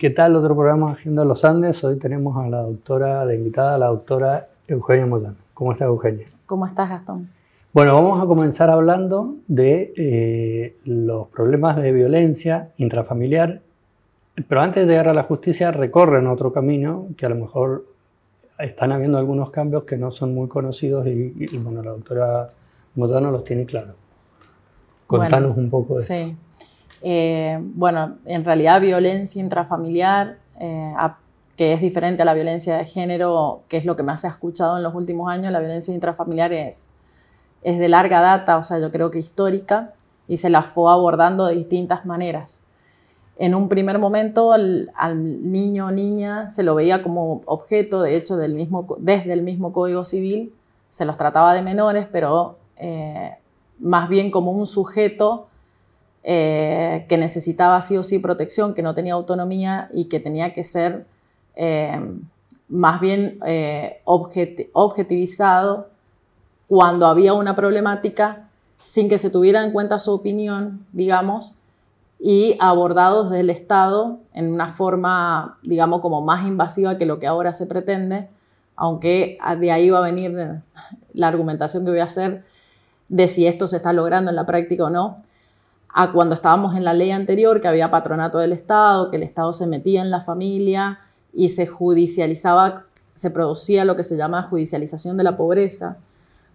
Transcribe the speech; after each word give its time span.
¿Qué 0.00 0.08
tal 0.08 0.34
otro 0.34 0.56
programa 0.56 0.92
Agenda 0.92 1.26
Los 1.26 1.44
Andes? 1.44 1.84
Hoy 1.84 1.98
tenemos 1.98 2.34
a 2.42 2.48
la 2.48 2.62
doctora, 2.62 3.26
de 3.26 3.34
invitada, 3.34 3.74
a 3.74 3.78
la 3.78 3.88
doctora 3.88 4.48
Eugenia 4.66 5.04
Motano. 5.04 5.36
¿Cómo 5.52 5.72
estás, 5.72 5.88
Eugenia? 5.88 6.24
¿Cómo 6.46 6.66
estás, 6.66 6.88
Gastón? 6.88 7.28
Bueno, 7.74 7.96
vamos 7.96 8.24
a 8.24 8.26
comenzar 8.26 8.70
hablando 8.70 9.34
de 9.46 9.92
eh, 9.98 10.76
los 10.86 11.28
problemas 11.28 11.76
de 11.76 11.92
violencia 11.92 12.70
intrafamiliar, 12.78 13.60
pero 14.48 14.62
antes 14.62 14.86
de 14.86 14.92
llegar 14.92 15.08
a 15.08 15.12
la 15.12 15.24
justicia 15.24 15.70
recorren 15.70 16.28
otro 16.28 16.50
camino 16.50 17.08
que 17.18 17.26
a 17.26 17.28
lo 17.28 17.34
mejor 17.34 17.84
están 18.58 18.92
habiendo 18.92 19.18
algunos 19.18 19.50
cambios 19.50 19.84
que 19.84 19.98
no 19.98 20.12
son 20.12 20.34
muy 20.34 20.48
conocidos 20.48 21.06
y, 21.08 21.58
bueno, 21.58 21.82
la 21.82 21.90
doctora 21.90 22.50
Motano 22.94 23.30
los 23.30 23.44
tiene 23.44 23.66
claros. 23.66 23.96
Contanos 25.06 25.58
un 25.58 25.68
poco 25.68 25.98
de 25.98 26.04
Sí. 26.04 26.36
Eh, 27.02 27.58
bueno, 27.60 28.18
en 28.24 28.44
realidad 28.44 28.80
violencia 28.80 29.40
intrafamiliar, 29.40 30.38
eh, 30.58 30.94
que 31.56 31.72
es 31.72 31.80
diferente 31.80 32.22
a 32.22 32.24
la 32.24 32.34
violencia 32.34 32.76
de 32.78 32.84
género, 32.84 33.62
que 33.68 33.76
es 33.76 33.84
lo 33.84 33.96
que 33.96 34.02
más 34.02 34.22
se 34.22 34.26
ha 34.26 34.30
escuchado 34.30 34.76
en 34.76 34.82
los 34.82 34.94
últimos 34.94 35.30
años, 35.30 35.52
la 35.52 35.60
violencia 35.60 35.92
intrafamiliar 35.94 36.52
es, 36.52 36.90
es 37.62 37.78
de 37.78 37.88
larga 37.88 38.20
data, 38.20 38.56
o 38.56 38.64
sea, 38.64 38.78
yo 38.78 38.90
creo 38.90 39.10
que 39.10 39.18
histórica, 39.18 39.92
y 40.26 40.36
se 40.36 40.48
la 40.48 40.62
fue 40.62 40.90
abordando 40.90 41.46
de 41.46 41.56
distintas 41.56 42.06
maneras. 42.06 42.64
En 43.36 43.54
un 43.54 43.68
primer 43.68 43.98
momento 43.98 44.52
al, 44.52 44.90
niño 45.50 45.86
o 45.86 45.90
niña 45.90 46.48
se 46.48 46.62
lo 46.62 46.74
veía 46.74 47.02
como 47.02 47.42
objeto, 47.46 48.02
de 48.02 48.16
hecho, 48.16 48.36
del 48.36 48.54
mismo, 48.54 48.86
desde 48.98 49.32
el 49.32 49.42
mismo 49.42 49.72
Código 49.72 50.04
Civil, 50.04 50.54
se 50.90 51.04
los 51.04 51.16
trataba 51.16 51.54
de 51.54 51.62
menores, 51.62 52.06
pero 52.10 52.58
eh, 52.76 53.34
más 53.78 54.08
bien 54.08 54.30
como 54.30 54.52
un 54.52 54.66
sujeto 54.66 55.48
eh, 56.22 57.06
que 57.08 57.16
necesitaba 57.16 57.80
sí 57.80 57.96
o 57.96 58.02
sí 58.02 58.18
protección, 58.18 58.74
que 58.74 58.82
no 58.82 58.94
tenía 58.94 59.14
autonomía 59.14 59.88
y 59.90 60.04
que 60.10 60.20
tenía 60.20 60.52
que 60.52 60.64
ser 60.64 61.06
eh, 61.56 61.98
más 62.68 63.00
bien 63.00 63.38
eh, 63.46 64.02
objetivizado 64.04 65.88
cuando 66.68 67.06
había 67.06 67.32
una 67.32 67.56
problemática 67.56 68.48
sin 68.84 69.08
que 69.08 69.16
se 69.16 69.30
tuviera 69.30 69.64
en 69.64 69.72
cuenta 69.72 69.98
su 69.98 70.12
opinión, 70.12 70.84
digamos, 70.92 71.54
y 72.18 72.54
abordados 72.60 73.30
desde 73.30 73.40
el 73.40 73.48
Estado 73.48 74.18
en 74.34 74.52
una 74.52 74.68
forma, 74.68 75.58
digamos, 75.62 76.00
como 76.00 76.20
más 76.20 76.46
invasiva 76.46 76.98
que 76.98 77.06
lo 77.06 77.18
que 77.18 77.26
ahora 77.26 77.54
se 77.54 77.66
pretende, 77.66 78.28
aunque 78.76 79.38
de 79.58 79.72
ahí 79.72 79.88
va 79.88 79.98
a 79.98 80.02
venir 80.02 80.60
la 81.14 81.28
argumentación 81.28 81.86
que 81.86 81.92
voy 81.92 82.00
a 82.00 82.04
hacer 82.04 82.44
de 83.08 83.26
si 83.26 83.46
esto 83.46 83.66
se 83.66 83.78
está 83.78 83.94
logrando 83.94 84.28
en 84.28 84.36
la 84.36 84.44
práctica 84.44 84.84
o 84.84 84.90
no 84.90 85.29
a 85.92 86.12
cuando 86.12 86.34
estábamos 86.34 86.76
en 86.76 86.84
la 86.84 86.94
ley 86.94 87.10
anterior, 87.10 87.60
que 87.60 87.68
había 87.68 87.90
patronato 87.90 88.38
del 88.38 88.52
Estado, 88.52 89.10
que 89.10 89.16
el 89.16 89.22
Estado 89.22 89.52
se 89.52 89.66
metía 89.66 90.02
en 90.02 90.10
la 90.10 90.20
familia 90.20 91.00
y 91.32 91.48
se 91.48 91.66
judicializaba, 91.66 92.84
se 93.14 93.30
producía 93.30 93.84
lo 93.84 93.96
que 93.96 94.04
se 94.04 94.16
llama 94.16 94.44
judicialización 94.44 95.16
de 95.16 95.24
la 95.24 95.36
pobreza, 95.36 95.96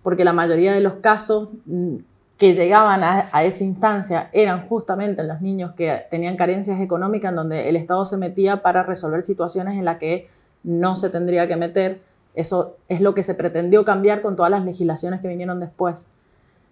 porque 0.04 0.24
la 0.24 0.34
mayoría 0.34 0.74
de 0.74 0.82
los 0.82 0.96
casos 0.96 1.50
mm, 1.66 1.96
que 2.38 2.54
llegaban 2.54 3.04
a, 3.04 3.44
esa 3.44 3.64
instancia 3.64 4.30
eran 4.34 4.68
justamente 4.68 5.24
los 5.24 5.42
niños 5.42 5.74
que 5.76 6.06
tenían 6.12 6.36
carencias 6.36 6.82
económicas, 6.82 7.30
en 7.30 7.36
donde 7.36 7.70
el 7.70 7.76
Estado 7.76 8.04
se 8.06 8.18
metía 8.18 8.62
para 8.62 8.84
resolver 8.84 9.22
situaciones 9.22 9.76
en 9.76 9.86
las 9.86 9.98
que 9.98 10.28
no 10.64 10.96
se 10.96 11.10
tendría 11.10 11.48
que 11.48 11.56
meter. 11.56 12.02
Eso 12.34 12.76
es 12.90 13.00
lo 13.00 13.14
que 13.14 13.24
se 13.24 13.36
pretendió 13.36 13.86
cambiar 13.86 14.22
con 14.22 14.36
todas 14.36 14.52
las 14.52 14.66
legislaciones 14.66 15.22
que 15.22 15.30
vinieron 15.30 15.60
después 15.62 16.10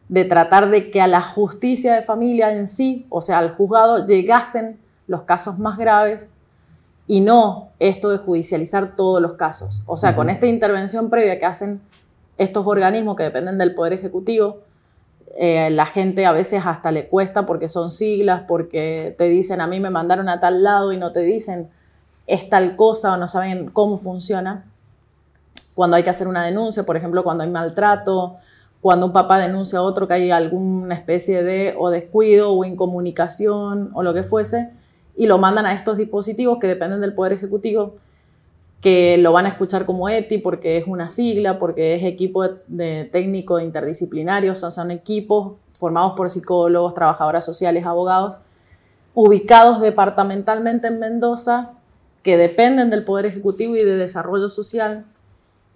de 0.09 0.25
tratar 0.25 0.69
de 0.69 0.91
que 0.91 1.01
a 1.01 1.07
la 1.07 1.21
justicia 1.21 1.93
de 1.93 2.01
familia 2.01 2.51
en 2.53 2.67
sí, 2.67 3.05
o 3.09 3.21
sea, 3.21 3.39
al 3.39 3.55
juzgado, 3.55 4.05
llegasen 4.05 4.79
los 5.07 5.23
casos 5.23 5.59
más 5.59 5.77
graves 5.77 6.33
y 7.07 7.19
no 7.21 7.69
esto 7.79 8.09
de 8.09 8.17
judicializar 8.17 8.95
todos 8.95 9.21
los 9.21 9.33
casos. 9.33 9.83
O 9.85 9.97
sea, 9.97 10.15
con 10.15 10.29
esta 10.29 10.47
intervención 10.47 11.09
previa 11.09 11.39
que 11.39 11.45
hacen 11.45 11.81
estos 12.37 12.65
organismos 12.65 13.15
que 13.15 13.23
dependen 13.23 13.57
del 13.57 13.75
Poder 13.75 13.93
Ejecutivo, 13.93 14.59
eh, 15.35 15.69
la 15.71 15.85
gente 15.85 16.25
a 16.25 16.31
veces 16.31 16.63
hasta 16.65 16.91
le 16.91 17.07
cuesta 17.07 17.45
porque 17.45 17.67
son 17.67 17.91
siglas, 17.91 18.43
porque 18.47 19.15
te 19.17 19.29
dicen 19.29 19.61
a 19.61 19.67
mí 19.67 19.79
me 19.79 19.89
mandaron 19.89 20.29
a 20.29 20.39
tal 20.39 20.63
lado 20.63 20.91
y 20.91 20.97
no 20.97 21.11
te 21.11 21.21
dicen 21.21 21.69
es 22.27 22.49
tal 22.49 22.75
cosa 22.75 23.13
o 23.13 23.17
no 23.17 23.27
saben 23.27 23.69
cómo 23.71 23.97
funciona. 23.97 24.65
Cuando 25.73 25.97
hay 25.97 26.03
que 26.03 26.11
hacer 26.11 26.27
una 26.27 26.43
denuncia, 26.43 26.83
por 26.83 26.95
ejemplo, 26.95 27.23
cuando 27.23 27.43
hay 27.43 27.49
maltrato, 27.49 28.37
cuando 28.83 29.05
un 29.05 29.13
papá 29.13 29.39
denuncia 29.39 29.79
a 29.79 29.81
otro 29.81 30.09
que 30.09 30.15
hay 30.15 30.29
alguna 30.29 30.93
especie 30.93 31.41
de 31.41 31.73
o 31.79 31.89
descuido 31.89 32.51
o 32.51 32.65
incomunicación 32.65 33.91
o 33.93 34.03
lo 34.03 34.13
que 34.13 34.23
fuese, 34.23 34.71
y 35.15 35.25
lo 35.25 35.37
mandan 35.37 35.65
a 35.65 35.73
estos 35.73 35.95
dispositivos 35.95 36.59
que 36.59 36.67
dependen 36.67 36.99
del 36.99 37.13
Poder 37.13 37.31
Ejecutivo, 37.31 37.95
que 38.81 39.17
lo 39.19 39.31
van 39.31 39.45
a 39.45 39.49
escuchar 39.49 39.85
como 39.85 40.09
ETI 40.09 40.39
porque 40.39 40.75
es 40.77 40.85
una 40.85 41.09
sigla, 41.09 41.59
porque 41.59 41.95
es 41.95 42.03
equipo 42.03 42.43
de, 42.67 43.07
técnico 43.09 43.57
interdisciplinario, 43.61 44.53
son, 44.53 44.73
son 44.73 44.91
equipos 44.91 45.53
formados 45.71 46.11
por 46.17 46.29
psicólogos, 46.29 46.93
trabajadoras 46.93 47.45
sociales, 47.45 47.85
abogados, 47.85 48.35
ubicados 49.13 49.79
departamentalmente 49.79 50.87
en 50.87 50.99
Mendoza, 50.99 51.71
que 52.21 52.35
dependen 52.35 52.89
del 52.89 53.05
Poder 53.05 53.27
Ejecutivo 53.27 53.77
y 53.77 53.79
de 53.79 53.95
Desarrollo 53.95 54.49
Social, 54.49 55.05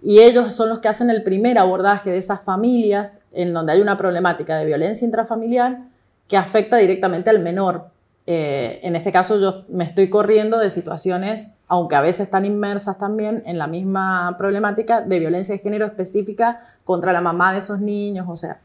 y 0.02 0.20
ellos 0.20 0.54
son 0.54 0.68
los 0.68 0.78
que 0.78 0.88
hacen 0.88 1.10
el 1.10 1.22
primer 1.22 1.58
abordaje 1.58 2.10
de 2.10 2.18
esas 2.18 2.42
familias 2.42 3.22
en 3.32 3.52
donde 3.52 3.72
hay 3.72 3.80
una 3.80 3.96
problemática 3.96 4.56
de 4.56 4.64
violencia 4.64 5.04
intrafamiliar 5.04 5.80
que 6.28 6.36
afecta 6.36 6.76
directamente 6.76 7.30
al 7.30 7.40
menor. 7.40 7.90
Eh, 8.26 8.80
en 8.82 8.94
este 8.94 9.10
caso 9.10 9.40
yo 9.40 9.64
me 9.68 9.84
estoy 9.84 10.10
corriendo 10.10 10.58
de 10.58 10.70
situaciones, 10.70 11.54
aunque 11.66 11.96
a 11.96 12.00
veces 12.00 12.26
están 12.26 12.44
inmersas 12.44 12.98
también 12.98 13.42
en 13.46 13.58
la 13.58 13.66
misma 13.66 14.36
problemática 14.36 15.00
de 15.00 15.18
violencia 15.18 15.54
de 15.54 15.60
género 15.60 15.86
específica 15.86 16.60
contra 16.84 17.12
la 17.12 17.22
mamá 17.22 17.52
de 17.52 17.58
esos 17.58 17.80
niños, 17.80 18.26
o 18.28 18.36
sea, 18.36 18.60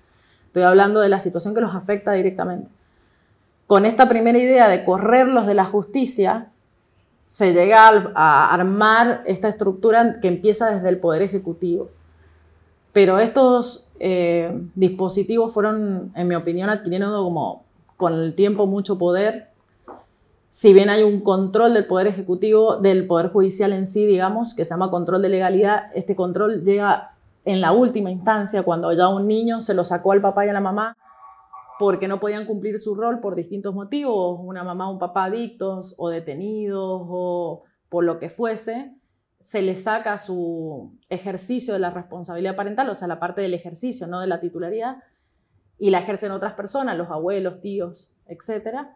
estoy 0.47 0.63
hablando 0.63 0.99
de 0.99 1.09
la 1.09 1.19
situación 1.19 1.55
que 1.55 1.61
los 1.61 1.73
afecta 1.73 2.11
directamente. 2.11 2.67
Con 3.65 3.85
esta 3.85 4.09
primera 4.09 4.37
idea 4.37 4.67
de 4.67 4.83
correrlos 4.83 5.47
de 5.47 5.53
la 5.53 5.63
justicia, 5.63 6.47
se 7.25 7.53
llega 7.53 7.89
a, 8.15 8.53
armar 8.53 9.23
esta 9.25 9.47
estructura 9.47 10.19
que 10.21 10.27
empieza 10.27 10.69
desde 10.69 10.89
el 10.89 10.99
Poder 10.99 11.21
Ejecutivo. 11.21 11.89
Pero 12.91 13.17
estos 13.17 13.87
eh, 13.99 14.51
dispositivos 14.75 15.53
fueron, 15.53 16.11
en 16.15 16.27
mi 16.27 16.35
opinión, 16.35 16.69
adquiriendo 16.69 17.11
como 17.23 17.63
con 17.97 18.13
el 18.13 18.35
tiempo 18.35 18.67
mucho 18.67 18.97
poder. 18.97 19.49
Si 20.49 20.73
bien 20.73 20.89
hay 20.89 21.01
un 21.01 21.21
control 21.21 21.73
del 21.73 21.87
Poder 21.87 22.07
Ejecutivo, 22.07 22.77
del 22.77 23.07
Poder 23.07 23.31
Judicial 23.31 23.73
en 23.73 23.87
sí, 23.87 24.05
digamos, 24.05 24.53
que 24.53 24.65
se 24.65 24.71
llama 24.71 24.91
control 24.91 25.21
de 25.23 25.29
legalidad, 25.29 25.85
este 25.95 26.15
control 26.15 26.63
llega 26.63 27.13
en 27.45 27.61
la 27.61 27.71
última 27.71 28.11
instancia, 28.11 28.63
cuando 28.63 28.93
ya 28.93 29.07
un 29.07 29.27
niño 29.27 29.59
se 29.59 29.73
lo 29.73 29.83
sacó 29.83 30.11
al 30.11 30.21
papá 30.21 30.45
y 30.45 30.49
a 30.49 30.53
la 30.53 30.61
mamá 30.61 30.95
porque 31.83 32.07
no 32.07 32.21
podían 32.21 32.45
cumplir 32.45 32.79
su 32.79 32.95
rol 32.95 33.19
por 33.19 33.35
distintos 33.35 33.75
motivos, 33.75 34.39
una 34.41 34.63
mamá 34.63 34.87
o 34.87 34.93
un 34.93 34.99
papá 34.99 35.25
adictos 35.25 35.95
o 35.97 36.07
detenidos 36.07 37.01
o 37.09 37.63
por 37.89 38.05
lo 38.05 38.19
que 38.19 38.29
fuese, 38.29 38.95
se 39.41 39.61
les 39.61 39.83
saca 39.83 40.17
su 40.17 40.93
ejercicio 41.09 41.73
de 41.73 41.81
la 41.81 41.89
responsabilidad 41.89 42.55
parental, 42.55 42.87
o 42.87 42.95
sea, 42.95 43.09
la 43.09 43.19
parte 43.19 43.41
del 43.41 43.53
ejercicio, 43.53 44.07
no 44.07 44.21
de 44.21 44.27
la 44.27 44.39
titularidad, 44.39 45.03
y 45.77 45.89
la 45.89 45.99
ejercen 45.99 46.31
otras 46.31 46.53
personas, 46.53 46.97
los 46.97 47.09
abuelos, 47.09 47.59
tíos, 47.59 48.09
etc. 48.27 48.87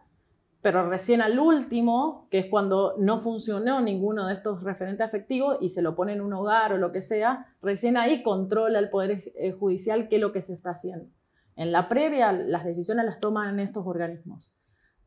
Pero 0.62 0.88
recién 0.88 1.20
al 1.20 1.38
último, 1.38 2.26
que 2.30 2.38
es 2.38 2.46
cuando 2.46 2.94
no 2.96 3.18
funcionó 3.18 3.82
ninguno 3.82 4.28
de 4.28 4.32
estos 4.32 4.62
referentes 4.62 5.06
afectivos 5.06 5.58
y 5.60 5.68
se 5.68 5.82
lo 5.82 5.94
pone 5.94 6.14
en 6.14 6.22
un 6.22 6.32
hogar 6.32 6.72
o 6.72 6.78
lo 6.78 6.90
que 6.90 7.02
sea, 7.02 7.54
recién 7.60 7.98
ahí 7.98 8.22
controla 8.22 8.78
el 8.78 8.88
Poder 8.88 9.20
eh, 9.34 9.52
Judicial 9.52 10.08
qué 10.08 10.16
es 10.16 10.22
lo 10.22 10.32
que 10.32 10.40
se 10.40 10.54
está 10.54 10.70
haciendo. 10.70 11.17
En 11.58 11.72
la 11.72 11.88
previa, 11.88 12.30
las 12.30 12.64
decisiones 12.64 13.04
las 13.04 13.18
toman 13.18 13.58
estos 13.58 13.84
organismos. 13.84 14.52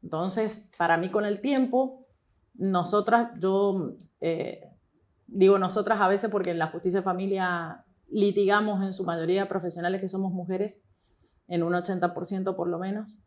Entonces, 0.04 0.70
para 0.78 0.98
mí 0.98 1.10
con 1.10 1.24
el 1.24 1.40
tiempo, 1.40 2.06
nosotras, 2.56 3.32
yo 3.40 3.96
eh, 4.20 4.70
digo 5.28 5.58
nosotras 5.58 6.02
a 6.02 6.10
veces 6.10 6.30
porque 6.30 6.50
en 6.50 6.60
la 6.60 6.68
justicia 6.68 7.00
de 7.00 7.06
familia 7.06 7.86
litigamos 8.10 8.84
en 8.84 8.92
su 8.92 9.06
mayoría 9.06 9.48
profesionales 9.48 10.02
que 10.02 10.10
somos 10.10 10.34
mujeres, 10.34 10.84
en 11.48 11.64
un 11.64 11.72
80% 11.72 12.54
por 12.58 12.68
lo 12.68 12.80
menos. 12.80 13.18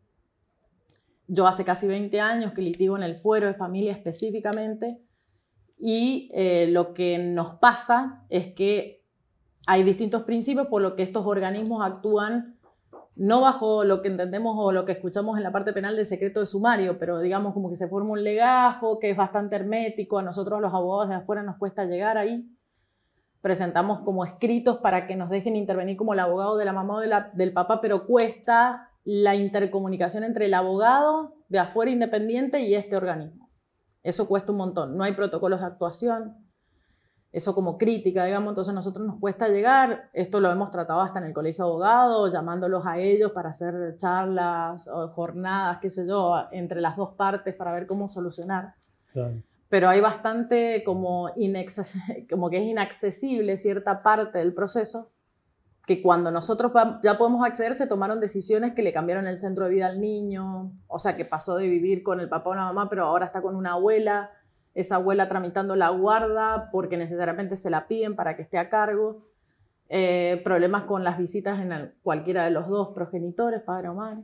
Yo 1.25 1.47
hace 1.47 1.65
casi 1.65 1.87
20 1.87 2.21
años 2.21 2.53
que 2.53 2.61
litigo 2.61 2.95
en 2.95 3.01
el 3.01 3.15
fuero 3.15 3.47
de 3.47 3.55
familia 3.55 3.93
específicamente 3.93 5.01
y 5.79 6.29
eh, 6.35 6.67
lo 6.69 6.93
que 6.93 7.17
nos 7.17 7.55
pasa 7.55 8.23
es 8.29 8.53
que 8.53 9.03
hay 9.65 9.81
distintos 9.81 10.21
principios 10.25 10.67
por 10.67 10.83
los 10.83 10.93
que 10.93 11.01
estos 11.01 11.25
organismos 11.25 11.83
actúan 11.83 12.54
no 13.15 13.41
bajo 13.41 13.83
lo 13.85 14.01
que 14.01 14.09
entendemos 14.09 14.55
o 14.57 14.71
lo 14.71 14.83
que 14.85 14.91
escuchamos 14.91 15.37
en 15.37 15.43
la 15.43 15.51
parte 15.51 15.71
penal 15.71 15.95
de 15.95 16.05
secreto 16.05 16.41
de 16.41 16.45
sumario, 16.45 16.99
pero 16.99 17.19
digamos 17.19 17.53
como 17.53 17.69
que 17.69 17.75
se 17.75 17.87
forma 17.87 18.11
un 18.11 18.23
legajo 18.23 18.99
que 18.99 19.09
es 19.09 19.17
bastante 19.17 19.55
hermético, 19.55 20.19
a 20.19 20.21
nosotros 20.21 20.61
los 20.61 20.73
abogados 20.73 21.09
de 21.09 21.15
afuera 21.15 21.41
nos 21.41 21.57
cuesta 21.57 21.85
llegar 21.85 22.17
ahí. 22.17 22.49
Presentamos 23.41 24.01
como 24.01 24.25
escritos 24.25 24.79
para 24.79 25.07
que 25.07 25.15
nos 25.15 25.29
dejen 25.29 25.55
intervenir 25.55 25.95
como 25.97 26.13
el 26.13 26.19
abogado 26.19 26.57
de 26.57 26.65
la 26.65 26.73
mamá 26.73 26.97
o 26.97 26.99
del 26.99 27.53
papá, 27.53 27.79
pero 27.79 28.05
cuesta 28.05 28.89
la 29.03 29.35
intercomunicación 29.35 30.23
entre 30.23 30.47
el 30.47 30.53
abogado 30.53 31.35
de 31.47 31.59
afuera 31.59 31.91
independiente 31.91 32.61
y 32.61 32.73
este 32.73 32.97
organismo. 32.97 33.49
Eso 34.01 34.27
cuesta 34.27 34.51
un 34.51 34.57
montón. 34.57 34.97
No 34.97 35.03
hay 35.03 35.13
protocolos 35.13 35.61
de 35.61 35.67
actuación, 35.67 36.44
eso 37.35 37.53
como 37.53 37.77
crítica, 37.77 38.23
digamos, 38.23 38.51
entonces 38.51 38.71
a 38.71 38.75
nosotros 38.75 39.05
nos 39.05 39.19
cuesta 39.19 39.49
llegar, 39.49 40.09
esto 40.13 40.39
lo 40.39 40.49
hemos 40.49 40.71
tratado 40.71 41.01
hasta 41.01 41.19
en 41.19 41.25
el 41.25 41.33
colegio 41.33 41.65
de 41.65 41.69
abogados, 41.69 42.31
llamándolos 42.31 42.85
a 42.85 42.97
ellos 42.97 43.33
para 43.33 43.49
hacer 43.49 43.97
charlas 43.97 44.87
o 44.87 45.09
jornadas, 45.09 45.79
qué 45.81 45.89
sé 45.89 46.07
yo, 46.07 46.33
entre 46.51 46.79
las 46.79 46.95
dos 46.95 47.15
partes 47.15 47.53
para 47.53 47.73
ver 47.73 47.87
cómo 47.87 48.07
solucionar. 48.07 48.75
Pero 49.67 49.89
hay 49.89 49.99
bastante 49.99 50.81
como, 50.85 51.29
como 52.29 52.49
que 52.49 52.57
es 52.57 52.63
inaccesible 52.63 53.57
cierta 53.57 54.01
parte 54.01 54.37
del 54.37 54.53
proceso, 54.53 55.11
que 55.85 56.01
cuando 56.01 56.31
nosotros 56.31 56.71
ya 57.03 57.17
podemos 57.17 57.45
acceder 57.45 57.75
se 57.75 57.85
tomaron 57.85 58.21
decisiones 58.21 58.73
que 58.73 58.81
le 58.81 58.93
cambiaron 58.93 59.27
el 59.27 59.39
centro 59.39 59.65
de 59.65 59.71
vida 59.71 59.87
al 59.87 59.99
niño, 59.99 60.71
o 60.87 60.99
sea, 60.99 61.17
que 61.17 61.25
pasó 61.25 61.57
de 61.57 61.67
vivir 61.67 62.01
con 62.01 62.21
el 62.21 62.29
papá 62.29 62.51
o 62.51 62.55
la 62.55 62.61
mamá, 62.61 62.89
pero 62.89 63.05
ahora 63.05 63.25
está 63.25 63.41
con 63.41 63.57
una 63.57 63.73
abuela, 63.73 64.31
esa 64.75 64.97
abuela 64.97 65.27
tramitando 65.27 65.75
la 65.75 65.89
guarda 65.89 66.69
porque 66.71 66.97
necesariamente 66.97 67.55
se 67.55 67.69
la 67.69 67.87
piden 67.87 68.15
para 68.15 68.35
que 68.35 68.43
esté 68.43 68.57
a 68.57 68.69
cargo, 68.69 69.23
eh, 69.87 70.41
problemas 70.43 70.83
con 70.83 71.03
las 71.03 71.17
visitas 71.17 71.59
en 71.59 71.93
cualquiera 72.03 72.43
de 72.43 72.51
los 72.51 72.67
dos 72.67 72.89
progenitores, 72.93 73.61
padre 73.61 73.89
o 73.89 73.93
madre. 73.93 74.21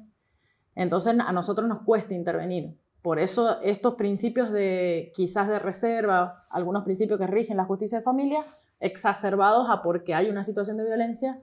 Entonces 0.76 1.18
a 1.20 1.32
nosotros 1.32 1.68
nos 1.68 1.82
cuesta 1.82 2.14
intervenir. 2.14 2.78
Por 3.02 3.18
eso 3.18 3.62
estos 3.62 3.96
principios 3.96 4.52
de 4.52 5.12
quizás 5.16 5.48
de 5.48 5.58
reserva, 5.58 6.46
algunos 6.50 6.84
principios 6.84 7.18
que 7.18 7.28
rigen 7.28 7.58
la 7.58 7.66
justicia 7.66 8.00
de 8.00 8.04
familia, 8.04 8.42
exacerbados 8.80 9.70
a 9.70 9.82
porque 9.82 10.14
hay 10.14 10.30
una 10.30 10.44
situación 10.44 10.78
de 10.78 10.86
violencia, 10.86 11.40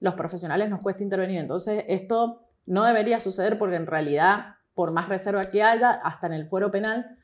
los 0.00 0.14
profesionales 0.14 0.68
nos 0.68 0.82
cuesta 0.82 1.02
intervenir. 1.04 1.38
Entonces 1.38 1.84
esto 1.86 2.40
no 2.66 2.84
debería 2.84 3.20
suceder 3.20 3.58
porque 3.58 3.76
en 3.76 3.86
realidad, 3.86 4.56
por 4.74 4.92
más 4.92 5.08
reserva 5.08 5.42
que 5.44 5.62
haya, 5.62 5.90
hasta 5.90 6.26
en 6.26 6.32
el 6.32 6.46
fuero 6.46 6.70
penal, 6.70 7.17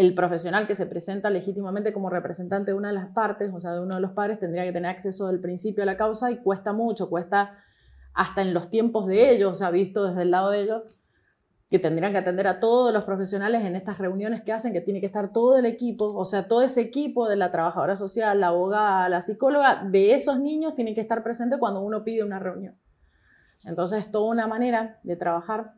el 0.00 0.14
profesional 0.14 0.66
que 0.66 0.74
se 0.74 0.86
presenta 0.86 1.28
legítimamente 1.28 1.92
como 1.92 2.08
representante 2.08 2.70
de 2.70 2.76
una 2.76 2.88
de 2.88 2.94
las 2.94 3.08
partes, 3.08 3.52
o 3.52 3.60
sea, 3.60 3.74
de 3.74 3.80
uno 3.80 3.96
de 3.96 4.00
los 4.00 4.12
padres, 4.12 4.40
tendría 4.40 4.64
que 4.64 4.72
tener 4.72 4.90
acceso 4.90 5.26
del 5.26 5.40
principio 5.40 5.82
a 5.82 5.86
la 5.86 5.98
causa 5.98 6.30
y 6.30 6.38
cuesta 6.38 6.72
mucho, 6.72 7.10
cuesta 7.10 7.58
hasta 8.14 8.40
en 8.40 8.54
los 8.54 8.70
tiempos 8.70 9.06
de 9.06 9.30
ellos, 9.30 9.50
o 9.50 9.54
sea, 9.54 9.70
visto 9.70 10.06
desde 10.06 10.22
el 10.22 10.30
lado 10.30 10.50
de 10.52 10.62
ellos, 10.62 10.82
que 11.68 11.78
tendrían 11.78 12.12
que 12.12 12.18
atender 12.18 12.46
a 12.46 12.60
todos 12.60 12.94
los 12.94 13.04
profesionales 13.04 13.62
en 13.62 13.76
estas 13.76 13.98
reuniones 13.98 14.42
que 14.42 14.52
hacen, 14.52 14.72
que 14.72 14.80
tiene 14.80 15.00
que 15.00 15.06
estar 15.06 15.32
todo 15.32 15.58
el 15.58 15.66
equipo, 15.66 16.06
o 16.06 16.24
sea, 16.24 16.48
todo 16.48 16.62
ese 16.62 16.80
equipo 16.80 17.28
de 17.28 17.36
la 17.36 17.50
trabajadora 17.50 17.94
social, 17.94 18.40
la 18.40 18.48
abogada, 18.48 19.06
la 19.10 19.20
psicóloga, 19.20 19.84
de 19.84 20.14
esos 20.14 20.40
niños 20.40 20.74
tienen 20.74 20.94
que 20.94 21.02
estar 21.02 21.22
presentes 21.22 21.58
cuando 21.58 21.82
uno 21.82 22.04
pide 22.04 22.24
una 22.24 22.38
reunión. 22.38 22.74
Entonces, 23.66 24.06
es 24.06 24.10
toda 24.10 24.30
una 24.30 24.46
manera 24.46 24.98
de 25.02 25.16
trabajar 25.16 25.74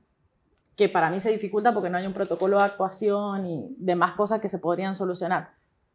que 0.76 0.88
para 0.88 1.10
mí 1.10 1.20
se 1.20 1.30
dificulta 1.30 1.74
porque 1.74 1.90
no 1.90 1.98
hay 1.98 2.06
un 2.06 2.14
protocolo 2.14 2.58
de 2.58 2.64
actuación 2.64 3.46
y 3.46 3.74
demás 3.78 4.14
cosas 4.14 4.40
que 4.40 4.48
se 4.48 4.58
podrían 4.58 4.94
solucionar, 4.94 5.50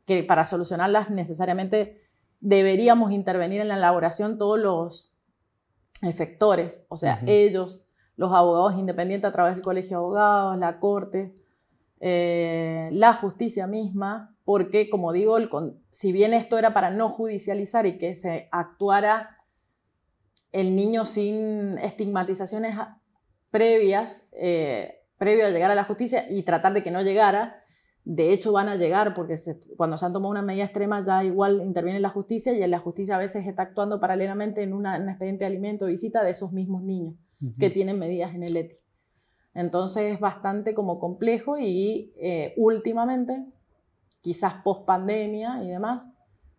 que 0.06 0.24
para 0.24 0.46
solucionarlas 0.46 1.10
necesariamente 1.10 2.02
deberíamos 2.40 3.12
intervenir 3.12 3.62
en 3.62 3.70
la 3.70 3.78
elaboración 3.78 4.38
todos 4.38 4.60
los 4.60 5.14
efectores, 6.02 6.86
o 6.90 6.98
sea, 6.98 7.22
ellos, 7.26 7.88
los 8.16 8.32
abogados 8.34 8.78
independientes 8.78 9.30
a 9.30 9.34
través 9.34 9.56
del 9.56 9.64
colegio 9.64 9.90
de 9.90 9.96
abogados, 9.96 10.58
la 10.60 10.80
corte, 10.80 11.34
eh, 12.00 12.90
la 12.92 13.14
justicia 13.14 13.66
misma, 13.66 14.36
porque 14.46 14.90
como 14.90 15.12
digo, 15.12 15.38
si 15.90 16.12
bien 16.12 16.34
esto 16.34 16.60
era 16.60 16.74
para 16.74 16.92
no 16.92 17.10
judicializar 17.10 17.88
y 17.88 17.98
que 17.98 18.14
se 18.14 18.48
actuara 18.52 19.38
el 20.52 20.76
niño 20.76 21.06
sin 21.06 21.78
estigmatizaciones 21.80 22.78
previas, 23.52 24.30
eh, 24.34 25.02
previo 25.18 25.46
a 25.46 25.50
llegar 25.50 25.72
a 25.72 25.76
la 25.76 25.84
justicia 25.84 26.26
y 26.30 26.44
tratar 26.44 26.74
de 26.74 26.84
que 26.84 26.92
no 26.92 27.02
llegara. 27.02 27.64
De 28.04 28.32
hecho, 28.32 28.54
van 28.54 28.70
a 28.70 28.76
llegar 28.76 29.14
porque 29.14 29.36
cuando 29.76 29.98
se 29.98 30.06
han 30.06 30.14
tomado 30.14 30.32
una 30.32 30.42
medida 30.42 30.64
extrema 30.64 31.04
ya 31.06 31.24
igual 31.24 31.62
interviene 31.62 32.00
la 32.00 32.10
justicia 32.10 32.54
y 32.54 32.66
la 32.68 32.80
justicia 32.80 33.16
a 33.16 33.20
veces 33.20 33.46
está 33.46 33.64
actuando 33.64 34.00
paralelamente 34.00 34.64
en 34.64 34.74
una, 34.74 34.98
un 34.98 35.10
expediente 35.10 35.44
de 35.44 35.48
alimento 35.48 35.86
o 35.86 35.88
visita 35.90 36.24
de 36.24 36.30
esos 36.30 36.54
mismos 36.54 36.84
niños 36.84 37.16
que 37.60 37.70
tienen 37.70 38.00
medidas 38.00 38.34
en 38.34 38.44
el 38.44 38.56
ETI. 38.56 38.76
Entonces 39.54 40.14
es 40.14 40.20
bastante 40.20 40.74
como 40.74 41.00
complejo 41.00 41.58
y 41.58 42.14
eh, 42.18 42.54
últimamente, 42.58 43.44
quizás 44.22 44.62
post 44.64 44.86
pandemia 44.86 45.64
y 45.64 45.70
demás, 45.70 46.14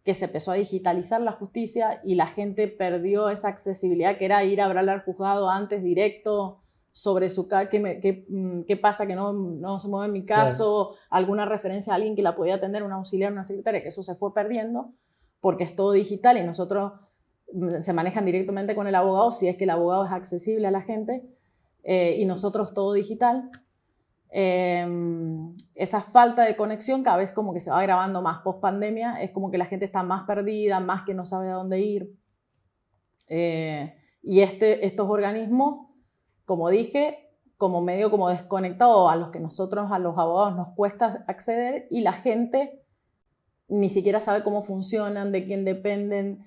que 0.05 0.15
se 0.15 0.25
empezó 0.25 0.53
a 0.53 0.55
digitalizar 0.55 1.21
la 1.21 1.33
justicia 1.33 2.01
y 2.05 2.15
la 2.15 2.27
gente 2.27 2.67
perdió 2.67 3.29
esa 3.29 3.49
accesibilidad 3.49 4.19
que 4.19 4.25
era 4.25 4.43
ir 4.45 4.61
a 4.61 4.67
hablar 4.67 4.89
al 4.89 5.03
juzgado 5.03 5.49
antes 5.49 5.83
directo 5.83 6.61
sobre 6.99 7.31
su 7.31 7.47
qué, 7.47 7.69
qué, 7.71 8.27
mm, 8.29 8.63
qué, 8.63 8.77
pasa 8.77 9.07
que 9.07 9.15
no, 9.15 9.33
no, 9.33 9.79
se 9.79 9.87
mueve 9.87 10.07
en 10.07 10.13
mi 10.13 10.27
caso, 10.27 10.97
alguna 11.11 11.45
referencia 11.45 11.93
a 11.93 11.97
alguien 11.97 12.17
que 12.17 12.23
la 12.23 12.35
podía 12.35 12.57
atender, 12.57 12.83
un 12.83 12.91
auxiliar, 12.91 13.31
una 13.31 13.45
secretaria, 13.45 13.81
que 13.81 13.87
eso 13.87 14.03
se 14.03 14.17
fue 14.17 14.35
perdiendo 14.35 14.95
porque 15.41 15.63
es 15.63 15.77
todo 15.77 15.93
digital 15.93 16.39
y 16.39 16.43
nosotros 16.43 16.95
mm, 17.53 17.83
se 17.83 17.93
manejan 17.93 18.25
directamente 18.25 18.75
con 18.75 18.89
el 18.89 18.97
abogado 18.97 19.31
si 19.31 19.47
es 19.47 19.57
que 19.57 19.63
el 19.63 19.71
abogado 19.71 20.07
es 20.07 20.11
accesible 20.11 20.67
a 20.67 20.73
la 20.73 20.83
gente 20.83 21.23
eh, 21.85 22.17
y 22.19 22.25
nosotros 22.25 22.75
todo 22.75 22.95
digital. 22.95 23.49
Em, 24.31 25.55
esa 25.77 26.01
falta 26.01 26.43
de 26.43 26.57
conexión 26.57 27.05
cada 27.05 27.19
vez 27.19 27.31
como 27.31 27.55
que 27.55 27.61
se 27.61 27.71
va 27.71 27.79
agravando 27.79 28.23
más 28.23 28.43
post 28.43 28.61
pandemia, 28.61 29.23
es 29.23 29.31
como 29.31 29.53
que 29.53 29.59
la 29.59 29.67
gente 29.67 29.85
está 29.85 30.03
más 30.03 30.27
perdida, 30.27 30.81
más 30.81 31.05
que 31.05 31.15
no 31.15 31.25
sabe 31.25 31.49
a 31.49 31.55
dónde 31.55 31.79
ir. 31.79 32.13
Eh, 33.29 33.95
y 34.21 34.41
este, 34.41 34.85
estos 34.85 35.09
organismos 35.09 35.88
como 36.49 36.71
dije, 36.71 37.29
como 37.59 37.83
medio 37.83 38.11
como 38.11 38.31
desconectado 38.31 39.11
a 39.11 39.17
los 39.17 39.29
que 39.29 39.39
nosotros, 39.39 39.93
a 39.93 39.99
los 39.99 40.17
abogados, 40.17 40.57
nos 40.57 40.69
cuesta 40.75 41.25
acceder 41.27 41.87
y 41.91 42.01
la 42.01 42.15
gente 42.15 42.83
ni 43.69 43.91
siquiera 43.91 44.19
sabe 44.19 44.43
cómo 44.43 44.63
funcionan, 44.63 45.31
de 45.31 45.45
quién 45.45 45.67
dependen, 45.67 46.43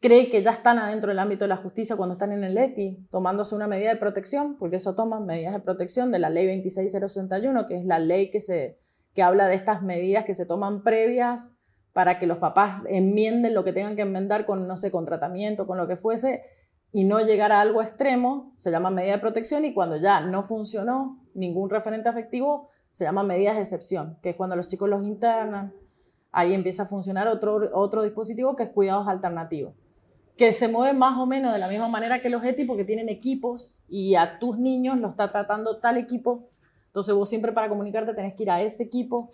cree 0.00 0.28
que 0.28 0.42
ya 0.42 0.50
están 0.50 0.80
adentro 0.80 1.10
del 1.10 1.20
ámbito 1.20 1.44
de 1.44 1.50
la 1.50 1.56
justicia 1.56 1.94
cuando 1.94 2.14
están 2.14 2.32
en 2.32 2.42
el 2.42 2.58
ETI, 2.58 3.06
tomándose 3.12 3.54
una 3.54 3.68
medida 3.68 3.90
de 3.90 3.96
protección, 3.96 4.56
porque 4.58 4.76
eso 4.76 4.96
toma 4.96 5.20
medidas 5.20 5.54
de 5.54 5.60
protección 5.60 6.10
de 6.10 6.18
la 6.18 6.30
ley 6.30 6.46
26061, 6.46 7.66
que 7.66 7.76
es 7.76 7.84
la 7.84 8.00
ley 8.00 8.28
que, 8.28 8.40
se, 8.40 8.76
que 9.14 9.22
habla 9.22 9.46
de 9.46 9.54
estas 9.54 9.82
medidas 9.82 10.24
que 10.24 10.34
se 10.34 10.46
toman 10.46 10.82
previas 10.82 11.56
para 11.92 12.18
que 12.18 12.26
los 12.26 12.38
papás 12.38 12.82
enmienden 12.88 13.54
lo 13.54 13.62
que 13.62 13.72
tengan 13.72 13.94
que 13.94 14.02
enmendar 14.02 14.46
con, 14.46 14.66
no 14.66 14.76
sé, 14.76 14.90
con 14.90 15.04
tratamiento, 15.04 15.64
con 15.64 15.78
lo 15.78 15.86
que 15.86 15.96
fuese, 15.96 16.42
y 16.94 17.02
no 17.02 17.18
llegar 17.18 17.50
a 17.50 17.60
algo 17.60 17.82
extremo, 17.82 18.52
se 18.56 18.70
llama 18.70 18.88
medida 18.88 19.14
de 19.14 19.18
protección 19.18 19.64
y 19.64 19.74
cuando 19.74 19.96
ya 19.96 20.20
no 20.20 20.44
funcionó 20.44 21.18
ningún 21.34 21.68
referente 21.68 22.08
afectivo, 22.08 22.68
se 22.92 23.02
llama 23.02 23.24
medidas 23.24 23.56
de 23.56 23.62
excepción, 23.62 24.16
que 24.22 24.30
es 24.30 24.36
cuando 24.36 24.54
los 24.54 24.68
chicos 24.68 24.88
los 24.88 25.02
internan, 25.02 25.74
ahí 26.30 26.54
empieza 26.54 26.84
a 26.84 26.86
funcionar 26.86 27.26
otro, 27.26 27.68
otro 27.72 28.04
dispositivo 28.04 28.54
que 28.54 28.62
es 28.62 28.68
cuidados 28.68 29.08
alternativos, 29.08 29.74
que 30.36 30.52
se 30.52 30.68
mueve 30.68 30.96
más 30.96 31.18
o 31.18 31.26
menos 31.26 31.52
de 31.52 31.58
la 31.58 31.66
misma 31.66 31.88
manera 31.88 32.20
que 32.20 32.30
los 32.30 32.44
ETI 32.44 32.64
porque 32.64 32.84
tienen 32.84 33.08
equipos 33.08 33.76
y 33.88 34.14
a 34.14 34.38
tus 34.38 34.56
niños 34.56 34.96
lo 35.00 35.08
está 35.08 35.26
tratando 35.32 35.78
tal 35.78 35.96
equipo, 35.96 36.48
entonces 36.86 37.12
vos 37.12 37.28
siempre 37.28 37.50
para 37.50 37.68
comunicarte 37.68 38.14
tenés 38.14 38.34
que 38.34 38.44
ir 38.44 38.52
a 38.52 38.62
ese 38.62 38.84
equipo 38.84 39.30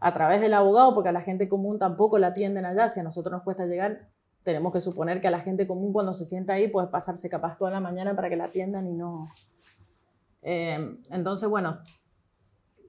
a 0.00 0.12
través 0.12 0.42
del 0.42 0.52
abogado 0.52 0.92
porque 0.94 1.08
a 1.08 1.12
la 1.12 1.22
gente 1.22 1.48
común 1.48 1.78
tampoco 1.78 2.18
la 2.18 2.26
atienden 2.26 2.66
allá, 2.66 2.90
si 2.90 3.00
a 3.00 3.04
nosotros 3.04 3.32
nos 3.32 3.42
cuesta 3.42 3.64
llegar, 3.64 4.10
tenemos 4.50 4.72
que 4.72 4.80
suponer 4.80 5.20
que 5.20 5.28
a 5.28 5.30
la 5.30 5.40
gente 5.40 5.66
común 5.66 5.92
cuando 5.92 6.12
se 6.12 6.24
sienta 6.24 6.54
ahí 6.54 6.68
puede 6.68 6.88
pasarse 6.88 7.28
capaz 7.28 7.58
toda 7.58 7.70
la 7.70 7.80
mañana 7.80 8.14
para 8.14 8.28
que 8.28 8.36
la 8.36 8.44
atiendan 8.44 8.86
y 8.86 8.92
no. 8.92 9.28
Eh, 10.42 10.96
entonces, 11.10 11.48
bueno, 11.48 11.78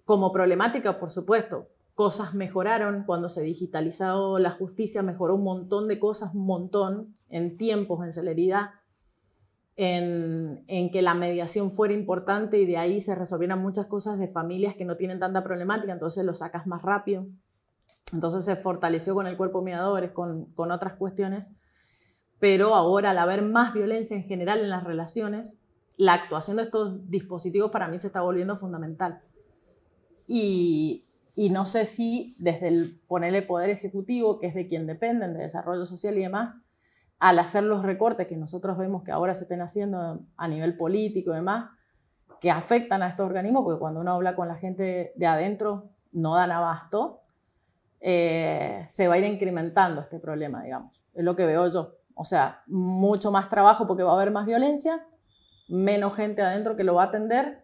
como 0.05 0.31
problemática, 0.31 0.99
por 0.99 1.11
supuesto, 1.11 1.67
cosas 1.95 2.33
mejoraron 2.33 3.03
cuando 3.03 3.29
se 3.29 3.43
digitalizó 3.43 4.39
la 4.39 4.51
justicia, 4.51 5.01
mejoró 5.01 5.35
un 5.35 5.43
montón 5.43 5.87
de 5.87 5.99
cosas, 5.99 6.33
un 6.33 6.45
montón, 6.45 7.13
en 7.29 7.57
tiempos, 7.57 8.03
en 8.03 8.11
celeridad, 8.13 8.71
en, 9.75 10.63
en, 10.67 10.91
que 10.91 11.01
la 11.01 11.13
mediación 11.13 11.71
fuera 11.71 11.93
importante 11.93 12.59
y 12.59 12.65
de 12.65 12.77
ahí 12.77 13.01
se 13.01 13.15
resolvieran 13.15 13.61
muchas 13.61 13.87
cosas 13.87 14.19
de 14.19 14.27
familias 14.27 14.75
que 14.75 14.85
no 14.85 14.97
tienen 14.97 15.19
tanta 15.19 15.43
problemática, 15.43 15.93
entonces 15.93 16.25
lo 16.25 16.33
sacas 16.33 16.67
más 16.67 16.81
rápido. 16.81 17.25
Entonces 18.13 18.45
se 18.45 18.55
fortaleció 18.55 19.13
con 19.13 19.27
el 19.27 19.37
cuerpo 19.37 19.61
mediadores, 19.61 20.11
con, 20.11 20.45
con 20.53 20.71
otras 20.71 20.93
cuestiones, 20.93 21.51
pero 22.39 22.75
ahora 22.75 23.11
al 23.11 23.17
haber 23.19 23.41
más 23.41 23.73
violencia 23.73 24.15
en 24.17 24.23
general 24.23 24.59
en 24.59 24.69
las 24.69 24.83
relaciones, 24.83 25.63
la 25.97 26.13
actuación 26.13 26.57
de 26.57 26.63
estos 26.63 27.09
dispositivos 27.09 27.71
para 27.71 27.87
mí 27.87 27.99
se 27.99 28.07
está 28.07 28.21
volviendo 28.21 28.57
fundamental. 28.57 29.21
Y, 30.27 31.05
y 31.35 31.49
no 31.49 31.65
sé 31.65 31.85
si 31.85 32.35
desde 32.39 32.67
el 32.67 32.99
ponerle 33.07 33.41
poder 33.41 33.69
ejecutivo, 33.69 34.39
que 34.39 34.47
es 34.47 34.55
de 34.55 34.67
quien 34.67 34.87
dependen, 34.87 35.33
de 35.33 35.41
desarrollo 35.41 35.85
social 35.85 36.17
y 36.17 36.21
demás, 36.21 36.65
al 37.19 37.37
hacer 37.37 37.63
los 37.63 37.83
recortes 37.83 38.27
que 38.27 38.35
nosotros 38.35 38.77
vemos 38.77 39.03
que 39.03 39.11
ahora 39.11 39.35
se 39.35 39.43
estén 39.43 39.61
haciendo 39.61 40.21
a 40.35 40.47
nivel 40.47 40.75
político 40.75 41.31
y 41.31 41.35
demás, 41.35 41.69
que 42.39 42.49
afectan 42.49 43.03
a 43.03 43.07
estos 43.07 43.27
organismos, 43.27 43.63
porque 43.63 43.79
cuando 43.79 43.99
uno 43.99 44.13
habla 44.13 44.35
con 44.35 44.47
la 44.47 44.55
gente 44.55 45.13
de 45.15 45.27
adentro 45.27 45.91
no 46.11 46.35
dan 46.35 46.51
abasto, 46.51 47.20
eh, 48.01 48.85
se 48.89 49.07
va 49.07 49.13
a 49.13 49.17
ir 49.19 49.25
incrementando 49.25 50.01
este 50.01 50.19
problema, 50.19 50.63
digamos. 50.63 51.03
Es 51.13 51.23
lo 51.23 51.35
que 51.35 51.45
veo 51.45 51.71
yo. 51.71 51.95
O 52.15 52.25
sea, 52.25 52.63
mucho 52.67 53.31
más 53.31 53.47
trabajo 53.49 53.87
porque 53.87 54.03
va 54.03 54.11
a 54.11 54.15
haber 54.15 54.31
más 54.31 54.45
violencia, 54.45 55.05
menos 55.69 56.15
gente 56.15 56.41
adentro 56.41 56.75
que 56.75 56.83
lo 56.83 56.95
va 56.95 57.03
a 57.03 57.07
atender 57.07 57.63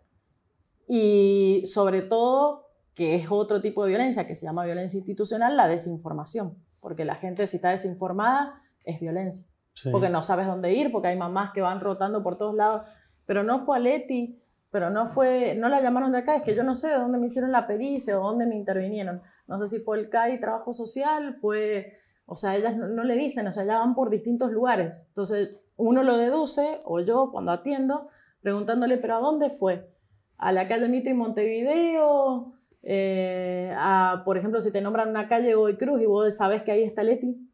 y 0.87 1.63
sobre 1.65 2.01
todo 2.01 2.63
que 2.93 3.15
es 3.15 3.27
otro 3.29 3.61
tipo 3.61 3.83
de 3.83 3.89
violencia 3.89 4.25
que 4.25 4.35
se 4.35 4.45
llama 4.45 4.65
violencia 4.65 4.97
institucional, 4.97 5.57
la 5.57 5.67
desinformación, 5.67 6.57
porque 6.79 7.05
la 7.05 7.15
gente 7.15 7.45
si 7.45 7.57
está 7.57 7.69
desinformada 7.69 8.61
es 8.85 8.99
violencia, 8.99 9.45
porque 9.91 10.09
no 10.09 10.23
sabes 10.23 10.47
dónde 10.47 10.73
ir, 10.73 10.91
porque 10.91 11.09
hay 11.09 11.17
mamás 11.17 11.51
que 11.51 11.61
van 11.61 11.79
rotando 11.79 12.23
por 12.23 12.37
todos 12.37 12.55
lados, 12.55 12.87
pero 13.25 13.43
no 13.43 13.59
fue 13.59 13.77
a 13.77 13.79
Leti, 13.81 14.41
pero 14.71 14.89
no 14.89 15.07
fue, 15.07 15.53
no 15.55 15.69
la 15.69 15.81
llamaron 15.81 16.11
de 16.11 16.19
acá, 16.19 16.37
es 16.37 16.43
que 16.43 16.55
yo 16.55 16.63
no 16.63 16.75
sé 16.75 16.87
de 16.87 16.95
dónde 16.95 17.17
me 17.17 17.27
hicieron 17.27 17.51
la 17.51 17.67
pericia 17.67 18.19
o 18.19 18.23
dónde 18.23 18.45
me 18.45 18.55
intervinieron. 18.55 19.21
No 19.47 19.59
sé 19.59 19.77
si 19.77 19.83
fue 19.83 19.99
el 19.99 20.09
CAI 20.09 20.39
Trabajo 20.39 20.73
Social, 20.73 21.35
fue, 21.35 21.97
o 22.25 22.35
sea, 22.35 22.55
ellas 22.55 22.75
no, 22.75 23.03
le 23.03 23.15
dicen, 23.15 23.47
o 23.47 23.51
sea, 23.51 23.63
ya 23.63 23.79
van 23.79 23.95
por 23.95 24.09
distintos 24.09 24.51
lugares. 24.51 25.05
Entonces, 25.09 25.57
uno 25.77 26.03
lo 26.03 26.17
deduce, 26.17 26.79
o 26.83 26.99
yo 26.99 27.29
cuando 27.31 27.51
atiendo, 27.51 28.09
preguntándole, 28.41 28.97
pero 28.97 29.15
¿a 29.15 29.19
dónde 29.19 29.49
fue? 29.49 29.89
¿A 30.37 30.51
la 30.51 30.67
calle 30.67 30.87
Mitre 30.87 31.13
Montevideo? 31.13 32.53
Eh, 32.83 33.73
a, 33.77 34.21
por 34.25 34.37
ejemplo, 34.37 34.61
si 34.61 34.71
te 34.71 34.81
nombran 34.81 35.09
una 35.09 35.27
calle 35.27 35.55
Goy 35.55 35.77
Cruz 35.77 36.01
y 36.01 36.05
vos 36.05 36.35
sabes 36.35 36.63
que 36.63 36.71
ahí 36.71 36.83
está 36.83 37.03
Leti, 37.03 37.49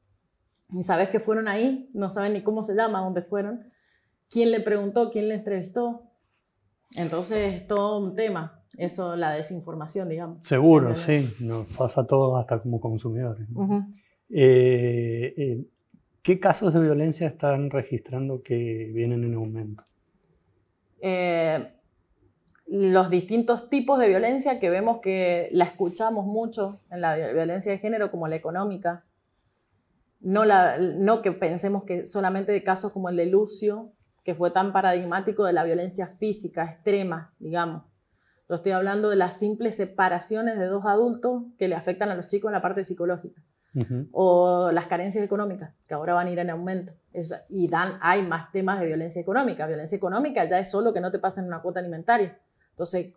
y 0.70 0.84
sabes 0.84 1.10
que 1.10 1.20
fueron 1.20 1.48
ahí, 1.48 1.90
no 1.94 2.10
saben 2.10 2.34
ni 2.34 2.42
cómo 2.42 2.64
se 2.64 2.76
llama, 2.76 3.02
dónde 3.02 3.22
fueron, 3.22 3.60
quién 4.30 4.52
le 4.52 4.60
preguntó, 4.60 5.12
quién 5.12 5.28
le 5.28 5.36
entrevistó, 5.36 6.04
entonces 6.96 7.56
es 7.56 7.68
todo 7.68 8.00
un 8.00 8.16
tema, 8.16 8.63
eso, 8.78 9.16
la 9.16 9.32
desinformación, 9.32 10.10
digamos. 10.10 10.46
Seguro, 10.46 10.96
sí, 10.96 11.30
nos 11.42 11.68
pasa 11.76 12.02
a 12.02 12.08
todos 12.08 12.40
hasta 12.40 12.60
como 12.60 12.80
consumidores. 12.80 13.48
Eh, 14.30 15.34
eh, 15.38 15.66
¿Qué 16.22 16.40
casos 16.40 16.74
de 16.74 16.80
violencia 16.80 17.28
están 17.28 17.70
registrando 17.70 18.42
que 18.42 18.92
vienen 18.94 19.24
en 19.26 19.36
aumento? 19.36 19.84
Eh, 21.02 21.68
los 22.66 23.10
distintos 23.10 23.70
tipos 23.70 24.00
de 24.00 24.08
violencia 24.08 24.58
que 24.58 24.70
vemos 24.70 25.00
que 25.02 25.50
la 25.52 25.66
escuchamos 25.66 26.26
mucho 26.26 26.80
en 26.90 27.02
la 27.02 27.16
violencia 27.16 27.72
de 27.72 27.78
género, 27.78 28.10
como 28.10 28.28
la 28.28 28.36
económica. 28.36 29.04
No, 30.22 30.46
la, 30.46 30.78
no 30.78 31.22
que 31.22 31.34
pensemos 31.34 31.84
que 31.84 32.06
solamente 32.06 32.54
de 32.54 32.64
casos 32.64 32.94
como 32.94 33.10
el 33.10 33.18
de 33.18 33.26
Lucio, 33.26 33.92
que 34.24 34.34
fue 34.34 34.50
tan 34.52 34.72
paradigmático 34.72 35.44
de 35.44 35.54
la 35.54 35.66
violencia 35.66 36.08
física 36.08 36.64
extrema, 36.64 37.34
digamos. 37.38 37.84
Yo 38.54 38.58
estoy 38.58 38.74
hablando 38.74 39.10
de 39.10 39.16
las 39.16 39.40
simples 39.40 39.78
separaciones 39.78 40.60
de 40.60 40.68
dos 40.68 40.86
adultos 40.86 41.42
que 41.58 41.68
le 41.68 41.74
afectan 41.74 42.12
a 42.12 42.16
los 42.16 42.28
chicos 42.28 42.50
en 42.50 42.54
la 42.54 42.62
parte 42.62 42.84
psicológica. 42.84 43.42
O 44.12 44.70
las 44.72 44.86
carencias 44.86 45.26
económicas, 45.26 45.74
que 45.88 45.96
ahora 45.96 46.14
van 46.14 46.28
a 46.28 46.30
ir 46.30 46.38
en 46.38 46.52
aumento. 46.52 46.94
y 47.50 47.68
dan, 47.68 47.98
hay 48.00 48.22
más 48.22 48.52
temas 48.52 48.80
de 48.80 48.86
violencia 48.86 49.20
económica. 49.20 49.66
Violencia 49.66 49.96
económica 49.96 50.46
ya 50.46 50.60
es 50.60 50.70
solo 50.70 50.94
que 50.94 51.02
no 51.02 51.10
te 51.10 51.18
pasen 51.18 51.46
una 51.46 51.64
cuota 51.64 51.80
alimentaria. 51.80 52.38
Entonces, 52.70 53.16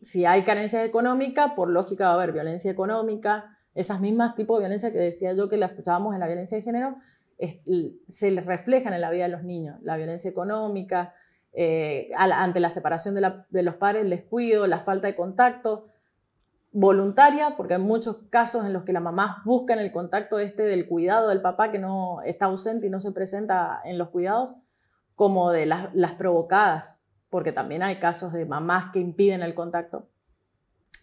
si 0.00 0.24
hay 0.24 0.42
carencias 0.42 0.84
económicas, 0.84 1.52
por 1.54 1.68
lógica 1.68 2.06
va 2.06 2.10
a 2.10 2.14
haber 2.14 2.32
violencia 2.32 2.68
económica, 2.68 3.56
esas 3.76 4.00
mismas 4.00 4.34
tipos 4.34 4.58
de 4.58 4.64
violencia 4.64 4.90
que 4.90 4.98
decía 4.98 5.34
yo 5.34 5.48
que 5.48 5.56
la 5.56 5.66
escuchábamos 5.66 6.14
en 6.14 6.18
la 6.18 6.26
violencia 6.26 6.58
de 6.58 6.64
género, 6.64 6.96
se 8.08 8.30
les 8.32 8.44
reflejan 8.44 8.92
en 8.92 9.02
la 9.02 9.10
vida 9.12 9.22
de 9.22 9.30
los 9.30 9.44
niños, 9.44 9.80
la 9.82 9.96
violencia 9.96 10.28
económica, 10.28 11.14
eh, 11.54 12.10
ante 12.16 12.60
la 12.60 12.70
separación 12.70 13.14
de, 13.14 13.62
los 13.62 13.74
padres, 13.74 14.04
el 14.04 14.10
descuido, 14.10 14.66
la 14.66 14.80
falta 14.80 15.06
de 15.06 15.14
contacto 15.14 15.88
voluntaria, 16.72 17.54
porque 17.56 17.74
hay 17.74 17.80
muchos 17.80 18.16
casos 18.30 18.64
en 18.64 18.72
los 18.72 18.84
que 18.84 18.94
la 18.94 19.00
mamá 19.00 19.42
busca 19.44 19.74
el 19.74 19.92
contacto 19.92 20.38
este 20.38 20.62
del 20.62 20.88
cuidado 20.88 21.28
del 21.28 21.42
papá 21.42 21.70
que 21.70 21.78
no 21.78 22.22
está 22.22 22.46
ausente 22.46 22.86
y 22.86 22.90
no 22.90 22.98
se 22.98 23.12
presenta 23.12 23.82
en 23.84 23.98
los 23.98 24.08
cuidados, 24.08 24.54
como 25.14 25.50
de 25.50 25.66
las, 25.66 25.94
las 25.94 26.12
provocadas, 26.12 27.04
porque 27.28 27.52
también 27.52 27.82
hay 27.82 27.96
casos 27.96 28.32
de 28.32 28.46
mamás 28.46 28.90
que 28.90 29.00
impiden 29.00 29.42
el 29.42 29.54
contacto, 29.54 30.08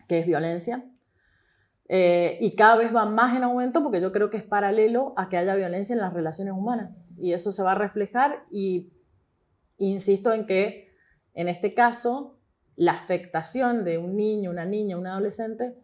que 0.07 0.19
es 0.19 0.25
violencia. 0.25 0.83
Eh, 1.87 2.37
y 2.41 2.55
cada 2.55 2.75
vez 2.75 2.95
va 2.95 3.05
más 3.05 3.35
en 3.35 3.43
aumento 3.43 3.81
porque 3.81 4.01
yo 4.01 4.11
creo 4.11 4.29
que 4.29 4.37
es 4.37 4.43
paralelo 4.43 5.13
a 5.17 5.27
que 5.29 5.37
haya 5.37 5.55
violencia 5.55 5.93
en 5.93 5.99
las 5.99 6.13
relaciones 6.13 6.53
humanas. 6.53 6.91
Y 7.17 7.33
eso 7.33 7.51
se 7.51 7.61
va 7.61 7.73
a 7.73 7.75
reflejar 7.75 8.43
y 8.51 8.91
insisto 9.79 10.33
en 10.33 10.45
que 10.45 10.93
en 11.33 11.47
este 11.47 11.73
caso 11.73 12.37
la 12.75 12.93
afectación 12.93 13.83
de 13.83 13.97
un 13.97 14.15
niño, 14.15 14.51
una 14.51 14.65
niña, 14.65 14.97
un 14.97 15.07
adolescente 15.07 15.75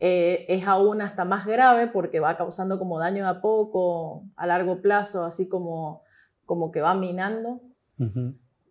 eh, 0.00 0.44
es 0.48 0.66
aún 0.66 1.00
hasta 1.00 1.24
más 1.24 1.46
grave 1.46 1.86
porque 1.86 2.20
va 2.20 2.36
causando 2.36 2.78
como 2.78 2.98
daño 2.98 3.26
a 3.26 3.40
poco, 3.40 4.24
a 4.36 4.46
largo 4.46 4.82
plazo, 4.82 5.24
así 5.24 5.48
como, 5.48 6.02
como 6.44 6.70
que 6.70 6.80
va 6.80 6.94
minando. 6.94 7.60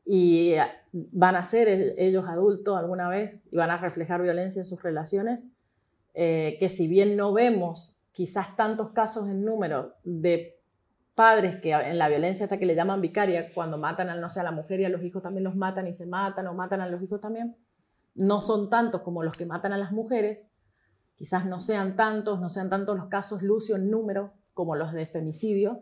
Y 0.05 0.53
van 0.93 1.35
a 1.35 1.43
ser 1.43 1.67
ellos 1.97 2.25
adultos 2.29 2.77
alguna 2.77 3.09
vez 3.09 3.49
y 3.51 3.57
van 3.57 3.71
a 3.71 3.77
reflejar 3.77 4.21
violencia 4.21 4.61
en 4.61 4.65
sus 4.65 4.81
relaciones 4.81 5.49
eh, 6.19 6.57
que 6.59 6.67
si 6.67 6.87
bien 6.87 7.15
no 7.15 7.31
vemos 7.31 7.95
quizás 8.11 8.55
tantos 8.55 8.89
casos 8.89 9.29
en 9.29 9.45
número 9.45 9.93
de 10.03 10.56
padres 11.17 11.55
que 11.55 11.71
en 11.71 11.97
la 11.97 12.09
violencia 12.09 12.43
hasta 12.45 12.59
que 12.59 12.67
le 12.67 12.75
llaman 12.75 13.01
vicaria, 13.01 13.51
cuando 13.51 13.79
matan 13.79 14.07
a, 14.09 14.15
no 14.15 14.29
sé, 14.29 14.39
a 14.39 14.43
la 14.43 14.51
mujer 14.51 14.81
y 14.81 14.85
a 14.85 14.89
los 14.89 15.01
hijos 15.01 15.23
también 15.23 15.43
los 15.43 15.55
matan 15.55 15.87
y 15.87 15.93
se 15.95 16.05
matan 16.05 16.45
o 16.45 16.53
matan 16.53 16.79
a 16.79 16.87
los 16.87 17.01
hijos 17.01 17.19
también, 17.19 17.57
no 18.13 18.39
son 18.39 18.69
tantos 18.69 19.01
como 19.01 19.23
los 19.23 19.35
que 19.35 19.47
matan 19.47 19.73
a 19.73 19.79
las 19.79 19.91
mujeres, 19.91 20.47
quizás 21.15 21.47
no 21.47 21.59
sean 21.59 21.95
tantos, 21.95 22.39
no 22.39 22.49
sean 22.49 22.69
tantos 22.69 22.95
los 22.95 23.07
casos 23.07 23.41
lucio 23.41 23.75
en 23.75 23.89
número 23.89 24.33
como 24.53 24.75
los 24.75 24.93
de 24.93 25.07
femicidio, 25.07 25.81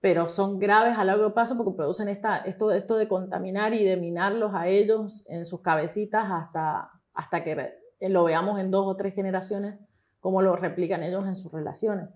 pero 0.00 0.28
son 0.28 0.58
graves 0.58 0.98
a 0.98 1.04
largo 1.04 1.32
plazo 1.32 1.56
porque 1.56 1.76
producen 1.76 2.08
esta, 2.08 2.38
esto, 2.38 2.72
esto 2.72 2.96
de 2.96 3.06
contaminar 3.06 3.74
y 3.74 3.84
de 3.84 3.96
minarlos 3.96 4.54
a 4.56 4.66
ellos 4.66 5.24
en 5.30 5.44
sus 5.44 5.60
cabecitas 5.60 6.26
hasta, 6.32 6.90
hasta 7.14 7.44
que 7.44 7.74
lo 8.00 8.24
veamos 8.24 8.58
en 8.58 8.72
dos 8.72 8.88
o 8.88 8.96
tres 8.96 9.14
generaciones, 9.14 9.78
cómo 10.18 10.42
lo 10.42 10.56
replican 10.56 11.04
ellos 11.04 11.28
en 11.28 11.36
sus 11.36 11.52
relaciones. 11.52 12.08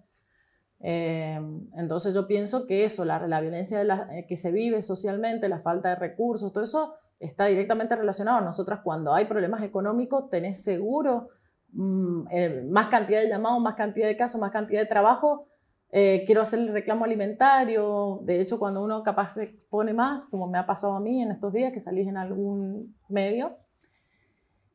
Eh, 0.85 1.41
entonces 1.77 2.13
yo 2.13 2.27
pienso 2.27 2.67
que 2.67 2.85
eso, 2.85 3.05
la, 3.05 3.27
la 3.29 3.41
violencia 3.41 3.81
eh, 4.11 4.27
que 4.29 4.37
se 4.37 4.51
vive 4.51 4.83
socialmente, 4.83 5.49
la 5.49 5.61
falta 5.61 5.91
de 5.91 5.95
recursos, 5.95 6.53
todo 6.53 6.65
eso 6.65 6.95
está 7.21 7.47
directamente 7.47 7.95
relacionado. 7.95 8.41
Nosotras 8.41 8.81
cuando 8.83 9.15
hay 9.15 9.27
problemas 9.27 9.63
económicos 9.63 10.29
tenés 10.29 10.63
seguro 10.63 11.29
mm, 11.73 12.71
más 12.71 12.89
cantidad 12.89 13.21
de 13.21 13.29
llamados, 13.29 13.63
más 13.63 13.77
cantidad 13.77 14.09
de 14.09 14.17
casos, 14.17 14.41
más 14.41 14.51
cantidad 14.51 14.81
de 14.81 14.87
trabajo. 14.87 15.47
quiero 15.91 16.41
hacer 16.41 16.59
el 16.59 16.69
reclamo 16.69 17.05
alimentario. 17.05 18.21
De 18.25 18.41
hecho, 18.41 18.59
cuando 18.59 18.83
uno 18.83 19.05
capaz 19.05 19.35
se 19.35 19.57
pone 19.71 19.93
más, 19.93 20.27
como 20.27 20.49
me 20.49 20.59
ha 20.59 20.67
pasado 20.67 20.97
a 20.97 21.01
mí 21.01 21.23
en 21.23 21.31
estos 21.31 21.53
días 21.53 21.73
que 21.73 21.81
salís 21.81 22.09
en 22.09 22.17
algún 22.17 22.97
medio, 23.09 23.57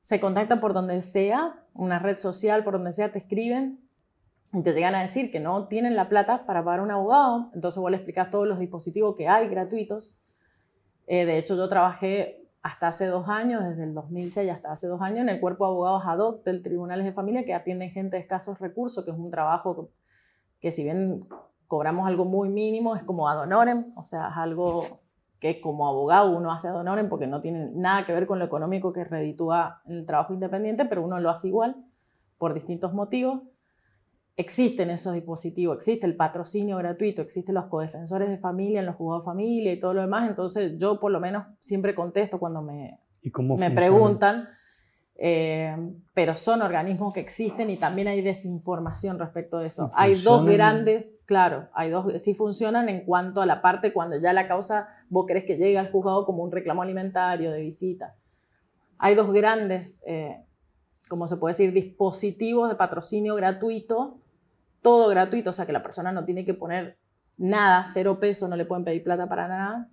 se 0.03 0.21
contacta 0.21 0.61
por 0.61 0.73
donde 0.73 1.01
sea, 1.01 1.65
una 1.73 1.99
red 1.99 2.17
social, 2.17 2.63
por 2.63 2.75
donde 2.75 2.93
sea, 2.93 3.11
te 3.11 3.19
escriben 3.19 3.79
y 4.53 4.61
te 4.63 4.73
llegan 4.73 4.95
a 4.95 5.01
decir 5.01 5.31
que 5.31 5.39
no 5.39 5.67
tienen 5.67 5.95
la 5.95 6.09
plata 6.09 6.45
para 6.45 6.63
pagar 6.63 6.81
un 6.81 6.91
abogado, 6.91 7.51
entonces 7.53 7.81
vos 7.81 7.91
le 7.91 7.97
explicas 7.97 8.29
todos 8.29 8.47
los 8.47 8.59
dispositivos 8.59 9.15
que 9.15 9.27
hay 9.27 9.49
gratuitos. 9.49 10.15
Eh, 11.05 11.25
de 11.25 11.37
hecho, 11.37 11.55
yo 11.55 11.67
trabajé 11.67 12.47
hasta 12.61 12.87
hace 12.87 13.07
dos 13.07 13.29
años, 13.29 13.63
desde 13.63 13.83
el 13.83 13.93
2006 13.93 14.51
hasta 14.51 14.71
hace 14.71 14.87
dos 14.87 15.01
años, 15.01 15.19
en 15.19 15.29
el 15.29 15.39
cuerpo 15.39 15.65
de 15.65 15.71
abogados 15.71 16.03
ad 16.05 16.19
hoc 16.19 16.43
del 16.43 16.63
Tribunales 16.63 17.05
de 17.05 17.13
Familia 17.13 17.45
que 17.45 17.53
atienden 17.53 17.91
gente 17.91 18.17
de 18.17 18.21
escasos 18.21 18.59
recursos, 18.59 19.03
que 19.05 19.11
es 19.11 19.17
un 19.17 19.31
trabajo 19.31 19.89
que 20.59 20.71
si 20.71 20.83
bien 20.83 21.25
cobramos 21.67 22.07
algo 22.07 22.25
muy 22.25 22.49
mínimo, 22.49 22.95
es 22.95 23.03
como 23.03 23.29
ad 23.29 23.39
honorem, 23.39 23.93
o 23.95 24.05
sea, 24.05 24.29
es 24.29 24.37
algo 24.37 24.83
que 25.39 25.61
como 25.61 25.87
abogado 25.87 26.35
uno 26.35 26.51
hace 26.51 26.67
ad 26.67 26.75
honorem 26.75 27.09
porque 27.09 27.27
no 27.27 27.41
tiene 27.41 27.69
nada 27.73 28.05
que 28.05 28.13
ver 28.13 28.25
con 28.25 28.39
lo 28.39 28.45
económico 28.45 28.91
que 28.91 29.03
reditúa 29.03 29.81
el 29.85 30.05
trabajo 30.05 30.33
independiente, 30.33 30.85
pero 30.85 31.03
uno 31.03 31.19
lo 31.19 31.29
hace 31.29 31.47
igual 31.49 31.75
por 32.37 32.53
distintos 32.53 32.93
motivos. 32.93 33.41
Existen 34.37 34.91
esos 34.91 35.13
dispositivos, 35.13 35.77
existe 35.77 36.05
el 36.05 36.15
patrocinio 36.15 36.77
gratuito, 36.77 37.21
existen 37.21 37.55
los 37.55 37.65
codefensores 37.65 38.29
de 38.29 38.37
familia 38.37 38.79
en 38.79 38.85
los 38.85 38.95
juzgados 38.95 39.23
de 39.23 39.25
familia 39.25 39.73
y 39.73 39.79
todo 39.79 39.93
lo 39.93 40.01
demás. 40.01 40.29
Entonces 40.29 40.77
yo 40.77 40.99
por 40.99 41.11
lo 41.11 41.19
menos 41.19 41.45
siempre 41.59 41.95
contesto 41.95 42.39
cuando 42.39 42.61
me, 42.61 42.99
me 43.57 43.71
preguntan 43.71 44.47
eh, 45.19 45.75
pero 46.13 46.35
son 46.35 46.61
organismos 46.61 47.11
que 47.11 47.19
existen 47.19 47.71
y 47.71 47.77
también 47.77 48.07
hay 48.07 48.21
desinformación 48.21 49.17
respecto 49.17 49.57
de 49.57 49.67
eso. 49.67 49.91
Hay 49.95 50.21
dos 50.21 50.45
grandes, 50.45 51.23
claro, 51.25 51.69
hay 51.73 51.89
dos, 51.89 52.21
sí 52.21 52.35
funcionan 52.35 52.87
en 52.87 53.03
cuanto 53.03 53.41
a 53.41 53.47
la 53.47 53.61
parte 53.61 53.93
cuando 53.93 54.19
ya 54.19 54.31
la 54.33 54.47
causa, 54.47 54.89
vos 55.09 55.25
crees 55.27 55.45
que 55.45 55.57
llega 55.57 55.79
al 55.79 55.91
juzgado 55.91 56.25
como 56.25 56.43
un 56.43 56.51
reclamo 56.51 56.83
alimentario 56.83 57.51
de 57.51 57.61
visita. 57.61 58.15
Hay 58.99 59.15
dos 59.15 59.33
grandes, 59.33 60.03
eh, 60.05 60.43
como 61.09 61.27
se 61.27 61.37
puede 61.37 61.53
decir, 61.53 61.73
dispositivos 61.73 62.69
de 62.69 62.75
patrocinio 62.75 63.33
gratuito, 63.35 64.19
todo 64.87 65.09
gratuito, 65.09 65.49
o 65.49 65.53
sea 65.53 65.65
que 65.65 65.73
la 65.73 65.83
persona 65.83 66.13
no 66.13 66.23
tiene 66.23 66.45
que 66.45 66.53
poner 66.53 66.97
nada, 67.35 67.83
cero 67.83 68.21
peso, 68.21 68.47
no 68.47 68.55
le 68.55 68.63
pueden 68.63 68.85
pedir 68.85 69.03
plata 69.03 69.27
para 69.27 69.49
nada, 69.49 69.89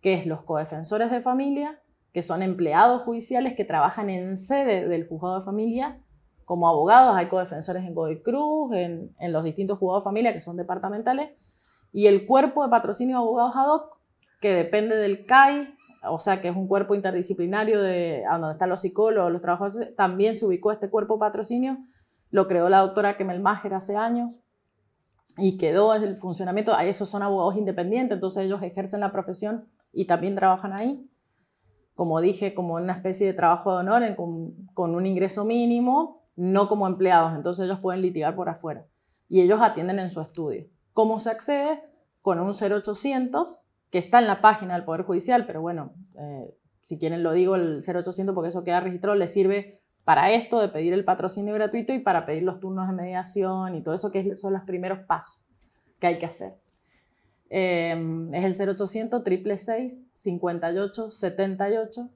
que 0.00 0.14
es 0.14 0.24
los 0.24 0.44
codefensores 0.44 1.10
de 1.10 1.20
familia 1.20 1.78
que 2.14 2.22
son 2.22 2.42
empleados 2.42 3.02
judiciales 3.02 3.54
que 3.54 3.66
trabajan 3.66 4.08
en 4.08 4.38
sede 4.38 4.88
del 4.88 5.06
juzgado 5.06 5.40
de 5.40 5.44
familia 5.44 6.00
como 6.46 6.68
abogados. 6.68 7.14
Hay 7.16 7.28
codefensores 7.28 7.84
en 7.84 7.94
Godoy 7.94 8.22
Cruz, 8.22 8.72
en, 8.72 9.12
los 9.30 9.44
distintos 9.44 9.78
juzgados 9.78 10.04
de 10.04 10.04
familia 10.04 10.32
que 10.32 10.40
son 10.40 10.56
departamentales, 10.56 11.32
y 11.92 12.06
el 12.06 12.26
cuerpo 12.26 12.64
de 12.64 12.70
patrocinio 12.70 13.18
de 13.18 13.22
abogados 13.22 13.54
ad 13.56 13.68
hoc, 13.68 13.98
que 14.40 14.54
depende 14.54 14.96
del 14.96 15.26
CAI 15.26 15.74
o 16.08 16.18
sea 16.18 16.40
que 16.40 16.48
es 16.48 16.56
un 16.56 16.66
cuerpo 16.66 16.94
interdisciplinario 16.94 17.82
de 17.82 18.24
a 18.24 18.38
donde 18.38 18.54
están 18.54 18.70
los 18.70 18.80
psicólogos, 18.80 19.30
los 19.30 19.42
trabajadores, 19.42 19.94
también 19.96 20.34
se 20.34 20.46
ubicó 20.46 20.72
este 20.72 20.88
cuerpo 20.88 21.18
patrocinio, 21.18 21.76
lo 22.30 22.48
creó 22.48 22.68
la 22.68 22.78
doctora 22.78 23.16
Kemel 23.16 23.40
Mager 23.40 23.74
hace 23.74 23.96
años 23.96 24.40
y 25.36 25.56
quedó 25.56 25.94
el 25.94 26.16
funcionamiento, 26.16 26.76
esos 26.78 27.08
son 27.08 27.22
abogados 27.22 27.56
independientes, 27.56 28.16
entonces 28.16 28.44
ellos 28.44 28.62
ejercen 28.62 29.00
la 29.00 29.12
profesión 29.12 29.68
y 29.92 30.06
también 30.06 30.34
trabajan 30.34 30.78
ahí, 30.78 31.08
como 31.94 32.20
dije, 32.20 32.54
como 32.54 32.74
una 32.74 32.92
especie 32.92 33.26
de 33.26 33.34
trabajo 33.34 33.72
de 33.72 33.78
honor 33.78 34.16
con, 34.16 34.94
un 34.94 35.06
ingreso 35.06 35.44
mínimo, 35.44 36.22
no 36.36 36.68
como 36.68 36.86
empleados, 36.86 37.34
entonces 37.34 37.64
ellos 37.64 37.80
pueden 37.80 38.00
litigar 38.00 38.34
por 38.34 38.48
afuera 38.48 38.86
y 39.28 39.40
ellos 39.40 39.60
atienden 39.60 39.98
en 39.98 40.10
su 40.10 40.20
estudio. 40.20 40.66
¿Cómo 40.92 41.20
se 41.20 41.30
accede? 41.30 41.82
Con 42.20 42.40
un 42.40 42.52
0800 42.52 43.60
que 43.90 43.98
está 43.98 44.18
en 44.18 44.26
la 44.26 44.40
página 44.40 44.74
del 44.74 44.84
Poder 44.84 45.02
Judicial, 45.02 45.46
pero 45.46 45.60
bueno, 45.60 45.92
eh, 46.18 46.54
si 46.82 46.98
quieren 46.98 47.22
lo 47.22 47.32
digo, 47.32 47.54
el 47.54 47.80
0800 47.82 48.34
porque 48.34 48.48
eso 48.48 48.64
queda 48.64 48.80
registrado, 48.80 49.16
les 49.16 49.32
sirve 49.32 49.79
para 50.04 50.32
esto 50.32 50.60
de 50.60 50.68
pedir 50.68 50.92
el 50.92 51.04
patrocinio 51.04 51.54
gratuito 51.54 51.92
y 51.92 52.00
para 52.00 52.26
pedir 52.26 52.42
los 52.42 52.60
turnos 52.60 52.88
de 52.88 52.94
mediación 52.94 53.74
y 53.74 53.82
todo 53.82 53.94
eso 53.94 54.10
que 54.10 54.36
son 54.36 54.52
los 54.52 54.62
primeros 54.62 55.00
pasos 55.00 55.44
que 55.98 56.06
hay 56.06 56.18
que 56.18 56.26
hacer. 56.26 56.54
Eh, 57.50 58.28
es 58.32 58.60
el 58.60 58.68
0800 58.68 59.22
666 59.24 60.10
58 60.14 61.10
78 61.10 62.10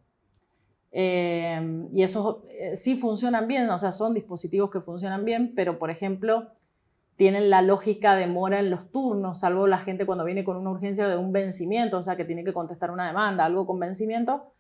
y 0.96 2.02
esos 2.02 2.44
eh, 2.50 2.76
sí 2.76 2.96
funcionan 2.96 3.48
bien, 3.48 3.68
o 3.68 3.78
sea, 3.78 3.90
son 3.90 4.14
dispositivos 4.14 4.70
que 4.70 4.80
funcionan 4.80 5.24
bien, 5.24 5.52
pero 5.56 5.78
por 5.78 5.90
ejemplo, 5.90 6.52
tienen 7.16 7.50
la 7.50 7.62
lógica 7.62 8.14
de 8.14 8.28
mora 8.28 8.60
en 8.60 8.70
los 8.70 8.90
turnos, 8.92 9.40
salvo 9.40 9.66
la 9.66 9.78
gente 9.78 10.06
cuando 10.06 10.24
viene 10.24 10.44
con 10.44 10.56
una 10.56 10.70
urgencia 10.70 11.08
de 11.08 11.16
un 11.16 11.32
vencimiento, 11.32 11.98
o 11.98 12.02
sea, 12.02 12.16
que 12.16 12.24
tiene 12.24 12.44
que 12.44 12.52
contestar 12.52 12.92
una 12.92 13.08
demanda, 13.08 13.44
algo 13.44 13.66
con 13.66 13.80
vencimiento, 13.80 14.53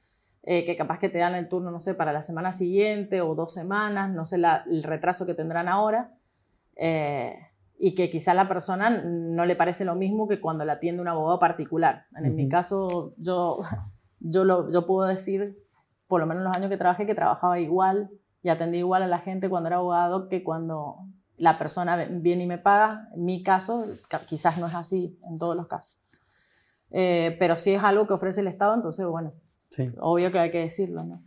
eh, 0.46 0.66
que 0.66 0.76
capaz 0.76 0.98
que 0.98 1.08
te 1.08 1.18
dan 1.18 1.34
el 1.34 1.48
turno, 1.48 1.70
no 1.70 1.80
sé, 1.80 1.94
para 1.94 2.12
la 2.12 2.20
semana 2.20 2.52
siguiente 2.52 3.22
o 3.22 3.34
dos 3.34 3.54
semanas, 3.54 4.10
no 4.10 4.26
sé 4.26 4.36
el 4.36 4.82
retraso 4.82 5.24
que 5.24 5.32
tendrán 5.32 5.68
ahora, 5.68 6.12
eh, 6.76 7.34
y 7.78 7.94
que 7.94 8.10
quizá 8.10 8.32
a 8.32 8.34
la 8.34 8.46
persona 8.46 8.90
no 8.90 9.46
le 9.46 9.56
parece 9.56 9.86
lo 9.86 9.94
mismo 9.94 10.28
que 10.28 10.40
cuando 10.40 10.66
la 10.66 10.74
atiende 10.74 11.00
un 11.00 11.08
abogado 11.08 11.38
particular. 11.38 12.04
En, 12.14 12.36
mi 12.36 12.48
caso, 12.48 13.14
yo, 13.16 13.60
yo, 14.20 14.44
lo, 14.44 14.70
yo 14.70 14.86
puedo 14.86 15.08
decir, 15.08 15.58
por 16.06 16.20
lo 16.20 16.26
menos 16.26 16.42
en 16.42 16.44
los 16.44 16.56
años 16.56 16.68
que 16.68 16.76
trabajé, 16.76 17.06
que 17.06 17.14
trabajaba 17.14 17.58
igual 17.58 18.10
y 18.42 18.50
atendí 18.50 18.78
igual 18.78 19.02
a 19.02 19.06
la 19.06 19.18
gente 19.20 19.48
cuando 19.48 19.68
era 19.68 19.76
abogado 19.76 20.28
que 20.28 20.44
cuando 20.44 20.98
la 21.38 21.58
persona 21.58 21.96
viene 21.96 22.44
y 22.44 22.46
me 22.46 22.58
paga. 22.58 23.08
En 23.14 23.24
mi 23.24 23.42
caso, 23.42 23.84
quizás 24.28 24.58
no 24.58 24.66
es 24.66 24.74
así 24.74 25.18
en 25.26 25.38
todos 25.38 25.56
los 25.56 25.66
casos. 25.68 25.98
Eh, 26.90 27.34
pero 27.40 27.56
si 27.56 27.72
es 27.72 27.82
algo 27.82 28.06
que 28.06 28.12
ofrece 28.12 28.40
el 28.42 28.46
Estado, 28.46 28.74
entonces, 28.74 29.04
bueno, 29.06 29.32
obvio 29.98 30.30
que 30.30 30.38
hay 30.38 30.50
que 30.50 30.58
decirlo, 30.58 31.02
¿no? 31.04 31.22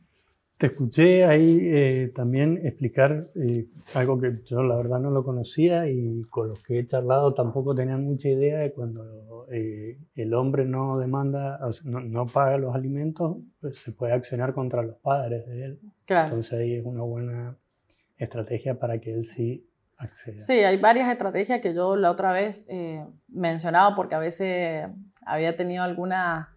Te 0.58 0.68
escuché 0.68 1.24
ahí 1.24 1.60
eh, 1.62 2.12
también 2.16 2.60
explicar 2.66 3.24
eh, 3.36 3.68
algo 3.94 4.20
que 4.20 4.32
yo 4.44 4.64
la 4.64 4.76
verdad 4.76 5.00
no 5.00 5.12
lo 5.12 5.24
conocía 5.24 5.88
y 5.88 6.24
con 6.32 6.50
los 6.50 6.64
que 6.64 6.80
he 6.80 6.86
charlado 6.86 7.36
tampoco 7.36 7.76
tenían 7.76 8.04
mucha 8.04 8.30
idea 8.30 8.58
de 8.60 8.72
cuando 8.72 9.46
el 9.50 10.34
hombre 10.34 10.66
no 10.66 10.98
demanda, 10.98 11.60
no, 11.84 12.00
no, 12.00 12.26
paga 12.26 12.58
los 12.58 12.74
alimentos, 12.74 13.38
pues 13.62 13.78
se 13.78 13.92
puede 13.92 14.14
accionar 14.14 14.54
contra 14.54 14.82
los 14.82 14.96
padres 14.98 15.46
de 15.46 15.64
él. 15.64 15.80
Claro. 16.06 16.30
Entonces 16.30 16.54
ahí 16.54 16.74
es 16.74 16.84
una 16.84 17.04
buena 17.04 17.56
estrategia 18.18 18.80
para 18.80 19.00
que 19.00 19.14
él 19.14 19.24
sí 19.24 19.68
Sí, 20.38 20.54
hay 20.54 20.78
varias 20.78 21.10
estrategias 21.10 21.60
que 21.60 21.74
yo 21.74 21.96
la 21.96 22.12
otra 22.12 22.32
vez 22.32 22.68
eh, 22.70 23.04
mencionaba 23.28 23.96
porque 23.96 24.14
a 24.14 24.20
veces 24.20 24.88
había 25.26 25.56
tenido 25.56 25.84
alguna, 25.84 26.56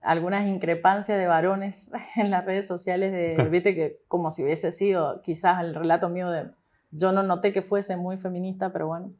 algunas 0.00 0.46
increpancias 0.46 1.18
de 1.18 1.26
varones 1.26 1.90
en 2.16 2.30
las 2.30 2.44
redes 2.44 2.66
sociales, 2.66 3.12
de, 3.12 3.42
viste, 3.50 3.74
que 3.74 4.00
como 4.08 4.30
si 4.30 4.42
hubiese 4.42 4.72
sido 4.72 5.22
quizás 5.22 5.62
el 5.62 5.74
relato 5.74 6.08
mío 6.08 6.30
de, 6.30 6.50
yo 6.90 7.12
no 7.12 7.22
noté 7.22 7.52
que 7.52 7.62
fuese 7.62 7.96
muy 7.96 8.16
feminista, 8.16 8.72
pero 8.72 8.86
bueno, 8.86 9.12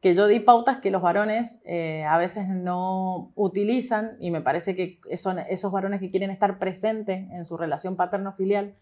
que 0.00 0.16
yo 0.16 0.26
di 0.26 0.40
pautas 0.40 0.78
que 0.78 0.90
los 0.90 1.00
varones 1.00 1.62
eh, 1.64 2.04
a 2.04 2.18
veces 2.18 2.48
no 2.48 3.30
utilizan 3.36 4.16
y 4.18 4.32
me 4.32 4.40
parece 4.40 4.74
que 4.74 4.98
son 5.16 5.38
esos 5.38 5.70
varones 5.70 6.00
que 6.00 6.10
quieren 6.10 6.30
estar 6.30 6.58
presentes 6.58 7.30
en 7.30 7.44
su 7.44 7.56
relación 7.56 7.94
paterno-filial, 7.94 8.74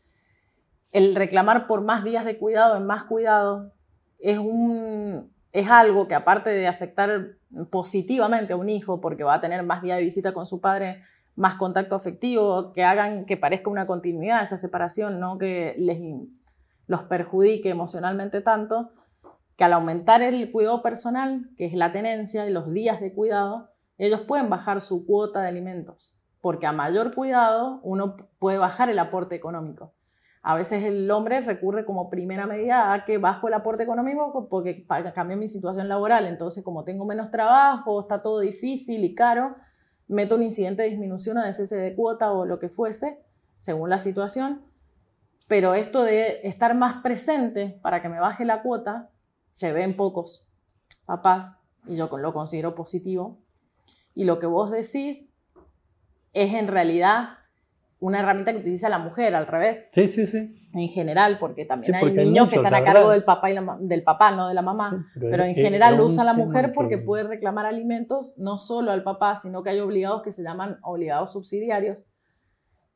el 0.92 1.14
reclamar 1.14 1.66
por 1.66 1.82
más 1.82 2.04
días 2.04 2.24
de 2.24 2.38
cuidado, 2.38 2.76
en 2.76 2.86
más 2.86 3.04
cuidado, 3.04 3.72
es, 4.18 4.38
un, 4.38 5.30
es 5.52 5.68
algo 5.68 6.08
que 6.08 6.14
aparte 6.14 6.50
de 6.50 6.66
afectar 6.66 7.36
positivamente 7.70 8.52
a 8.54 8.56
un 8.56 8.68
hijo, 8.68 9.00
porque 9.00 9.24
va 9.24 9.34
a 9.34 9.40
tener 9.40 9.62
más 9.62 9.82
días 9.82 9.98
de 9.98 10.04
visita 10.04 10.32
con 10.32 10.46
su 10.46 10.60
padre, 10.60 11.02
más 11.40 11.54
contacto 11.54 11.94
afectivo, 11.94 12.70
que 12.74 12.84
hagan 12.84 13.24
que 13.24 13.38
parezca 13.38 13.70
una 13.70 13.86
continuidad 13.86 14.42
esa 14.42 14.58
separación, 14.58 15.18
no 15.18 15.38
que 15.38 15.74
les, 15.78 15.98
los 16.86 17.04
perjudique 17.04 17.70
emocionalmente 17.70 18.42
tanto, 18.42 18.90
que 19.56 19.64
al 19.64 19.72
aumentar 19.72 20.20
el 20.20 20.52
cuidado 20.52 20.82
personal, 20.82 21.48
que 21.56 21.64
es 21.64 21.72
la 21.72 21.92
tenencia 21.92 22.46
y 22.46 22.52
los 22.52 22.70
días 22.70 23.00
de 23.00 23.14
cuidado, 23.14 23.70
ellos 23.96 24.20
pueden 24.20 24.50
bajar 24.50 24.82
su 24.82 25.06
cuota 25.06 25.40
de 25.40 25.48
alimentos, 25.48 26.20
porque 26.42 26.66
a 26.66 26.72
mayor 26.72 27.14
cuidado 27.14 27.80
uno 27.84 28.16
puede 28.38 28.58
bajar 28.58 28.90
el 28.90 28.98
aporte 28.98 29.34
económico. 29.34 29.94
A 30.42 30.54
veces 30.54 30.84
el 30.84 31.10
hombre 31.10 31.40
recurre 31.40 31.86
como 31.86 32.10
primera 32.10 32.46
medida 32.46 32.92
a 32.92 33.06
que 33.06 33.16
bajo 33.16 33.48
el 33.48 33.54
aporte 33.54 33.82
económico 33.82 34.46
porque 34.50 34.86
cambia 35.14 35.38
mi 35.38 35.48
situación 35.48 35.88
laboral. 35.88 36.26
Entonces, 36.26 36.64
como 36.64 36.84
tengo 36.84 37.04
menos 37.04 37.30
trabajo, 37.30 38.00
está 38.00 38.22
todo 38.22 38.40
difícil 38.40 39.04
y 39.04 39.14
caro, 39.14 39.56
meto 40.10 40.34
un 40.34 40.42
incidente 40.42 40.82
de 40.82 40.90
disminución 40.90 41.40
de 41.40 41.52
cese 41.52 41.76
de 41.76 41.94
cuota 41.94 42.32
o 42.32 42.44
lo 42.44 42.58
que 42.58 42.68
fuese, 42.68 43.16
según 43.56 43.90
la 43.90 43.98
situación. 43.98 44.62
Pero 45.46 45.74
esto 45.74 46.02
de 46.02 46.40
estar 46.42 46.74
más 46.74 47.02
presente 47.02 47.78
para 47.80 48.02
que 48.02 48.08
me 48.08 48.20
baje 48.20 48.44
la 48.44 48.62
cuota, 48.62 49.10
se 49.52 49.72
ve 49.72 49.84
en 49.84 49.96
pocos 49.96 50.46
papás 51.06 51.56
y 51.86 51.96
yo 51.96 52.08
lo 52.18 52.32
considero 52.32 52.74
positivo. 52.74 53.38
Y 54.14 54.24
lo 54.24 54.38
que 54.38 54.46
vos 54.46 54.70
decís 54.70 55.32
es 56.32 56.54
en 56.54 56.66
realidad 56.66 57.38
una 58.00 58.20
herramienta 58.20 58.52
que 58.52 58.58
utiliza 58.58 58.88
la 58.88 58.98
mujer, 58.98 59.34
al 59.34 59.46
revés. 59.46 59.88
Sí, 59.92 60.08
sí, 60.08 60.26
sí. 60.26 60.54
En 60.72 60.88
general, 60.88 61.36
porque 61.38 61.66
también 61.66 61.94
hay 61.94 62.12
niños 62.12 62.48
que 62.48 62.56
están 62.56 62.74
a 62.74 62.82
cargo 62.82 63.10
del 63.10 63.24
papá, 63.24 63.50
y 63.50 63.56
del 63.80 64.02
papá, 64.02 64.30
no 64.30 64.48
de 64.48 64.54
la 64.54 64.62
mamá. 64.62 65.06
pero, 65.20 65.44
en 65.44 65.54
general 65.54 65.98
lo 65.98 66.06
usa 66.06 66.24
la 66.24 66.32
mujer 66.32 66.72
porque 66.74 66.96
puede 66.96 67.24
reclamar 67.24 67.66
alimentos 67.66 68.32
no 68.38 68.58
solo 68.58 68.90
al 68.90 69.02
papá, 69.02 69.36
sino 69.36 69.62
que 69.62 69.70
hay 69.70 69.80
obligados 69.80 70.22
que 70.22 70.32
se 70.32 70.42
llaman 70.42 70.78
obligados 70.82 71.32
subsidiarios. 71.32 72.02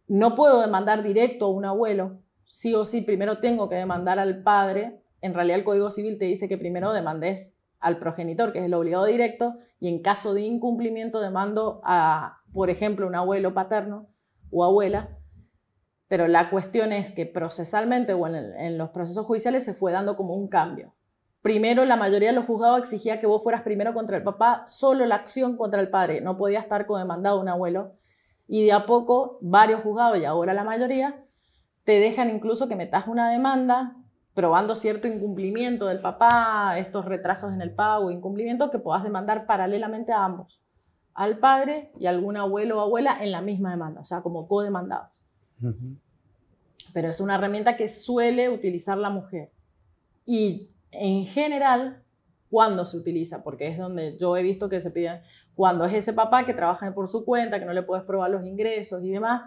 No 0.09 0.35
puedo 0.35 0.62
demandar 0.62 1.03
directo 1.03 1.47
a 1.47 1.51
un 1.51 1.67
abuelo. 1.67 2.19
Sí 2.45 2.75
o 2.75 2.85
sí, 2.85 3.03
primero 3.03 3.38
tengo 3.38 3.69
que 3.69 3.77
demandar 3.77 4.19
al 4.19 4.43
padre. 4.43 5.01
En 5.21 5.35
realidad 5.35 5.59
el 5.59 5.64
Código 5.64 5.90
Civil 5.90 6.19
te 6.19 6.25
dice 6.25 6.49
que 6.49 6.57
primero 6.57 6.93
demandes 6.95 7.59
al 7.79 7.99
progenitor, 7.99 8.53
que 8.53 8.61
es 8.61 8.64
el 8.64 8.75
obligado 8.75 9.05
directo, 9.05 9.57
y 9.81 9.88
en 9.88 10.01
caso 10.01 10.33
de 10.33 10.40
incumplimiento 10.40 11.21
demando 11.21 11.83
a, 11.85 12.38
por 12.55 12.71
ejemplo, 12.71 13.07
un 13.07 13.14
abuelo 13.14 13.53
paterno 13.53 14.07
o 14.55 14.64
abuela, 14.64 15.19
pero 16.09 16.29
la 16.29 16.51
cuestión 16.51 16.93
es 16.93 17.11
que 17.11 17.27
procesalmente 17.27 18.14
o 18.14 18.27
en, 18.27 18.79
los 18.79 18.90
procesos 18.90 19.27
judiciales 19.27 19.64
se 19.64 19.75
fue 19.75 19.93
dando 19.93 20.17
como 20.17 20.35
un 20.35 20.49
cambio. 20.49 20.95
Primero, 21.43 21.85
la 21.85 21.97
mayoría 21.97 22.29
de 22.31 22.35
los 22.35 22.47
juzgados 22.47 22.79
exigía 22.79 23.21
que 23.21 23.27
vos 23.27 23.43
fueras 23.43 23.62
primero 23.62 23.93
contra 23.93 24.17
el 24.17 24.23
papá, 24.23 24.62
solo 24.67 25.05
la 25.07 25.17
acción 25.17 25.57
contra 25.57 25.81
el 25.81 25.90
padre, 25.90 26.21
no 26.21 26.38
podía 26.38 26.61
estar 26.61 26.87
co-demandado 26.87 27.40
un 27.40 27.49
abuelo. 27.49 27.93
Y 28.47 28.64
de 28.64 28.73
a 28.73 28.87
poco, 28.87 29.38
varios 29.43 29.83
juzgados, 29.83 30.19
y 30.19 30.25
ahora 30.25 30.55
la 30.55 30.64
mayoría, 30.64 31.25
te 31.85 32.01
dejan 32.01 32.31
incluso 32.31 32.69
que 32.69 32.77
metas 32.77 33.07
una 33.09 33.31
demanda 33.31 33.97
probando 34.35 34.75
cierto 34.75 35.07
incumplimiento 35.07 35.87
del 35.87 36.01
papá, 36.01 36.79
estos 36.79 37.05
retrasos 37.05 37.53
en 37.53 37.61
el 37.61 37.75
pago, 37.75 38.11
incumplimiento, 38.11 38.71
que 38.71 38.79
puedas 38.79 39.03
demandar 39.03 39.47
paralelamente 39.47 40.12
a 40.12 40.25
ambos 40.25 40.63
al 41.14 41.38
padre 41.38 41.92
y 41.98 42.07
algún 42.07 42.37
abuelo 42.37 42.79
o 42.79 42.81
abuela 42.81 43.18
en 43.20 43.33
la 43.33 43.40
misma 43.40 43.70
demanda, 43.70 44.00
o 44.00 44.05
sea, 44.05 44.22
como 44.22 44.46
co-demandados. 44.48 45.09
Pero 46.92 47.09
es 47.09 47.20
una 47.20 47.37
herramienta 47.37 47.77
que 47.77 47.88
suele 47.88 48.48
utilizar 48.48 48.98
la 48.98 49.11
mujer. 49.11 49.50
Y 50.27 50.70
en 50.90 51.24
general, 51.24 52.03
cuando 52.50 52.85
se 52.85 52.96
utiliza, 52.96 53.42
porque 53.42 53.68
es 53.68 53.79
donde 53.79 54.16
yo 54.18 54.37
he 54.37 54.42
visto 54.42 54.68
que 54.68 54.83
se 54.83 54.90
piden, 54.90 55.20
cuando 55.55 55.85
es 55.85 55.94
ese 55.94 56.12
papá 56.12 56.44
que 56.44 56.55
trabaja 56.55 56.92
por 56.94 57.09
su 57.09 57.24
cuenta, 57.24 57.59
que 57.59 57.66
no 57.66 57.72
le 57.72 57.83
puedes 57.83 58.05
probar 58.05 58.31
los 58.31 58.44
ingresos 58.44 59.03
y 59.05 59.11
demás, 59.11 59.44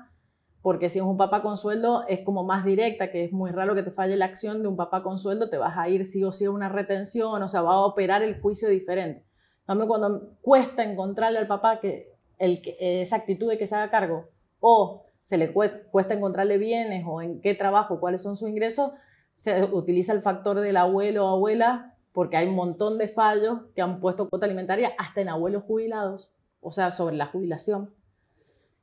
porque 0.61 0.89
si 0.89 0.99
es 0.99 1.05
un 1.05 1.17
papá 1.17 1.41
con 1.41 1.55
sueldo 1.57 2.05
es 2.07 2.21
como 2.21 2.43
más 2.43 2.65
directa, 2.65 3.11
que 3.11 3.23
es 3.25 3.31
muy 3.31 3.51
raro 3.51 3.75
que 3.75 3.83
te 3.83 3.91
falle 3.91 4.17
la 4.17 4.25
acción 4.25 4.61
de 4.61 4.67
un 4.67 4.75
papá 4.75 5.03
con 5.03 5.17
sueldo, 5.17 5.49
te 5.49 5.57
vas 5.57 5.77
a 5.77 5.87
ir 5.89 6.05
sí 6.05 6.23
o 6.23 6.31
sí 6.31 6.45
a 6.45 6.51
una 6.51 6.69
retención, 6.69 7.41
o 7.41 7.47
sea, 7.47 7.61
va 7.61 7.73
a 7.73 7.85
operar 7.85 8.23
el 8.23 8.41
juicio 8.41 8.69
diferente. 8.69 9.26
También 9.67 9.87
cuando 9.87 10.31
cuesta 10.41 10.83
encontrarle 10.83 11.37
al 11.37 11.47
papá 11.47 11.79
que, 11.79 12.15
el, 12.39 12.61
esa 12.79 13.17
actitud 13.17 13.49
de 13.49 13.57
que 13.59 13.67
se 13.67 13.75
haga 13.75 13.91
cargo 13.91 14.29
o 14.59 15.05
se 15.21 15.37
le 15.37 15.51
cuesta 15.51 16.13
encontrarle 16.13 16.57
bienes 16.57 17.03
o 17.05 17.21
en 17.21 17.41
qué 17.41 17.53
trabajo, 17.53 17.99
cuáles 17.99 18.23
son 18.23 18.37
sus 18.37 18.49
ingresos, 18.49 18.93
se 19.35 19.63
utiliza 19.65 20.13
el 20.13 20.21
factor 20.21 20.61
del 20.61 20.77
abuelo 20.77 21.25
o 21.25 21.35
abuela 21.35 21.95
porque 22.13 22.37
hay 22.37 22.47
un 22.47 22.55
montón 22.55 22.97
de 22.97 23.09
fallos 23.09 23.59
que 23.75 23.81
han 23.81 23.99
puesto 23.99 24.29
cuota 24.29 24.45
alimentaria 24.45 24.93
hasta 24.97 25.21
en 25.21 25.29
abuelos 25.29 25.63
jubilados, 25.65 26.31
o 26.61 26.71
sea, 26.71 26.91
sobre 26.91 27.17
la 27.17 27.27
jubilación. 27.27 27.93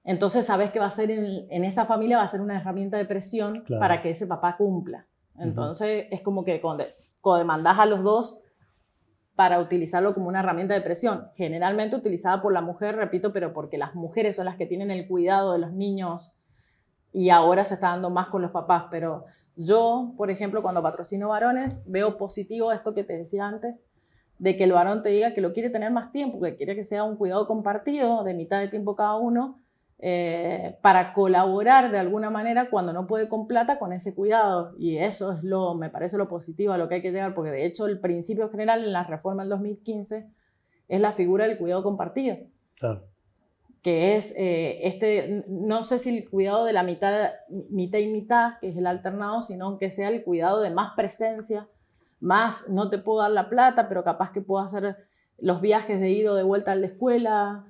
Entonces 0.05 0.45
sabes 0.45 0.71
que 0.71 0.79
va 0.79 0.87
a 0.87 0.91
ser 0.91 1.11
en, 1.11 1.65
esa 1.65 1.87
familia 1.87 2.19
va 2.19 2.25
a 2.25 2.29
ser 2.29 2.43
una 2.43 2.61
herramienta 2.61 2.99
de 2.99 3.07
presión 3.07 3.65
para 3.81 4.03
que 4.03 4.11
ese 4.11 4.27
papá 4.27 4.57
cumpla. 4.59 5.07
Entonces 5.39 6.07
es 6.11 6.21
como 6.21 6.45
que 6.45 6.61
cuando, 6.61 6.85
demandas 7.39 7.79
a 7.79 7.87
los 7.87 8.05
dos 8.05 8.44
para 9.37 9.59
utilizarlo 9.61 10.15
como 10.15 10.29
una 10.29 10.41
herramienta 10.41 10.75
de 10.75 10.81
presión, 10.81 11.29
generalmente 11.35 11.97
utilizada 11.97 12.41
por 12.41 12.53
la 12.53 12.61
mujer, 12.61 12.97
repito, 12.97 13.33
pero 13.33 13.53
porque 13.53 13.79
las 13.79 13.95
mujeres 13.95 14.37
son 14.37 14.45
las 14.45 14.57
que 14.57 14.67
tienen 14.67 14.91
el 14.91 15.09
cuidado 15.09 15.53
de 15.53 15.59
los 15.59 15.73
niños 15.73 16.37
y 17.13 17.31
ahora 17.31 17.65
se 17.65 17.75
está 17.75 17.89
dando 17.89 18.11
más 18.11 18.29
con 18.29 18.43
los 18.43 18.53
papás, 18.53 18.85
pero 18.91 19.25
yo, 19.57 20.15
por 20.17 20.31
ejemplo, 20.31 20.63
cuando 20.63 20.83
patrocino 20.83 21.29
varones, 21.29 21.83
veo 21.87 22.17
positivo 22.17 22.73
esto 22.73 22.95
que 22.95 23.05
te 23.05 23.17
decía 23.17 23.47
antes, 23.47 23.81
de 24.39 24.57
que 24.57 24.65
el 24.65 24.73
varón 24.73 25.03
te 25.03 25.11
diga 25.11 25.33
que 25.33 25.41
lo 25.41 25.53
quiere 25.53 25.71
tener 25.71 25.91
más 25.93 26.11
tiempo, 26.11 26.41
que 26.41 26.57
quiere 26.57 26.75
que 26.75 26.83
sea 26.83 27.05
un 27.05 27.17
cuidado 27.17 27.47
compartido 27.47 28.25
de 28.25 28.35
mitad 28.35 28.59
de 28.59 28.69
tiempo 28.69 28.97
cada 28.97 29.17
uno, 29.17 29.61
eh, 30.01 30.77
para 30.83 31.15
colaborar 31.15 31.91
de 31.91 31.99
alguna 31.99 32.29
manera 32.29 32.69
cuando 32.69 32.93
no 32.93 33.07
puede 33.07 33.29
con 33.29 33.47
plata 33.47 33.79
con 33.79 33.93
ese 33.93 34.15
cuidado. 34.15 34.75
Y 34.79 34.99
eso 34.99 35.33
es 35.33 35.43
lo, 35.43 35.75
me 35.75 35.89
parece 35.89 36.19
lo 36.19 36.29
positivo 36.29 36.73
a 36.73 36.79
lo 36.79 36.89
que 36.89 36.97
hay 36.97 37.03
que 37.03 37.13
llegar, 37.13 37.35
porque 37.35 37.51
de 37.51 37.65
hecho 37.65 37.87
el 37.87 38.01
principio 38.01 38.51
general 38.51 38.85
en 38.85 38.93
la 38.93 39.05
reforma 39.05 39.43
del 39.43 39.51
2015 39.51 40.27
es 40.89 41.01
la 41.01 41.13
figura 41.13 41.47
del 41.47 41.59
cuidado 41.59 41.83
compartido. 41.83 42.37
Que 43.83 44.17
es 44.17 44.35
eh, 44.37 44.81
este, 44.87 45.45
no 45.49 45.85
sé 45.85 45.99
si 45.99 46.17
el 46.17 46.29
cuidado 46.29 46.65
de 46.65 46.73
la 46.73 46.83
mitad, 46.83 47.31
mitad 47.71 47.99
y 47.99 48.09
mitad, 48.09 48.59
que 48.61 48.69
es 48.69 48.77
el 48.77 48.87
alternado, 48.87 49.41
sino 49.41 49.79
que 49.79 49.91
sea 49.91 50.09
el 50.09 50.25
cuidado 50.25 50.61
de 50.61 50.71
más 50.71 50.95
presencia, 50.97 51.69
más 52.21 52.69
no 52.69 52.91
te 52.91 52.99
puedo 52.99 53.21
dar 53.21 53.31
la 53.31 53.49
plata, 53.49 53.89
pero 53.89 54.03
capaz 54.03 54.33
que 54.33 54.41
puedo 54.41 54.65
hacer 54.65 54.97
los 55.39 55.61
viajes 55.61 56.01
de 56.01 56.11
ida 56.11 56.33
o 56.33 56.35
de 56.35 56.43
vuelta 56.43 56.73
a 56.73 56.77
la 56.77 56.87
escuela. 56.87 57.67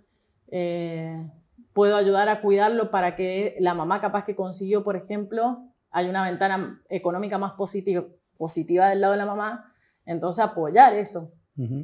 Eh, 0.49 1.29
puedo 1.75 1.97
ayudar 1.97 2.31
a 2.31 2.41
cuidarlo 2.41 2.91
para 2.91 3.17
que 3.17 3.57
la 3.61 3.75
mamá 3.75 4.01
capaz 4.01 4.25
que 4.25 4.35
consiguió, 4.35 4.83
por 4.83 4.97
ejemplo, 4.97 5.69
hay 5.91 6.09
una 6.09 6.25
ventana 6.25 6.81
económica 6.89 7.37
más 7.37 7.53
positiva, 7.53 8.05
positiva 8.39 8.89
del 8.89 9.03
lado 9.03 9.13
de 9.13 9.19
la 9.19 9.27
mamá, 9.27 9.73
entonces 10.07 10.43
apoyar 10.43 10.95
eso 10.95 11.33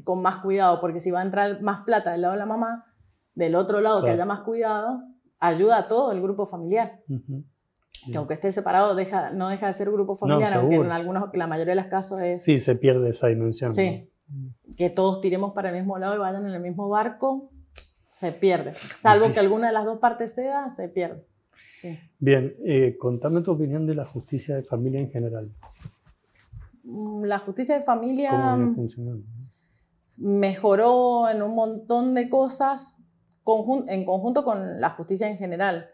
con 0.02 0.20
más 0.22 0.38
cuidado, 0.38 0.80
porque 0.80 0.98
si 0.98 1.10
va 1.10 1.20
a 1.20 1.24
entrar 1.24 1.60
más 1.62 1.84
plata 1.84 2.10
del 2.12 2.22
lado 2.22 2.32
de 2.32 2.38
la 2.38 2.46
mamá, 2.46 2.86
del 3.34 3.54
otro 3.54 3.80
lado 3.80 4.02
que 4.02 4.10
haya 4.10 4.24
más 4.24 4.40
cuidado, 4.40 5.02
ayuda 5.38 5.78
a 5.78 5.88
todo 5.88 6.10
el 6.12 6.20
grupo 6.20 6.46
familiar. 6.46 7.00
Que 8.10 8.16
aunque 8.16 8.34
esté 8.34 8.50
separado, 8.50 8.94
deja, 8.94 9.30
no 9.30 9.48
deja 9.48 9.66
de 9.66 9.72
ser 9.74 9.90
grupo 9.90 10.16
familiar, 10.16 10.54
aunque 10.54 10.76
en 10.76 10.90
algunos, 10.90 11.28
la 11.34 11.46
mayoría 11.46 11.74
de 11.74 11.82
los 11.82 11.90
casos 11.90 12.20
es... 12.20 12.42
Sí, 12.42 12.58
se 12.58 12.74
pierde 12.74 13.10
esa 13.10 13.28
dimensión. 13.28 13.72
Sí, 13.72 14.10
que 14.76 14.90
todos 14.90 15.20
tiremos 15.20 15.52
para 15.52 15.70
el 15.70 15.76
mismo 15.76 15.98
lado 15.98 16.14
y 16.16 16.18
vayan 16.18 16.46
en 16.46 16.54
el 16.54 16.60
mismo 16.60 16.88
barco, 16.88 17.50
se 18.20 18.32
pierde. 18.32 18.74
Salvo 18.74 19.32
que 19.32 19.40
alguna 19.40 19.68
de 19.68 19.72
las 19.72 19.86
dos 19.86 19.98
partes 19.98 20.34
ceda, 20.34 20.68
se 20.68 20.90
pierde. 20.90 21.24
Bien, 22.18 22.54
eh, 22.66 22.98
contame 22.98 23.40
tu 23.40 23.52
opinión 23.52 23.86
de 23.86 23.94
la 23.94 24.04
justicia 24.04 24.56
de 24.56 24.62
familia 24.62 25.00
en 25.00 25.10
general. 25.10 25.50
Mm, 26.84 27.24
la 27.24 27.38
justicia 27.38 27.78
de 27.78 27.82
familia 27.82 28.58
mejoró 30.18 31.30
en 31.30 31.40
un 31.40 31.54
montón 31.54 32.14
de 32.14 32.28
cosas 32.28 33.02
en 33.88 34.04
conjunto 34.04 34.44
con 34.44 34.82
la 34.82 34.90
justicia 34.90 35.26
en 35.26 35.38
general. 35.38 35.88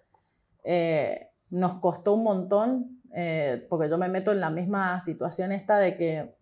Eh, 0.64 1.28
nos 1.50 1.76
costó 1.76 2.14
un 2.14 2.24
montón, 2.24 3.02
eh, 3.14 3.64
porque 3.70 3.88
yo 3.88 3.98
me 3.98 4.08
meto 4.08 4.32
en 4.32 4.40
la 4.40 4.50
misma 4.50 4.98
situación 4.98 5.52
esta 5.52 5.78
de 5.78 5.96
que 5.96 6.34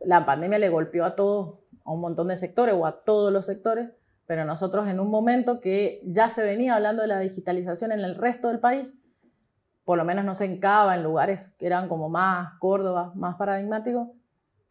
la 0.00 0.24
pandemia 0.24 0.58
le 0.58 0.70
golpeó 0.70 1.04
a 1.04 1.14
todos, 1.14 1.58
a 1.84 1.92
un 1.92 2.00
montón 2.00 2.28
de 2.28 2.36
sectores 2.36 2.74
o 2.74 2.86
a 2.86 3.04
todos 3.04 3.30
los 3.30 3.44
sectores, 3.44 3.90
pero 4.28 4.44
nosotros 4.44 4.86
en 4.88 5.00
un 5.00 5.10
momento 5.10 5.58
que 5.58 6.02
ya 6.04 6.28
se 6.28 6.44
venía 6.44 6.76
hablando 6.76 7.00
de 7.00 7.08
la 7.08 7.18
digitalización 7.18 7.92
en 7.92 8.00
el 8.00 8.14
resto 8.14 8.48
del 8.48 8.60
país, 8.60 9.00
por 9.84 9.96
lo 9.96 10.04
menos 10.04 10.22
no 10.22 10.34
se 10.34 10.44
encaba 10.44 10.94
en 10.94 11.02
lugares 11.02 11.56
que 11.58 11.66
eran 11.66 11.88
como 11.88 12.10
más 12.10 12.52
Córdoba, 12.58 13.10
más 13.14 13.36
paradigmáticos, 13.36 14.08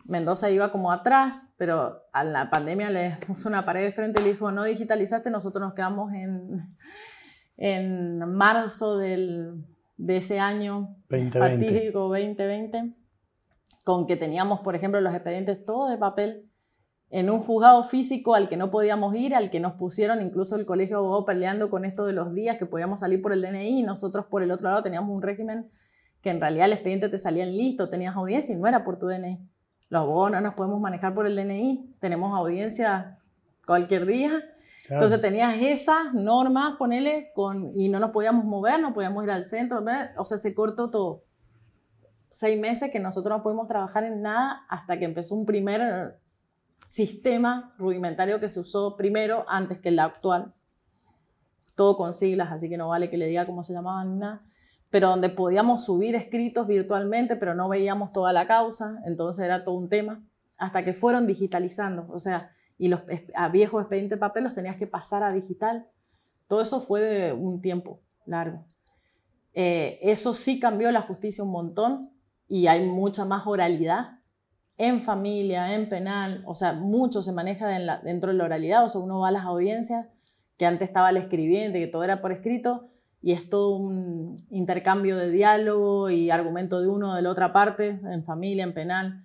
Mendoza 0.06 0.52
iba 0.52 0.72
como 0.72 0.92
atrás, 0.92 1.56
pero 1.58 2.04
a 2.14 2.24
la 2.24 2.52
pandemia 2.52 2.92
le 2.92 3.18
puso 3.28 3.50
una 3.50 3.66
pared 3.66 3.84
de 3.84 3.92
frente 3.92 4.22
y 4.22 4.26
le 4.26 4.34
dijo, 4.34 4.52
no 4.52 4.64
digitalizaste, 4.64 5.32
nosotros 5.32 5.60
nos 5.60 5.74
quedamos 5.74 6.14
en, 6.14 6.78
en 7.58 8.20
marzo 8.20 9.00
del, 9.00 9.66
de 9.98 10.18
ese 10.18 10.40
año 10.40 10.96
2020. 11.10 11.40
fatídico 11.40 12.00
2020, 12.10 12.94
con 13.84 14.06
que 14.06 14.18
teníamos, 14.18 14.60
por 14.60 14.76
ejemplo, 14.76 15.02
los 15.02 15.16
expedientes 15.16 15.66
todos 15.66 15.90
de 15.90 15.98
papel 15.98 16.47
en 17.10 17.30
un 17.30 17.40
juzgado 17.40 17.84
físico 17.84 18.36
al 18.36 18.50
que 18.50 18.58
no 18.58 18.70
podíamos 18.70 19.16
ir, 19.16 19.34
al 19.34 19.50
que 19.50 19.60
nos 19.60 19.74
pusieron 19.74 20.22
incluso 20.22 20.56
el 20.56 20.66
colegio 20.66 20.98
de 20.98 21.00
abogados 21.00 21.26
peleando 21.26 21.70
con 21.70 21.86
esto 21.86 22.06
de 22.06 22.14
los 22.14 22.34
días 22.34 22.58
que 22.58 22.66
podíamos 22.66 23.00
salir 23.00 23.22
por 23.22 23.32
el 23.32 23.42
DNI, 23.42 23.80
y 23.80 23.84
nosotros 23.84 24.26
por 24.26 24.44
el 24.44 24.52
otro 24.52 24.70
lado 24.70 24.84
teníamos 24.84 25.16
un 25.16 25.22
régimen 25.22 25.66
que 26.22 26.32
en 26.32 26.42
realidad 26.42 26.66
el 26.66 26.74
expediente 26.74 27.10
te 27.10 27.18
salía 27.18 27.46
listo, 27.46 27.90
tenías 27.90 28.16
audiencia 28.16 28.54
y 28.54 28.58
no 28.58 28.68
era 28.68 28.84
por 28.84 29.00
tu 29.00 29.08
DNI. 29.08 29.40
Los 29.90 30.02
abogados 30.02 30.32
no 30.32 30.42
nos 30.42 30.56
podemos 30.56 30.82
manejar 30.82 31.14
por 31.14 31.28
el 31.28 31.36
DNI, 31.36 31.96
tenemos 32.00 32.34
audiencia 32.34 33.20
cualquier 33.66 34.06
día. 34.06 34.44
Entonces 34.90 35.22
tenías 35.22 35.56
esas 35.60 36.14
normas, 36.14 36.78
ponele, 36.78 37.32
con, 37.36 37.78
y 37.78 37.90
no 37.90 38.00
nos 38.00 38.12
podíamos 38.12 38.46
mover, 38.46 38.82
no 38.82 38.94
podíamos 38.94 39.24
ir 39.24 39.32
al 39.32 39.46
centro, 39.46 39.84
o 40.18 40.26
sea, 40.26 40.38
se 40.38 40.56
cortó 40.56 40.90
todo. 40.90 41.24
Seis 42.30 42.60
meses 42.60 42.90
que 42.92 43.00
nosotros 43.00 43.38
no 43.38 43.44
pudimos 43.44 43.68
trabajar 43.68 44.06
en 44.06 44.22
nada 44.22 44.66
hasta 44.70 44.98
que 44.98 45.06
empezó 45.06 45.36
un 45.36 45.46
primer 45.46 46.18
sistema 46.88 47.76
rudimentario 47.78 48.40
que 48.40 48.48
se 48.48 48.62
usó 48.62 48.96
primero 48.96 49.44
antes 49.50 49.80
que 49.80 49.90
el 49.90 50.00
actual. 50.00 50.54
Todo 51.76 51.98
con 51.98 52.14
siglas, 52.14 52.50
así 52.52 52.70
que 52.70 52.78
no 52.78 52.88
vale 52.88 53.10
que 53.10 53.18
le 53.18 53.28
diga 53.28 53.46
cómo 53.46 53.62
se 53.62 53.74
llamaban 53.74 54.20
nada. 54.20 54.42
Pero 54.90 55.10
donde 55.10 55.30
podíamos 55.30 55.84
subir 55.84 56.16
escritos 56.16 56.66
virtualmente, 56.66 57.36
pero 57.36 57.54
no 57.54 57.68
veíamos 57.68 58.14
toda 58.14 58.32
la 58.32 58.48
causa, 58.48 59.02
entonces 59.06 59.44
era 59.44 59.66
todo 59.66 59.76
un 59.76 59.90
tema. 59.90 60.24
Hasta 60.58 60.86
que 60.86 60.94
fueron 60.94 61.28
digitalizando, 61.28 62.08
o 62.10 62.20
sea, 62.20 62.52
y 62.78 62.88
los 62.88 63.02
a 63.36 63.50
viejos 63.50 63.82
expedientes 63.82 64.16
de 64.16 64.20
papel 64.22 64.46
los 64.46 64.54
tenías 64.54 64.78
que 64.78 64.88
pasar 64.88 65.24
a 65.24 65.34
digital. 65.34 65.88
Todo 66.48 66.62
eso 66.62 66.80
fue 66.80 67.02
de 67.02 67.34
un 67.34 67.60
tiempo 67.60 68.00
largo. 68.26 68.66
Eh, 69.54 70.00
eso 70.02 70.34
sí 70.34 70.58
cambió 70.58 70.90
la 70.92 71.02
justicia 71.02 71.44
un 71.44 71.52
montón 71.52 72.10
y 72.48 72.68
hay 72.68 72.88
mucha 72.88 73.26
más 73.26 73.46
oralidad 73.46 74.17
en 74.78 75.02
familia, 75.02 75.74
en 75.74 75.90
penal, 75.90 76.44
o 76.46 76.54
sea, 76.54 76.74
mucho 76.74 77.22
se 77.22 77.32
maneja 77.32 77.68
dentro 78.04 78.32
de 78.32 78.38
la 78.38 78.46
oralidad, 78.46 78.86
o 78.86 78.90
sea, 78.90 79.02
uno 79.02 79.20
va 79.20 79.30
a 79.30 79.32
las 79.32 79.44
audiencias, 79.44 80.08
que 80.58 80.66
antes 80.66 80.88
estaba 80.88 81.10
el 81.10 81.18
escribiente, 81.18 81.80
que 81.80 81.88
todo 81.88 82.04
era 82.04 82.22
por 82.22 82.32
escrito, 82.32 82.90
y 83.22 83.32
es 83.32 83.50
todo 83.50 83.76
un 83.76 84.38
intercambio 84.52 85.18
de 85.18 85.32
diálogo 85.32 86.12
y 86.12 86.30
argumento 86.30 86.80
de 86.80 86.88
uno 86.88 87.16
de 87.16 87.24
la 87.24 87.32
otra 87.32 87.52
parte, 87.52 88.00
en 88.04 88.24
familia, 88.24 88.64
en 88.64 88.74
penal, 88.74 89.24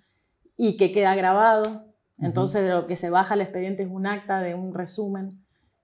y 0.57 0.75
que 0.77 0.91
queda 0.91 1.15
grabado. 1.15 1.85
Entonces, 2.19 2.63
de 2.63 2.69
lo 2.69 2.87
que 2.87 2.95
se 2.95 3.09
baja 3.09 3.35
el 3.35 3.41
expediente 3.41 3.83
es 3.83 3.89
un 3.89 4.07
acta 4.07 4.41
de 4.41 4.55
un 4.55 4.73
resumen, 4.73 5.29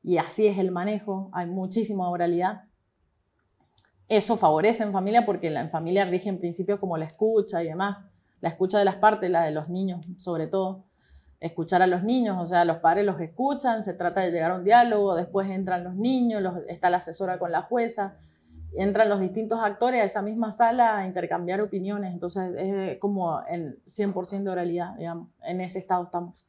y 0.01 0.17
así 0.17 0.47
es 0.47 0.57
el 0.57 0.71
manejo, 0.71 1.29
hay 1.31 1.45
muchísima 1.45 2.09
oralidad. 2.09 2.63
Eso 4.07 4.37
favorece 4.37 4.81
en 4.81 4.91
familia 4.91 5.27
porque 5.27 5.47
en 5.47 5.69
familia 5.69 6.05
rige 6.05 6.29
en 6.29 6.39
principio 6.39 6.79
como 6.79 6.97
la 6.97 7.05
escucha 7.05 7.61
y 7.61 7.67
demás 7.67 8.07
la 8.41 8.49
escucha 8.49 8.79
de 8.79 8.85
las 8.85 8.95
partes, 8.95 9.29
la 9.29 9.43
de 9.43 9.51
los 9.51 9.69
niños 9.69 10.05
sobre 10.17 10.47
todo, 10.47 10.85
escuchar 11.39 11.81
a 11.81 11.87
los 11.87 12.03
niños, 12.03 12.37
o 12.39 12.45
sea, 12.45 12.65
los 12.65 12.77
padres 12.77 13.05
los 13.05 13.19
escuchan, 13.21 13.83
se 13.83 13.93
trata 13.93 14.21
de 14.21 14.31
llegar 14.31 14.51
a 14.51 14.55
un 14.55 14.63
diálogo, 14.63 15.15
después 15.15 15.49
entran 15.49 15.83
los 15.83 15.95
niños, 15.95 16.43
está 16.67 16.89
la 16.89 16.97
asesora 16.97 17.39
con 17.39 17.51
la 17.51 17.61
jueza, 17.61 18.17
entran 18.75 19.09
los 19.09 19.19
distintos 19.19 19.59
actores 19.63 20.01
a 20.01 20.03
esa 20.03 20.21
misma 20.21 20.51
sala 20.51 20.97
a 20.97 21.07
intercambiar 21.07 21.61
opiniones, 21.61 22.13
entonces 22.13 22.53
es 22.57 22.99
como 22.99 23.41
en 23.47 23.77
100% 23.85 24.43
de 24.43 24.49
oralidad, 24.49 24.95
digamos, 24.95 25.29
en 25.43 25.61
ese 25.61 25.79
estado 25.79 26.03
estamos. 26.03 26.45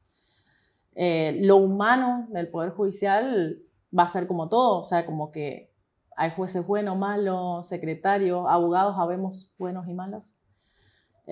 Eh, 0.97 1.39
lo 1.43 1.57
humano 1.57 2.27
del 2.31 2.49
Poder 2.49 2.71
Judicial 2.71 3.61
va 3.97 4.05
a 4.05 4.09
ser 4.09 4.27
como 4.27 4.49
todo, 4.49 4.81
o 4.81 4.85
sea, 4.85 5.07
como 5.07 5.31
que 5.31 5.71
hay 6.17 6.31
jueces 6.33 6.67
buenos, 6.67 6.99
malos, 6.99 7.67
secretarios, 7.69 8.45
abogados, 8.49 8.97
habemos 8.99 9.55
buenos 9.57 9.89
y 9.89 9.95
malos. 9.95 10.31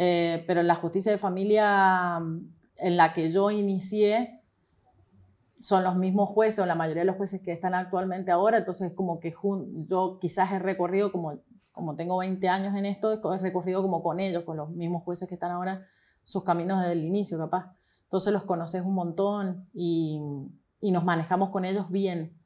Eh, 0.00 0.44
pero 0.46 0.62
la 0.62 0.76
justicia 0.76 1.10
de 1.10 1.18
familia 1.18 2.20
mm, 2.20 2.54
en 2.76 2.96
la 2.96 3.12
que 3.12 3.32
yo 3.32 3.50
inicié 3.50 4.40
son 5.60 5.82
los 5.82 5.96
mismos 5.96 6.28
jueces 6.28 6.60
o 6.60 6.66
la 6.66 6.76
mayoría 6.76 7.02
de 7.02 7.06
los 7.06 7.16
jueces 7.16 7.42
que 7.42 7.50
están 7.50 7.74
actualmente 7.74 8.30
ahora, 8.30 8.58
entonces 8.58 8.92
como 8.92 9.18
que 9.18 9.34
yo 9.88 10.18
quizás 10.20 10.52
he 10.52 10.60
recorrido 10.60 11.10
como, 11.10 11.40
como 11.72 11.96
tengo 11.96 12.16
20 12.18 12.48
años 12.48 12.76
en 12.76 12.86
esto, 12.86 13.12
he 13.12 13.38
recorrido 13.38 13.82
como 13.82 14.00
con 14.00 14.20
ellos, 14.20 14.44
con 14.44 14.56
los 14.56 14.70
mismos 14.70 15.02
jueces 15.02 15.28
que 15.28 15.34
están 15.34 15.50
ahora, 15.50 15.84
sus 16.22 16.44
caminos 16.44 16.78
desde 16.78 16.92
el 16.92 17.04
inicio 17.04 17.36
capaz. 17.36 17.74
Entonces 18.04 18.32
los 18.32 18.44
conoces 18.44 18.84
un 18.84 18.94
montón 18.94 19.68
y, 19.74 20.20
y 20.80 20.92
nos 20.92 21.02
manejamos 21.02 21.50
con 21.50 21.64
ellos 21.64 21.90
bien. 21.90 22.38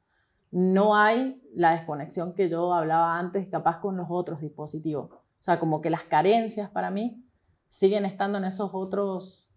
No 0.49 0.95
hay 0.95 1.39
la 1.53 1.73
desconexión 1.73 2.33
que 2.33 2.49
yo 2.49 2.73
hablaba 2.73 3.19
antes 3.19 3.47
capaz 3.47 3.79
con 3.79 3.95
los 3.95 4.07
otros 4.09 4.41
dispositivos. 4.41 5.11
O 5.11 5.21
sea, 5.37 5.59
como 5.59 5.81
que 5.81 5.91
las 5.91 6.03
carencias 6.03 6.71
para 6.71 6.89
mí 6.89 7.23
siguen 7.73 8.05
estando 8.05 8.37
en 8.37 8.43
esos 8.43 8.69
otros, 8.73 9.49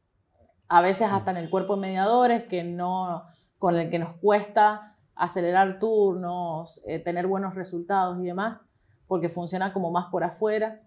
a 0.68 0.81
veces 0.81 1.07
hasta 1.12 1.33
en 1.33 1.37
el 1.37 1.50
cuerpo 1.50 1.74
de 1.74 1.83
mediadores, 1.83 2.44
que 2.44 2.64
no, 2.64 3.24
con 3.59 3.76
el 3.76 3.90
que 3.90 3.98
nos 3.98 4.16
cuesta 4.16 4.96
acelerar 5.14 5.79
turnos, 5.79 6.83
eh, 6.87 6.98
tener 6.98 7.26
buenos 7.26 7.55
resultados 7.55 8.18
y 8.18 8.24
demás, 8.24 8.59
porque 9.07 9.29
funciona 9.29 9.74
como 9.74 9.90
más 9.90 10.07
por 10.07 10.24
afuera, 10.24 10.81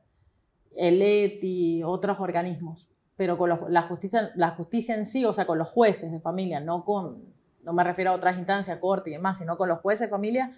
el 0.76 1.04
ETI, 1.04 1.84
otros 1.84 2.20
organismos, 2.20 2.90
pero 3.16 3.38
con 3.38 3.50
la, 3.50 3.84
justicia, 3.84 4.32
la 4.36 4.50
justicia 4.56 4.96
en 4.96 5.06
sí, 5.06 5.24
o 5.24 5.32
sea, 5.32 5.46
con 5.46 5.60
los 5.60 5.70
jueces 5.70 6.12
de 6.12 6.20
familia, 6.20 6.60
no 6.60 6.84
con, 6.84 7.26
no 7.62 7.74
me 7.74 7.84
refiero 7.84 8.10
a 8.10 8.16
otras 8.16 8.40
instancias, 8.40 8.80
corte 8.80 9.12
y 9.12 9.14
demás, 9.14 9.38
sino 9.38 9.56
con 9.56 9.70
los 9.70 9.82
jueces 9.82 10.08
de 10.08 10.12
familia, 10.12 10.52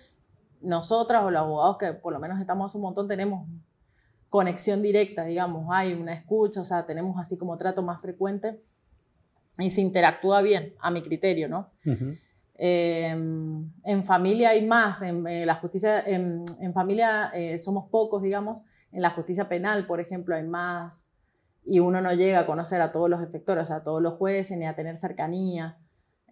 nosotras 0.61 1.21
o 1.25 1.31
los 1.31 1.41
abogados 1.41 1.77
que 1.77 1.91
por 1.91 2.13
lo 2.13 2.19
menos 2.21 2.39
estamos 2.39 2.71
hace 2.71 2.77
un 2.77 2.83
montón 2.83 3.09
tenemos 3.09 3.45
conexión 4.31 4.81
directa, 4.81 5.25
digamos, 5.25 5.67
hay 5.69 5.91
una 5.91 6.13
escucha, 6.13 6.61
o 6.61 6.63
sea, 6.63 6.85
tenemos 6.85 7.19
así 7.19 7.37
como 7.37 7.57
trato 7.57 7.83
más 7.83 8.01
frecuente 8.01 8.61
y 9.57 9.69
se 9.69 9.81
interactúa 9.81 10.41
bien, 10.41 10.73
a 10.79 10.89
mi 10.89 11.03
criterio, 11.03 11.49
¿no? 11.49 11.69
Em, 12.55 13.69
en 13.83 14.03
familia 14.05 14.51
hay 14.51 14.65
más, 14.65 15.01
en, 15.01 15.27
eh, 15.27 15.45
la 15.45 15.55
justicia, 15.55 15.99
en, 16.07 16.45
familia 16.73 17.29
eh, 17.33 17.57
somos 17.57 17.89
pocos, 17.89 18.23
digamos, 18.23 18.61
en 18.93 19.01
la 19.01 19.09
justicia 19.09 19.49
penal, 19.49 19.85
por 19.85 19.99
ejemplo, 19.99 20.33
hay 20.33 20.43
más 20.43 21.13
y 21.65 21.79
uno 21.79 21.99
no 21.99 22.13
llega 22.13 22.39
a 22.39 22.45
conocer 22.45 22.81
a 22.81 22.93
todos 22.93 23.09
los 23.09 23.21
efectores, 23.21 23.69
a 23.69 23.83
todos 23.83 24.01
los 24.01 24.13
jueces, 24.13 24.57
ni 24.57 24.65
a 24.65 24.77
tener 24.77 24.95
cercanía. 24.95 25.77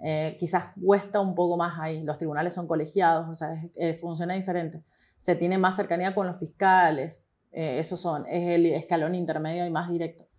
Eh, 0.01 0.37
quizás 0.39 0.71
cuesta 0.81 1.19
un 1.19 1.35
poco 1.35 1.57
más 1.57 1.77
ahí. 1.77 2.01
Los 2.03 2.17
tribunales 2.17 2.53
son 2.53 2.65
colegiados, 2.65 3.27
o 3.27 3.35
sea, 3.35 3.61
funciona 3.99 4.35
diferente. 4.35 4.81
Se 5.17 5.35
tiene 5.35 5.57
más 5.57 5.75
cercanía 5.75 6.15
con 6.15 6.25
los 6.25 6.37
fiscales, 6.37 7.28
esos 7.51 7.99
son, 7.99 8.25
es 8.27 8.55
el 8.55 8.65
escalón 8.67 9.15
intermedio 9.15 9.65
y 9.65 9.69
más 9.69 9.89
directo. 9.89 10.29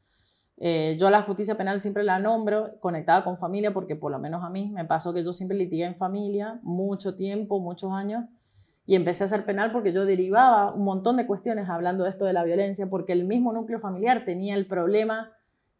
Eh, 0.63 0.99
yo 1.01 1.09
la 1.09 1.23
justicia 1.23 1.57
penal 1.57 1.81
siempre 1.81 2.05
la 2.05 2.19
nombro 2.19 2.79
conectada 2.81 3.25
con 3.25 3.39
familia 3.39 3.73
porque 3.73 3.97
por 3.97 4.13
lo 4.13 4.19
menos 4.19 4.45
a 4.45 4.51
mí 4.51 4.71
me 4.71 4.85
pasó 4.85 5.15
que 5.15 5.25
yo 5.25 5.33
siempre 5.33 5.57
litigué 5.57 5.87
en 5.87 5.97
familia 5.97 6.61
mucho 6.63 7.17
tiempo, 7.17 7.61
muchos 7.61 7.93
años 7.93 8.27
y 8.85 8.95
empecé 8.95 9.25
a 9.25 9.27
hacer 9.27 9.47
penal 9.47 9.73
porque 9.73 9.95
yo 9.95 10.05
derivaba 10.05 10.73
un 10.73 10.85
montón 10.85 11.17
de 11.17 11.27
cuestiones 11.27 11.67
hablando 11.71 12.05
de 12.05 12.11
esto 12.11 12.27
de 12.27 12.35
la 12.35 12.45
violencia 12.45 12.91
porque 12.91 13.13
el 13.13 13.25
mismo 13.25 13.55
núcleo 13.55 13.79
familiar 13.79 14.27
tenía 14.27 14.55
el 14.55 14.67
problema 14.67 15.33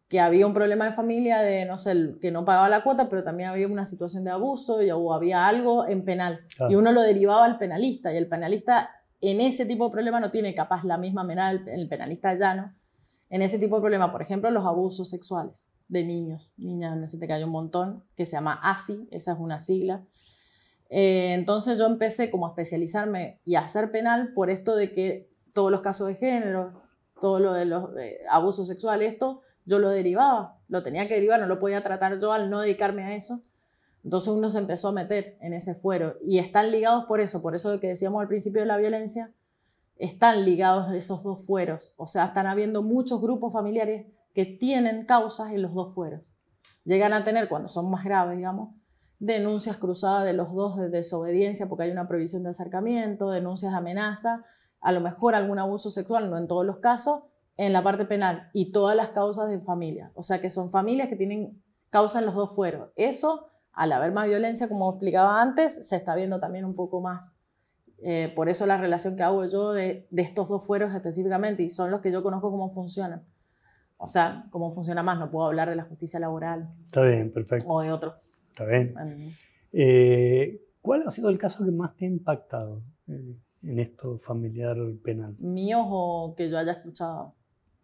que 0.09 0.19
había 0.19 0.47
un 0.47 0.55
problema 0.55 0.87
de 0.87 0.93
familia 0.93 1.41
de, 1.41 1.67
no 1.67 1.79
sé, 1.79 2.15
que 2.21 2.33
no 2.33 2.45
pagaba 2.45 2.69
la 2.69 2.83
cuota, 2.83 3.09
pero 3.09 3.23
también 3.23 3.51
había 3.51 3.69
una 3.69 3.85
situación 3.85 4.25
de 4.25 4.31
abuso 4.31 4.83
y, 4.83 4.91
o 4.91 5.13
había 5.13 5.47
algo 5.47 5.87
en 5.87 6.05
penal. 6.05 6.41
Y 6.69 6.75
uno 6.75 6.91
lo 6.91 7.03
derivaba 7.03 7.45
al 7.45 7.59
penalista 7.59 8.13
y 8.13 8.17
el 8.17 8.27
penalista 8.27 8.91
en 9.21 9.41
ese 9.41 9.67
tipo 9.67 9.87
de 9.87 9.93
problema 9.93 10.21
no 10.21 10.31
tiene 10.31 10.55
capaz 10.55 10.85
la 10.85 10.99
misma 10.99 11.25
manera 11.25 11.51
el 11.51 11.89
penalista 11.89 12.35
llano 12.35 12.75
en 13.31 13.43
ese 13.43 13.59
tipo 13.59 13.77
de 13.77 13.83
problemas, 13.83 14.11
por 14.11 14.23
ejemplo, 14.23 14.51
los 14.51 14.67
abusos 14.67 15.09
sexuales 15.09 15.69
de 15.89 16.05
niños, 16.05 16.53
niñas, 16.57 16.97
necesito 16.97 17.27
que 17.27 17.33
hay 17.33 17.45
un 17.45 17.51
montón, 17.51 18.05
que 18.17 18.27
se 18.27 18.33
llama 18.33 18.61
ASI, 18.63 19.09
esa 19.13 19.33
es 19.33 19.39
una 19.39 19.61
sigla. 19.61 20.05
Eh, 20.89 21.33
entonces 21.35 21.79
yo 21.79 21.87
empecé 21.87 22.31
como 22.31 22.47
a 22.47 22.51
especializarme 22.51 23.41
y 23.45 23.55
a 23.55 23.61
hacer 23.61 23.93
penal 23.93 24.33
por 24.35 24.51
esto 24.51 24.75
de 24.75 24.91
que 24.91 25.31
todos 25.53 25.71
los 25.71 25.81
casos 25.81 26.09
de 26.09 26.17
género, 26.17 26.83
todo 27.21 27.39
lo 27.39 27.53
de 27.53 27.67
los 27.67 27.91
abusos 28.29 28.67
sexuales, 28.67 29.13
esto 29.13 29.43
yo 29.65 29.79
lo 29.79 29.91
derivaba, 29.91 30.59
lo 30.69 30.83
tenía 30.83 31.07
que 31.07 31.15
derivar, 31.15 31.39
no 31.39 31.47
lo 31.47 31.61
podía 31.61 31.83
tratar 31.83 32.19
yo 32.19 32.33
al 32.33 32.51
no 32.51 32.61
dedicarme 32.61 33.05
a 33.05 33.15
eso. 33.15 33.41
Entonces 34.05 34.33
uno 34.33 34.51
se 34.51 34.59
empezó 34.59 34.89
a 34.89 34.93
meter 34.93 35.37
en 35.41 35.53
ese 35.53 35.75
fuero 35.75 36.17
y 36.25 36.39
están 36.39 36.71
ligados 36.71 37.05
por 37.05 37.21
eso, 37.21 37.43
por 37.43 37.55
eso 37.55 37.71
de 37.71 37.81
que 37.81 37.89
decíamos 37.89 38.21
al 38.21 38.29
principio 38.29 38.63
de 38.63 38.67
la 38.67 38.79
violencia, 38.79 39.33
están 39.97 40.45
ligados 40.45 40.93
esos 40.93 41.23
dos 41.23 41.47
fueros. 41.47 41.95
O 41.97 42.07
sea, 42.07 42.27
están 42.27 42.47
habiendo 42.47 42.83
muchos 42.83 43.21
grupos 43.21 43.53
familiares 43.53 44.07
que 44.35 44.47
tienen 44.47 45.05
causas 45.05 45.53
en 45.53 45.63
los 45.63 45.75
dos 45.75 45.95
fueros. 45.95 46.23
Llegan 46.85 47.13
a 47.13 47.25
tener, 47.25 47.49
cuando 47.49 47.69
son 47.69 47.91
más 47.91 48.05
graves, 48.05 48.37
digamos, 48.37 48.75
denuncias 49.19 49.77
cruzadas 49.77 50.25
de 50.25 50.33
los 50.33 50.53
dos 50.55 50.79
de 50.79 50.89
desobediencia 50.89 51.69
porque 51.69 51.85
hay 51.85 51.91
una 51.91 52.09
prohibición 52.09 52.43
de 52.43 52.51
acercamiento, 52.51 53.31
denuncias 53.31 53.73
de 53.73 53.79
amenaza, 53.79 54.45
a 54.81 54.93
lo 54.93 55.01
mejor 55.01 55.35
algún 55.35 55.59
abuso 55.59 55.91
sexual, 55.91 56.31
no 56.31 56.39
en 56.39 56.49
todos 56.49 56.65
los 56.65 56.79
casos, 56.79 57.25
en 57.59 57.75
la 57.75 57.83
parte 57.83 58.07
penal 58.07 58.49
y 58.55 58.73
todas 58.73 58.97
las 58.97 59.11
causas 59.11 59.51
de 59.51 59.61
familia. 59.61 60.11
O 60.15 60.23
sea 60.23 60.41
que 60.41 60.49
son 60.49 60.71
familias 60.71 61.11
que 61.11 61.17
tienen 61.17 61.63
causa 61.91 62.19
en 62.19 62.27
los 62.27 62.35
dos 62.35 62.55
fueros. 62.55 62.89
Eso, 62.97 63.50
al 63.81 63.93
haber 63.93 64.13
más 64.13 64.29
violencia, 64.29 64.69
como 64.69 64.91
explicaba 64.91 65.41
antes, 65.41 65.89
se 65.89 65.97
está 65.97 66.15
viendo 66.15 66.39
también 66.39 66.67
un 66.67 66.75
poco 66.75 67.01
más. 67.01 67.33
Eh, 68.03 68.31
por 68.37 68.51
eso 68.51 68.67
la 68.67 68.77
relación 68.77 69.17
que 69.17 69.23
hago 69.23 69.47
yo 69.47 69.73
de, 69.73 70.07
estos 70.15 70.51
dos 70.51 70.67
fueros 70.67 70.95
específicamente, 70.95 71.63
y 71.63 71.71
son 71.71 71.91
los 71.91 72.03
que 72.03 72.13
yo 72.13 72.23
conozco 72.23 72.51
cómo 72.51 72.69
funcionan. 72.69 73.23
O 73.97 74.07
sea, 74.07 74.45
cómo 74.51 74.71
funciona 74.71 75.03
más, 75.03 75.19
no 75.19 75.31
puedo 75.31 75.47
hablar 75.47 75.71
de 75.71 75.77
la 75.77 75.85
justicia 75.85 76.21
laboral. 76.21 76.69
Está 76.85 77.05
bien, 77.05 77.33
perfecto. 77.33 77.67
O 77.71 77.81
de 77.81 77.91
otros. 77.91 78.35
Está 78.51 78.67
bien. 78.67 79.35
Eh, 79.73 80.61
¿Cuál 80.83 81.05
ha 81.07 81.11
sido 81.11 81.31
el 81.31 81.39
caso 81.39 81.65
que 81.65 81.71
más 81.71 81.97
te 81.97 82.05
ha 82.05 82.09
impactado 82.09 82.83
eh, 83.09 83.35
en 83.63 83.79
esto 83.79 84.19
familiar 84.19 84.77
penal? 85.03 85.37
¿Míos 85.39 85.87
o 85.89 86.35
que 86.37 86.51
yo 86.51 86.59
haya 86.59 86.73
escuchado? 86.73 87.33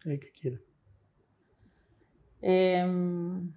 ¿Qué 0.02 0.20
quieres? 0.38 0.60
Em, 2.42 3.50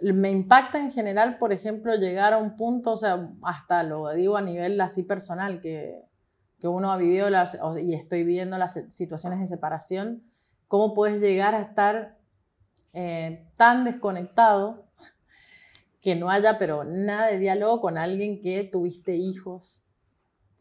me 0.00 0.30
impacta 0.30 0.78
en 0.78 0.90
general, 0.90 1.38
por 1.38 1.52
ejemplo, 1.52 1.94
llegar 1.94 2.32
a 2.32 2.38
un 2.38 2.56
punto, 2.56 2.92
o 2.92 2.96
sea, 2.96 3.30
hasta 3.42 3.82
lo 3.82 4.08
digo 4.12 4.36
a 4.36 4.42
nivel 4.42 4.80
así 4.80 5.02
personal, 5.02 5.60
que, 5.60 6.02
que 6.60 6.68
uno 6.68 6.92
ha 6.92 6.96
vivido 6.96 7.30
las, 7.30 7.58
y 7.82 7.94
estoy 7.94 8.24
viviendo 8.24 8.58
las 8.58 8.74
situaciones 8.94 9.40
de 9.40 9.46
separación, 9.46 10.22
cómo 10.66 10.94
puedes 10.94 11.20
llegar 11.20 11.54
a 11.54 11.62
estar 11.62 12.18
eh, 12.92 13.46
tan 13.56 13.84
desconectado 13.84 14.86
que 16.00 16.14
no 16.14 16.30
haya, 16.30 16.58
pero 16.58 16.84
nada 16.84 17.28
de 17.28 17.38
diálogo 17.38 17.80
con 17.80 17.98
alguien 17.98 18.40
que 18.40 18.64
tuviste 18.64 19.16
hijos, 19.16 19.82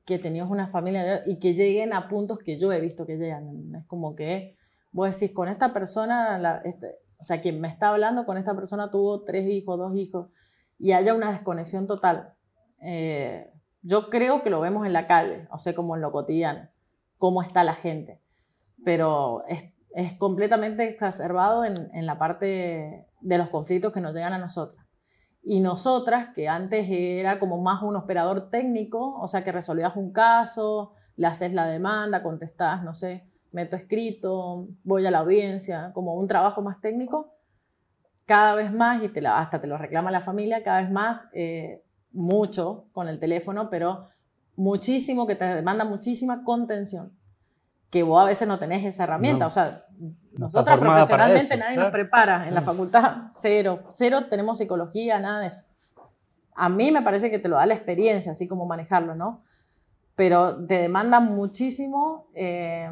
que 0.06 0.18
tenías 0.18 0.50
una 0.50 0.68
familia 0.68 1.24
y 1.26 1.38
que 1.40 1.54
lleguen 1.54 1.94
a 1.94 2.08
puntos 2.08 2.40
que 2.40 2.58
yo 2.58 2.72
he 2.72 2.80
visto 2.80 3.06
que 3.06 3.18
llegan. 3.18 3.76
Es 3.76 3.86
como 3.86 4.16
que 4.16 4.56
vos 4.92 5.14
decís, 5.14 5.36
con 5.36 5.48
esta 5.48 5.74
persona, 5.74 6.40
la, 6.40 6.62
este, 6.64 6.96
o 7.20 7.24
sea, 7.24 7.42
quien 7.42 7.60
me 7.60 7.68
está 7.68 7.90
hablando 7.90 8.26
con 8.26 8.38
esta 8.38 8.56
persona 8.56 8.92
tuvo 8.92 9.24
tres 9.24 9.48
hijos, 9.50 9.78
dos 9.78 9.96
hijos, 9.96 10.30
y 10.78 10.92
haya 10.92 11.14
una 11.14 11.32
desconexión 11.32 11.88
total. 11.88 12.34
Eh, 12.82 13.52
yo 13.82 14.10
creo 14.10 14.44
que 14.44 14.50
lo 14.50 14.60
vemos 14.60 14.86
en 14.86 14.94
la 14.94 15.08
calle, 15.08 15.48
o 15.52 15.60
sea, 15.60 15.74
como 15.74 15.96
en 15.96 16.02
lo 16.02 16.12
cotidiano, 16.12 16.70
cómo 17.18 17.42
está 17.42 17.64
la 17.64 17.76
gente, 17.76 18.22
pero 18.84 19.44
es, 19.48 19.74
es 19.96 20.14
completamente 20.14 20.88
exacerbado 20.88 21.66
en, 21.66 21.90
en, 21.94 22.06
la 22.06 22.20
parte 22.20 23.08
de 23.22 23.38
los 23.38 23.50
conflictos 23.50 23.92
que 23.92 24.02
nos 24.02 24.14
llegan 24.14 24.34
a 24.34 24.38
nosotras. 24.38 24.86
Y 25.42 25.62
nosotras, 25.62 26.30
que 26.36 26.50
antes 26.50 26.88
era 26.90 27.40
como 27.40 27.62
más 27.62 27.82
un 27.82 27.96
operador 27.96 28.50
técnico, 28.50 29.18
o 29.20 29.28
sea, 29.28 29.44
que 29.44 29.52
resolvías 29.52 29.96
un 29.96 30.12
caso, 30.12 30.94
le 31.16 31.28
haces 31.28 31.54
la 31.54 31.66
demanda, 31.66 32.22
contestás, 32.22 32.84
no 32.84 32.94
sé, 32.94 33.28
meto 33.52 33.76
escrito, 33.76 34.68
voy 34.84 35.06
a 35.06 35.12
la 35.12 35.20
audiencia, 35.20 35.92
como 35.94 36.14
un 36.16 36.28
trabajo 36.28 36.62
más 36.62 36.80
técnico, 36.82 37.34
cada 38.26 38.56
vez 38.56 38.74
más, 38.74 39.02
y 39.04 39.10
te 39.10 39.26
hasta 39.26 39.62
te 39.62 39.68
lo 39.68 39.78
reclama 39.78 40.12
la 40.12 40.22
familia, 40.22 40.64
cada 40.64 40.82
vez 40.82 40.92
más, 40.92 41.30
eh, 41.34 41.82
mucho 42.12 42.86
con 42.92 43.08
el 43.08 43.20
teléfono, 43.20 43.70
pero 43.70 44.10
muchísimo, 44.56 45.26
que 45.26 45.36
te 45.36 45.46
demanda 45.46 45.86
muchísima 45.86 46.44
contención, 46.44 47.14
que 47.90 48.04
vos 48.04 48.22
a 48.22 48.26
veces 48.26 48.48
no 48.48 48.60
tenés 48.60 48.84
esa 48.84 49.06
herramienta. 49.06 49.48
o 49.48 49.52
sea, 49.52 49.86
nosotras 50.34 50.78
profesionalmente 50.78 51.56
nadie 51.56 51.78
nos 51.78 51.92
prepara 51.92 52.48
en 52.48 52.54
la 52.54 52.62
facultad, 52.62 53.30
cero, 53.34 53.84
cero 53.90 54.26
tenemos 54.30 54.58
psicología, 54.58 55.20
nada 55.20 55.42
de 55.42 55.48
eso. 55.48 55.64
A 56.54 56.70
mí 56.70 56.92
me 56.92 57.04
parece 57.04 57.30
que 57.30 57.40
te 57.40 57.48
lo 57.48 57.56
da 57.56 57.66
la 57.66 57.76
experiencia, 57.76 58.32
así 58.32 58.48
como 58.48 58.66
manejarlo, 58.66 59.16
¿no? 59.16 59.44
Pero 60.16 60.56
te 60.56 60.80
demanda 60.80 61.20
muchísimo 61.20 62.28
eh, 62.34 62.90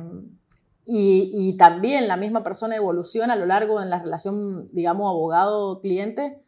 y, 0.86 1.58
también 1.58 2.08
la 2.08 2.16
misma 2.16 2.44
persona 2.44 2.76
evoluciona 2.76 3.34
a 3.34 3.38
lo 3.38 3.46
largo 3.46 3.80
de 3.80 3.88
la 3.88 4.00
relación, 4.00 4.70
digamos, 4.72 5.10
abogado-cliente. 5.10 6.44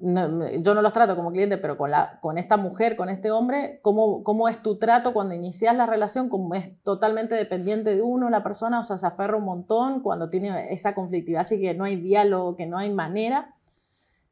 yo 0.00 0.74
no 0.74 0.82
los 0.82 0.92
trato 0.92 1.14
como 1.14 1.30
cliente, 1.30 1.56
pero 1.58 1.76
con, 1.76 1.90
la, 1.92 2.18
con 2.20 2.38
esta 2.38 2.56
mujer, 2.56 2.96
con 2.96 3.08
este 3.08 3.30
hombre, 3.30 3.78
¿cómo, 3.82 4.24
¿cómo 4.24 4.48
es 4.48 4.62
tu 4.62 4.78
trato 4.78 5.12
cuando 5.12 5.34
inicias 5.34 5.76
la 5.76 5.86
relación? 5.86 6.28
Como 6.28 6.54
es 6.54 6.82
totalmente 6.82 7.36
dependiente 7.36 7.94
de 7.94 8.02
uno, 8.02 8.30
la 8.30 8.42
persona, 8.42 8.80
o 8.80 8.84
sea, 8.84 8.98
se 8.98 9.06
aferra 9.06 9.36
un 9.36 9.44
montón 9.44 10.00
cuando 10.00 10.28
tiene 10.28 10.72
esa 10.72 10.94
conflictividad, 10.94 11.42
así 11.42 11.60
que 11.60 11.74
no 11.74 11.84
hay 11.84 11.96
diálogo, 11.96 12.56
que 12.56 12.66
no 12.66 12.78
hay 12.78 12.92
manera, 12.92 13.54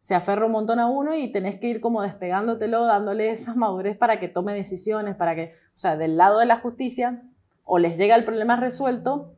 se 0.00 0.14
aferra 0.14 0.46
un 0.46 0.52
montón 0.52 0.80
a 0.80 0.88
uno 0.88 1.14
y 1.14 1.30
tenés 1.30 1.56
que 1.61 1.68
ir 1.68 1.80
como 1.80 2.02
despegándotelo, 2.02 2.84
dándole 2.84 3.30
esa 3.30 3.54
madurez 3.54 3.96
para 3.96 4.18
que 4.18 4.28
tome 4.28 4.54
decisiones, 4.54 5.14
para 5.14 5.37
que, 5.37 5.50
o 5.52 5.78
sea, 5.78 5.96
del 5.96 6.16
lado 6.16 6.38
de 6.40 6.46
la 6.46 6.58
justicia, 6.58 7.22
o 7.68 7.78
les 7.78 7.98
llega 7.98 8.16
el 8.16 8.24
problema 8.24 8.57
resuelto, 8.57 9.37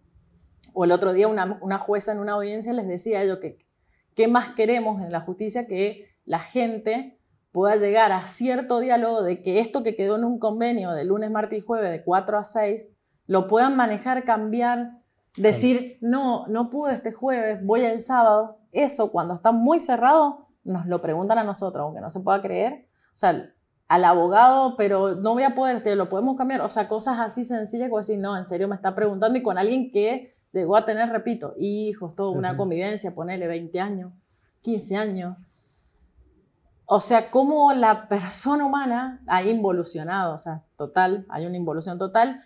o 0.73 0.85
el 0.85 0.93
otro 0.93 1.13
día 1.13 1.27
una, 1.27 1.59
una 1.61 1.79
jueza 1.79 2.13
en 2.13 2.21
una 2.21 2.33
audiencia 2.33 2.73
les 2.73 2.87
decía 2.87 3.25
yo 3.25 3.41
que 3.41 3.59
qué 4.15 4.29
más 4.29 4.51
queremos 4.51 5.03
en 5.03 5.11
la 5.11 5.21
justicia 5.21 5.67
que 5.67 6.07
la 6.25 6.39
gente 6.39 7.19
pueda 7.51 7.75
llegar 7.75 8.13
a 8.13 8.27
cierto 8.27 8.79
diálogo 8.79 9.23
de 9.23 9.43
que 9.43 9.59
esto 9.59 9.83
que 9.83 9.97
quedó 9.97 10.17
en 10.17 10.25
un 10.25 10.39
convenio 10.39 10.93
de 10.93 11.05
lunes, 11.05 11.31
martes 11.31 11.59
y 11.59 11.63
jueves 11.63 11.91
de 11.91 12.05
4 12.05 12.39
a 12.39 12.45
6, 12.45 12.89
lo 13.27 13.49
puedan 13.49 13.77
manejar, 13.77 14.25
cambiar, 14.25 14.93
decir, 15.37 15.99
no, 16.01 16.47
no 16.47 16.71
pude 16.71 16.93
este 16.93 17.13
jueves, 17.13 17.65
voy 17.65 17.81
el 17.81 18.01
sábado. 18.01 18.59
Eso 18.71 19.11
cuando 19.11 19.35
está 19.35 19.51
muy 19.51 19.81
cerrado, 19.81 20.47
nos 20.63 20.87
lo 20.87 21.01
preguntan 21.01 21.39
a 21.39 21.45
nosotros, 21.45 21.83
aunque 21.83 22.01
no 22.01 22.11
se 22.11 22.21
pueda 22.21 22.41
creer. 22.41 22.87
O 23.13 23.17
sea, 23.17 23.53
al 23.91 24.05
abogado, 24.05 24.77
pero 24.77 25.17
no 25.17 25.33
voy 25.33 25.43
a 25.43 25.57
poder, 25.57 25.83
te 25.83 25.97
lo 25.97 26.09
podemos 26.09 26.37
cambiar. 26.37 26.61
O 26.61 26.69
sea, 26.69 26.87
cosas 26.87 27.19
así 27.19 27.43
sencillas 27.43 27.89
como 27.89 27.99
decir, 27.99 28.21
no, 28.21 28.37
en 28.37 28.47
serio 28.47 28.69
me 28.69 28.77
está 28.77 28.95
preguntando 28.95 29.37
y 29.37 29.43
con 29.43 29.59
alguien 29.59 29.91
que 29.91 30.31
llegó 30.53 30.77
a 30.77 30.85
tener, 30.85 31.09
repito, 31.09 31.55
hijos, 31.59 32.15
todo, 32.15 32.31
una 32.31 32.57
convivencia, 32.57 33.17
ponerle 33.17 33.49
20 33.49 33.81
años, 33.81 34.13
15 34.61 34.97
años. 34.97 35.37
O 36.87 37.01
sea, 37.01 37.33
cómo 37.33 37.73
la 37.73 38.09
persona 38.09 38.65
humana 38.65 39.25
ha 39.27 39.43
involucionado, 39.43 40.37
o 40.37 40.39
sea, 40.39 40.63
total, 40.77 41.27
hay 41.29 41.47
una 41.47 41.57
involución 41.57 41.99
total, 41.99 42.43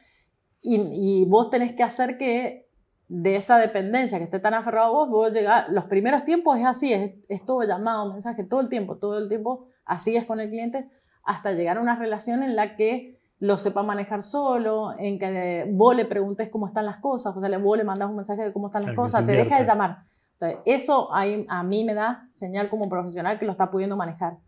y, 0.63 0.77
y 0.77 1.25
vos 1.27 1.51
tenés 1.51 1.73
que 1.73 1.83
hacer 1.83 2.17
que 2.17 2.71
de 3.09 3.37
esa 3.37 3.59
dependencia 3.59 4.17
que 4.17 4.25
esté 4.25 4.41
tan 4.41 4.55
aferrado 4.55 4.87
a 4.87 4.93
vos, 4.93 5.11
vos 5.11 5.31
llegás, 5.31 5.69
los 5.69 5.85
primeros 5.85 6.25
tiempos 6.25 6.59
es 6.59 6.65
así, 6.65 6.91
es, 6.91 7.17
es 7.29 7.45
todo 7.45 7.65
llamado, 7.65 8.11
mensaje, 8.11 8.45
todo 8.45 8.63
el 8.63 8.71
tiempo, 8.71 8.97
todo 8.97 9.19
el 9.19 9.29
tiempo, 9.29 9.67
así 9.85 10.17
es 10.17 10.25
con 10.25 10.41
el 10.41 10.49
cliente, 10.49 10.89
hasta 11.25 11.53
llegar 11.53 11.79
a 11.79 11.81
una 11.81 11.97
relación 11.97 12.43
en 12.43 12.57
la 12.57 12.77
que 12.77 13.19
lo 13.41 13.59
sepa 13.59 13.83
manejar 13.83 14.23
solo, 14.23 14.95
en 14.99 15.19
que 15.19 15.67
vos 15.71 15.95
le 15.95 16.05
preguntes 16.05 16.49
cómo 16.51 16.67
están 16.67 16.87
las 16.87 16.99
cosas, 16.99 17.37
o 17.37 17.41
sea, 17.41 17.59
vos 17.59 17.77
le 17.77 17.85
mandas 17.85 18.09
un 18.09 18.17
mensaje 18.17 18.43
de 18.43 18.53
cómo 18.53 18.69
están 18.69 18.87
las 18.87 18.95
cosas, 18.95 19.27
te 19.27 19.33
deja 19.33 19.59
de 19.59 19.67
llamar. 19.67 20.05
Entonces, 20.35 20.61
eso 20.67 21.09
a 21.13 21.63
mí 21.63 21.85
me 21.85 21.95
da 21.95 22.27
señal 22.29 22.69
como 22.69 22.89
profesional 22.89 23.39
que 23.39 23.45
lo 23.45 23.53
está 23.53 23.71
pudiendo 23.71 23.97
manejar. 23.97 24.39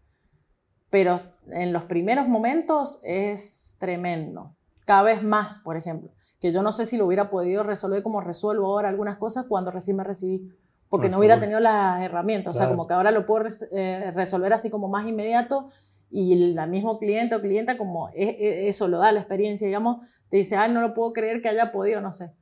Pero 0.90 1.20
en 1.50 1.72
los 1.72 1.84
primeros 1.84 2.28
momentos 2.28 3.00
es 3.02 3.76
tremendo. 3.78 4.54
Cada 4.84 5.02
vez 5.02 5.22
más, 5.22 5.58
por 5.58 5.76
ejemplo. 5.76 6.10
Que 6.40 6.52
yo 6.52 6.62
no 6.62 6.72
sé 6.72 6.86
si 6.86 6.96
lo 6.96 7.06
hubiera 7.06 7.28
podido 7.28 7.62
resolver 7.62 8.02
como 8.02 8.20
resuelvo 8.20 8.66
ahora 8.66 8.88
algunas 8.88 9.18
cosas 9.18 9.46
cuando 9.48 9.70
recién 9.70 9.96
me 9.96 10.04
recibí. 10.04 10.48
Porque 10.88 11.08
no 11.08 11.18
hubiera 11.18 11.40
tenido 11.40 11.58
las 11.58 12.00
herramientas. 12.02 12.56
O 12.56 12.58
sea, 12.58 12.68
como 12.68 12.86
que 12.86 12.94
ahora 12.94 13.10
lo 13.10 13.26
puedo 13.26 13.46
eh, 13.72 14.12
resolver 14.14 14.52
así 14.52 14.70
como 14.70 14.88
más 14.88 15.06
inmediato 15.06 15.68
y 16.10 16.32
el 16.32 16.68
mismo 16.68 16.98
cliente 16.98 17.34
o 17.34 17.40
clienta, 17.40 17.76
como 17.76 18.10
eso 18.14 18.88
lo 18.88 18.98
da 18.98 19.12
la 19.12 19.20
experiencia, 19.20 19.66
digamos, 19.66 20.06
te 20.30 20.38
dice, 20.38 20.56
ay, 20.56 20.72
no 20.72 20.80
lo 20.80 20.94
puedo 20.94 21.12
creer 21.12 21.42
que 21.42 21.48
haya 21.48 21.72
podido, 21.72 22.00
no 22.00 22.12
sé, 22.12 22.32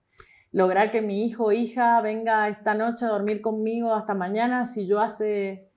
lograr 0.53 0.91
que 0.91 1.03
mi 1.03 1.25
hijo 1.25 1.47
o 1.47 1.53
hija 1.53 2.01
venga 2.01 2.49
esta 2.49 2.75
noche 2.75 3.05
a 3.05 3.09
dormir 3.09 3.41
conmigo 3.41 3.95
hasta 3.95 4.15
mañana 4.15 4.67
si 4.67 4.87
yo 4.87 5.01
hace, 5.01 5.69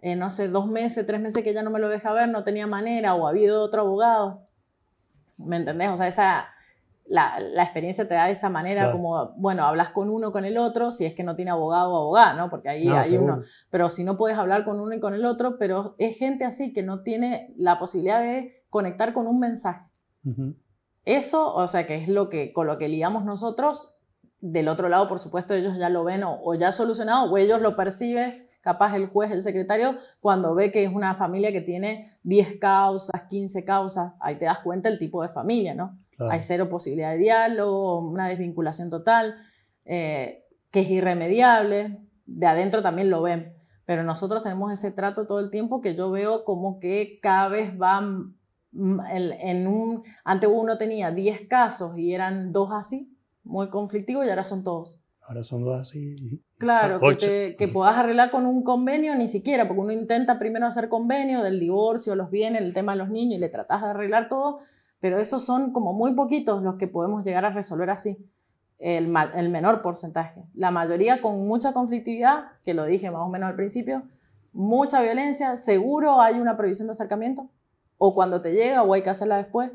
eh, 0.00 0.16
no 0.16 0.30
sé, 0.30 0.48
dos 0.48 0.66
meses, 0.66 1.06
tres 1.06 1.20
meses 1.20 1.44
que 1.44 1.52
ya 1.52 1.62
no 1.62 1.70
me 1.70 1.80
lo 1.80 1.88
deja 1.88 2.12
ver, 2.12 2.28
no 2.28 2.44
tenía 2.44 2.66
manera 2.66 3.14
o 3.14 3.26
ha 3.26 3.30
habido 3.30 3.62
otro 3.62 3.82
abogado. 3.82 4.46
¿Me 5.44 5.56
entendés? 5.56 5.90
O 5.90 5.96
sea, 5.96 6.06
esa 6.06 6.48
la, 7.08 7.40
la, 7.40 7.62
experiencia 7.62 8.06
te 8.06 8.14
da 8.14 8.26
de 8.26 8.32
esa 8.32 8.50
manera, 8.50 8.92
como, 8.92 9.32
bueno, 9.36 9.64
hablas 9.64 9.90
con 9.90 10.10
uno, 10.10 10.30
con 10.30 10.44
el 10.44 10.58
otro, 10.58 10.90
si 10.90 11.06
es 11.06 11.14
que 11.14 11.24
no 11.24 11.36
tiene 11.36 11.50
abogado 11.50 11.92
o 11.92 11.96
abogada, 11.96 12.34
¿no? 12.34 12.50
Porque 12.50 12.68
ahí 12.68 12.88
hay 12.88 13.16
uno. 13.16 13.42
Pero 13.70 13.90
si 13.90 14.04
no 14.04 14.16
puedes 14.16 14.36
hablar 14.36 14.64
con 14.64 14.78
uno 14.78 14.94
y 14.94 15.00
con 15.00 15.14
el 15.14 15.24
otro, 15.24 15.58
pero 15.58 15.94
es 15.98 16.16
gente 16.18 16.44
así 16.44 16.72
que 16.72 16.82
no 16.82 17.02
tiene 17.02 17.54
la 17.56 17.78
posibilidad 17.78 18.20
de 18.20 18.64
conectar 18.70 19.12
con 19.14 19.26
un 19.26 19.38
mensaje. 19.40 19.86
Eso, 21.04 21.54
o 21.54 21.66
sea, 21.66 21.86
que 21.86 21.94
es 21.94 22.08
lo 22.08 22.28
que, 22.28 22.52
con 22.52 22.66
lo 22.66 22.76
que 22.76 22.88
liamos 22.88 23.24
nosotros, 23.24 23.96
del 24.40 24.68
otro 24.68 24.88
lado, 24.88 25.08
por 25.08 25.18
supuesto, 25.18 25.54
ellos 25.54 25.78
ya 25.78 25.88
lo 25.88 26.04
ven 26.04 26.22
o, 26.22 26.38
o 26.42 26.54
ya 26.54 26.70
solucionado, 26.72 27.32
o 27.32 27.36
ellos 27.38 27.60
lo 27.60 27.74
perciben 27.74 28.48
capaz 28.60 28.94
el 28.96 29.06
juez, 29.06 29.30
el 29.30 29.40
secretario, 29.40 29.96
cuando 30.20 30.54
ve 30.54 30.70
que 30.70 30.84
es 30.84 30.92
una 30.92 31.14
familia 31.14 31.52
que 31.52 31.62
tiene 31.62 32.06
10 32.24 32.58
causas, 32.60 33.22
15 33.30 33.64
causas, 33.64 34.12
ahí 34.20 34.36
te 34.36 34.44
das 34.44 34.58
cuenta 34.58 34.90
el 34.90 34.98
tipo 34.98 35.22
de 35.22 35.30
familia, 35.30 35.74
¿no? 35.74 35.98
Hay 36.30 36.40
cero 36.40 36.68
posibilidad 36.68 37.12
de 37.12 37.18
diálogo, 37.18 38.00
una 38.00 38.28
desvinculación 38.28 38.90
total, 38.90 39.36
eh, 39.84 40.44
que 40.70 40.80
es 40.80 40.90
irremediable. 40.90 41.98
De 42.26 42.46
adentro 42.46 42.82
también 42.82 43.10
lo 43.10 43.22
ven. 43.22 43.54
Pero 43.84 44.02
nosotros 44.02 44.42
tenemos 44.42 44.72
ese 44.72 44.90
trato 44.90 45.26
todo 45.26 45.40
el 45.40 45.50
tiempo 45.50 45.80
que 45.80 45.94
yo 45.94 46.10
veo 46.10 46.44
como 46.44 46.78
que 46.80 47.18
cada 47.22 47.48
vez 47.48 47.80
va 47.80 48.00
en 48.72 49.66
un... 49.66 50.02
Antes 50.24 50.50
uno 50.52 50.76
tenía 50.76 51.10
10 51.10 51.48
casos 51.48 51.96
y 51.96 52.12
eran 52.12 52.52
dos 52.52 52.70
así, 52.72 53.16
muy 53.44 53.68
conflictivos, 53.68 54.26
y 54.26 54.30
ahora 54.30 54.44
son 54.44 54.62
todos. 54.62 55.00
Ahora 55.22 55.42
son 55.42 55.64
dos 55.64 55.80
así. 55.80 56.16
Claro, 56.58 57.00
que, 57.18 57.54
que, 57.58 57.68
puedas 57.68 57.96
arreglar 57.96 58.30
con 58.30 58.46
un 58.46 58.62
convenio, 58.62 59.14
ni 59.14 59.28
siquiera, 59.28 59.68
porque 59.68 59.80
uno 59.80 59.92
intenta 59.92 60.38
primero 60.38 60.66
hacer 60.66 60.88
convenio 60.88 61.42
del 61.42 61.60
divorcio, 61.60 62.14
los 62.14 62.30
bienes, 62.30 62.62
el 62.62 62.74
tema 62.74 62.92
de 62.92 62.98
los 62.98 63.10
niños, 63.10 63.36
y 63.36 63.40
le 63.40 63.48
tratas 63.48 63.82
de 63.82 63.88
arreglar 63.88 64.28
todo, 64.28 64.60
pero 65.00 65.18
esos 65.18 65.44
son 65.44 65.72
como 65.72 65.92
muy 65.92 66.14
poquitos 66.14 66.62
los 66.62 66.76
que 66.76 66.88
podemos 66.88 67.24
llegar 67.24 67.44
a 67.44 67.50
resolver 67.50 67.90
así, 67.90 68.18
el, 68.78 69.08
menor 69.08 69.82
porcentaje. 69.82 70.44
La 70.54 70.70
mayoría 70.70 71.20
con 71.20 71.46
mucha 71.46 71.72
conflictividad, 71.72 72.52
que 72.64 72.74
lo 72.74 72.84
dije 72.84 73.10
más 73.10 73.22
o 73.22 73.28
menos 73.28 73.48
al 73.48 73.56
principio, 73.56 74.02
mucha 74.52 75.02
violencia, 75.02 75.56
seguro 75.56 76.20
hay 76.20 76.38
una 76.38 76.56
previsión 76.56 76.88
de 76.88 76.92
acercamiento, 76.92 77.48
o 77.96 78.12
cuando 78.12 78.40
te 78.40 78.52
llega 78.52 78.82
o 78.82 78.94
hay 78.94 79.02
que 79.02 79.10
hacerla 79.10 79.36
después, 79.36 79.72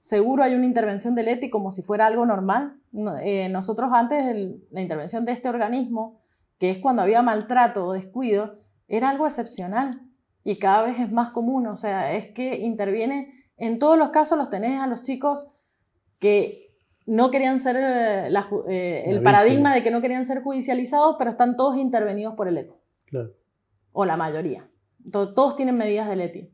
seguro 0.00 0.42
hay 0.42 0.54
una 0.54 0.66
intervención 0.66 1.14
del 1.14 1.28
ETI 1.28 1.50
como 1.50 1.70
si 1.70 1.82
fuera 1.82 2.06
algo 2.06 2.26
normal. 2.26 2.76
Eh, 3.22 3.48
nosotros 3.48 3.90
antes, 3.92 4.36
la 4.70 4.80
intervención 4.80 5.24
de 5.24 5.32
este 5.32 5.48
organismo, 5.48 6.20
que 6.58 6.70
es 6.70 6.78
cuando 6.78 7.02
había 7.02 7.22
maltrato 7.22 7.86
o 7.86 7.92
descuido, 7.92 8.58
era 8.86 9.08
algo 9.08 9.26
excepcional 9.26 10.02
y 10.44 10.58
cada 10.58 10.82
vez 10.82 11.00
es 11.00 11.10
más 11.10 11.30
común, 11.30 11.66
o 11.66 11.76
sea, 11.76 12.12
es 12.12 12.26
que 12.28 12.56
interviene 12.58 13.43
en 13.56 13.78
todos 13.78 13.98
los 13.98 14.10
casos 14.10 14.38
los 14.38 14.50
tenés 14.50 14.80
a 14.80 14.86
los 14.86 15.02
chicos 15.02 15.46
que 16.18 16.74
no 17.06 17.30
querían 17.30 17.60
ser 17.60 17.76
eh, 17.76 18.28
eh, 18.68 19.04
el 19.06 19.22
paradigma 19.22 19.74
de 19.74 19.82
que 19.82 19.90
no 19.90 20.00
querían 20.00 20.24
ser 20.24 20.42
judicializados, 20.42 21.16
pero 21.18 21.30
están 21.30 21.56
todos 21.56 21.76
intervenidos 21.76 22.34
por 22.34 22.48
el 22.48 22.58
ETI. 22.58 22.74
Claro. 23.06 23.32
O 23.92 24.04
la 24.04 24.16
mayoría. 24.16 24.68
todos 25.10 25.56
tienen 25.56 25.76
medidas 25.76 26.08
del 26.08 26.22
ETI. 26.22 26.50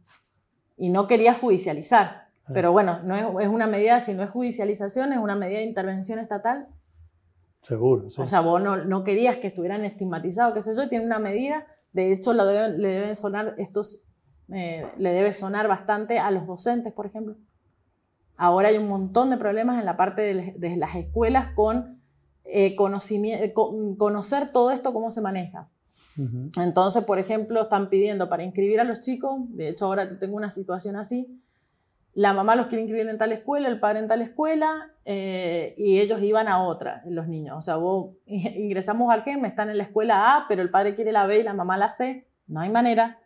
Y 0.77 0.89
no 0.89 1.07
quería 1.07 1.35
judicializar. 1.35 2.29
Pero 2.53 2.73
bueno, 2.73 3.01
no 3.05 3.39
es, 3.39 3.47
una 3.47 3.69
medida, 3.69 4.01
si 4.01 4.13
no 4.13 4.25
es 4.25 4.31
judicialización, 4.31 5.13
es 5.13 5.21
una 5.21 5.37
medida 5.37 5.59
de 5.59 5.67
intervención 5.67 6.19
estatal. 6.19 6.67
Seguro, 7.63 8.11
sí. 8.11 8.21
O 8.21 8.27
sea, 8.27 8.41
vos 8.41 8.61
no, 8.61 9.05
querías 9.05 9.37
que 9.37 9.47
estuvieran 9.47 9.85
estigmatizados, 9.85 10.53
qué 10.53 10.63
sé 10.63 10.75
yo, 10.75 10.89
tiene 10.89 11.05
una 11.05 11.21
medida. 11.21 11.65
De 11.93 12.13
hecho, 12.13 12.33
le 12.33 12.89
deben 12.89 13.15
sonar 13.15 13.55
estos 13.59 14.10
eh, 14.53 14.87
le 14.99 15.13
debe 15.13 15.33
sonar 15.33 15.69
bastante 15.69 16.19
a 16.19 16.31
los 16.31 16.47
docentes, 16.47 16.93
por 16.93 17.07
ejemplo. 17.07 17.37
Ahora 18.37 18.69
hay 18.69 18.79
un 18.79 18.89
montón 18.89 19.31
de 19.31 19.37
problemas 19.37 19.79
en 19.79 19.85
la 19.85 19.97
parte 19.97 20.23
de, 20.23 20.77
las 20.77 20.95
escuelas 20.95 21.55
con, 21.55 22.01
eh, 22.45 22.75
conocer 22.75 24.51
todo 24.53 24.71
esto, 24.71 24.93
cómo 24.93 25.11
se 25.11 25.21
maneja. 25.21 25.69
Entonces, 26.59 27.05
por 27.05 27.19
ejemplo, 27.19 27.63
están 27.63 27.89
pidiendo 27.89 28.29
para 28.29 28.43
inscribir 28.43 28.79
a 28.81 28.85
los 28.85 29.01
chicos, 29.01 29.41
de 29.57 29.69
hecho 29.69 29.87
ahora 29.87 30.19
tengo 30.19 30.37
una 30.37 30.51
situación 30.51 30.97
así, 30.97 31.41
la 32.15 32.33
mamá 32.33 32.57
los 32.57 32.67
quiere 32.67 32.83
inscribir 32.83 33.09
en 33.09 33.19
tal 33.19 33.33
escuela, 33.33 33.69
el 33.69 33.79
padre 33.79 34.01
en 34.01 34.09
tal 34.09 34.21
escuela, 34.21 34.91
eh, 35.05 35.75
y 35.79 36.01
ellos 36.01 36.21
iban 36.23 36.49
a 36.49 36.63
otra, 36.63 37.03
los 37.07 37.29
niños. 37.29 37.57
O 37.57 37.61
sea, 37.61 37.77
vos 37.77 38.17
ingresamos 38.27 39.13
al 39.13 39.23
GEM, 39.23 39.45
están 39.45 39.71
en 39.71 39.79
la 39.79 39.85
escuela 39.85 40.37
A, 40.37 40.47
pero 40.49 40.63
el 40.63 40.71
padre 40.71 40.95
quiere 40.95 41.13
la 41.13 41.27
B 41.27 41.39
y 41.39 41.43
la 41.43 41.55
mamá 41.55 41.77
la 41.77 41.91
C, 41.91 42.27
no 42.47 42.61
hay 42.61 42.69
manera. 42.69 43.19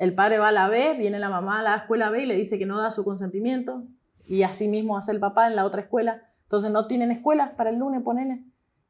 El 0.00 0.14
padre 0.14 0.38
va 0.38 0.48
a 0.48 0.52
la 0.52 0.66
B, 0.70 0.94
viene 0.94 1.18
la 1.18 1.28
mamá 1.28 1.60
a 1.60 1.62
la 1.62 1.76
escuela 1.76 2.08
B 2.08 2.22
y 2.22 2.26
le 2.26 2.34
dice 2.34 2.58
que 2.58 2.64
no 2.64 2.80
da 2.80 2.90
su 2.90 3.04
consentimiento. 3.04 3.84
Y 4.24 4.44
así 4.44 4.66
mismo 4.66 4.96
hace 4.96 5.12
el 5.12 5.20
papá 5.20 5.46
en 5.46 5.56
la 5.56 5.66
otra 5.66 5.82
escuela. 5.82 6.22
Entonces 6.44 6.70
no 6.70 6.86
tienen 6.86 7.10
escuelas 7.10 7.50
para 7.50 7.68
el 7.68 7.76
lunes, 7.76 8.00
ponele. 8.02 8.42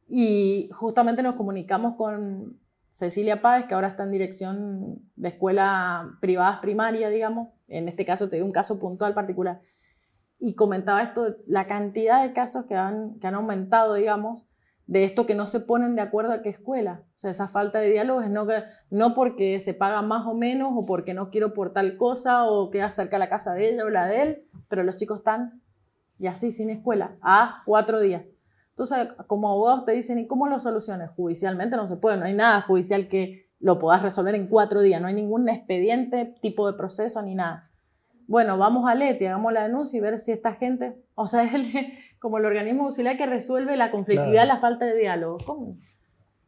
Y 0.09 0.69
justamente 0.73 1.25
nos 1.25 1.35
comunicamos 1.35 1.97
con 1.97 2.61
Cecilia 2.93 3.43
Páez, 3.43 3.67
que 3.67 3.75
ahora 3.75 3.89
está 3.89 4.05
en 4.05 4.13
dirección 4.13 5.01
de 5.17 5.31
escuela 5.31 6.17
privadas 6.21 6.61
primaria, 6.61 7.11
digamos. 7.11 7.49
En 7.67 7.89
este 7.89 8.05
caso 8.05 8.29
te 8.29 8.39
doy 8.39 8.47
un 8.47 8.53
caso 8.53 8.79
puntual 8.79 9.13
particular. 9.13 9.61
Y 10.39 10.55
comentaba 10.55 11.03
esto, 11.03 11.39
la 11.49 11.67
cantidad 11.67 12.23
de 12.23 12.33
casos 12.33 12.67
que 12.67 12.77
han, 12.77 13.19
que 13.19 13.27
han 13.27 13.35
aumentado, 13.35 13.95
digamos, 13.95 14.47
de 14.91 15.05
esto 15.05 15.25
que 15.25 15.37
no 15.37 15.47
se 15.47 15.61
ponen 15.61 15.95
de 15.95 16.03
acuerdo 16.03 16.33
a 16.33 16.43
qué 16.43 16.49
escuela. 16.49 17.05
O 17.15 17.19
sea, 17.21 17.31
esa 17.31 17.47
falta 17.47 17.79
de 17.79 17.93
diálogo 17.93 18.23
es 18.23 18.29
no, 18.29 18.45
no 18.91 19.15
porque 19.15 19.61
se 19.61 19.73
paga 19.73 20.03
más 20.03 20.27
o 20.27 20.35
menos 20.35 20.73
o 20.75 20.85
porque 20.85 21.15
no 21.15 21.31
quiero 21.31 21.55
por 21.55 21.73
tal 21.73 21.97
cosa 21.97 22.45
o 22.45 22.71
queda 22.71 22.91
cerca 22.91 23.17
la 23.17 23.29
casa 23.29 23.55
de 23.55 23.69
ella 23.71 23.85
o 23.85 23.89
la 23.89 24.07
de 24.07 24.23
él, 24.23 24.43
pero 24.69 24.83
los 24.83 24.97
chicos 24.97 25.19
están 25.19 25.63
y 26.19 26.27
así 26.27 26.51
sin 26.51 26.71
escuela, 26.71 27.13
a 27.23 27.63
cuatro 27.67 28.01
días. 28.01 28.25
Entonces, 28.71 29.07
como 29.29 29.49
abogados 29.49 29.85
te 29.85 29.93
dicen, 29.93 30.19
¿y 30.19 30.27
cómo 30.27 30.49
lo 30.49 30.59
soluciones? 30.59 31.11
Judicialmente 31.11 31.77
no 31.77 31.87
se 31.87 31.95
puede, 31.95 32.17
no 32.17 32.25
hay 32.25 32.35
nada 32.35 32.63
judicial 32.63 33.07
que 33.07 33.49
lo 33.61 33.79
puedas 33.79 34.03
resolver 34.03 34.35
en 34.35 34.49
cuatro 34.49 34.81
días, 34.81 35.01
no 35.01 35.07
hay 35.07 35.15
ningún 35.15 35.49
expediente, 35.49 36.35
tipo 36.43 36.69
de 36.69 36.77
proceso 36.77 37.23
ni 37.23 37.37
nada 37.37 37.70
bueno, 38.31 38.57
vamos 38.59 38.89
a 38.89 38.95
Leti, 38.95 39.27
hagamos 39.27 39.53
la 39.53 39.65
denuncia 39.65 39.99
y 39.99 40.01
ver 40.01 40.21
si 40.21 40.31
esta 40.31 40.55
gente, 40.55 40.95
o 41.17 41.27
sea, 41.27 41.43
es 41.53 41.53
el, 41.53 41.65
como 42.21 42.39
el 42.39 42.45
organismo 42.45 42.85
auxiliar 42.85 43.17
que 43.17 43.27
resuelve 43.27 43.77
la 43.77 43.91
conflictividad, 43.91 44.47
la 44.47 44.59
falta 44.59 44.85
de 44.85 44.97
diálogo. 44.97 45.39
¿Cómo? 45.45 45.77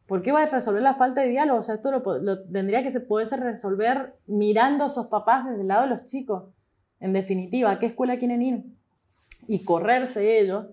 ¿Por 0.07 0.21
qué 0.21 0.31
va 0.31 0.43
a 0.43 0.45
resolver 0.45 0.81
la 0.81 0.93
falta 0.93 1.19
de 1.19 1.27
diálogo? 1.27 1.59
O 1.59 1.61
sea, 1.61 1.75
esto 1.75 1.91
lo, 1.91 2.43
tendría 2.45 2.83
que 2.83 2.91
se 2.91 3.01
pudiese 3.01 3.35
resolver 3.35 4.15
mirando 4.27 4.85
a 4.85 4.87
esos 4.87 5.07
papás 5.07 5.45
desde 5.45 5.63
el 5.63 5.67
lado 5.67 5.81
de 5.81 5.89
los 5.89 6.05
chicos. 6.05 6.45
En 7.01 7.11
definitiva, 7.11 7.71
¿a 7.71 7.79
qué 7.79 7.87
escuela 7.87 8.17
quieren 8.17 8.41
ir? 8.41 8.63
Y 9.49 9.65
correrse 9.65 10.39
ellos 10.39 10.67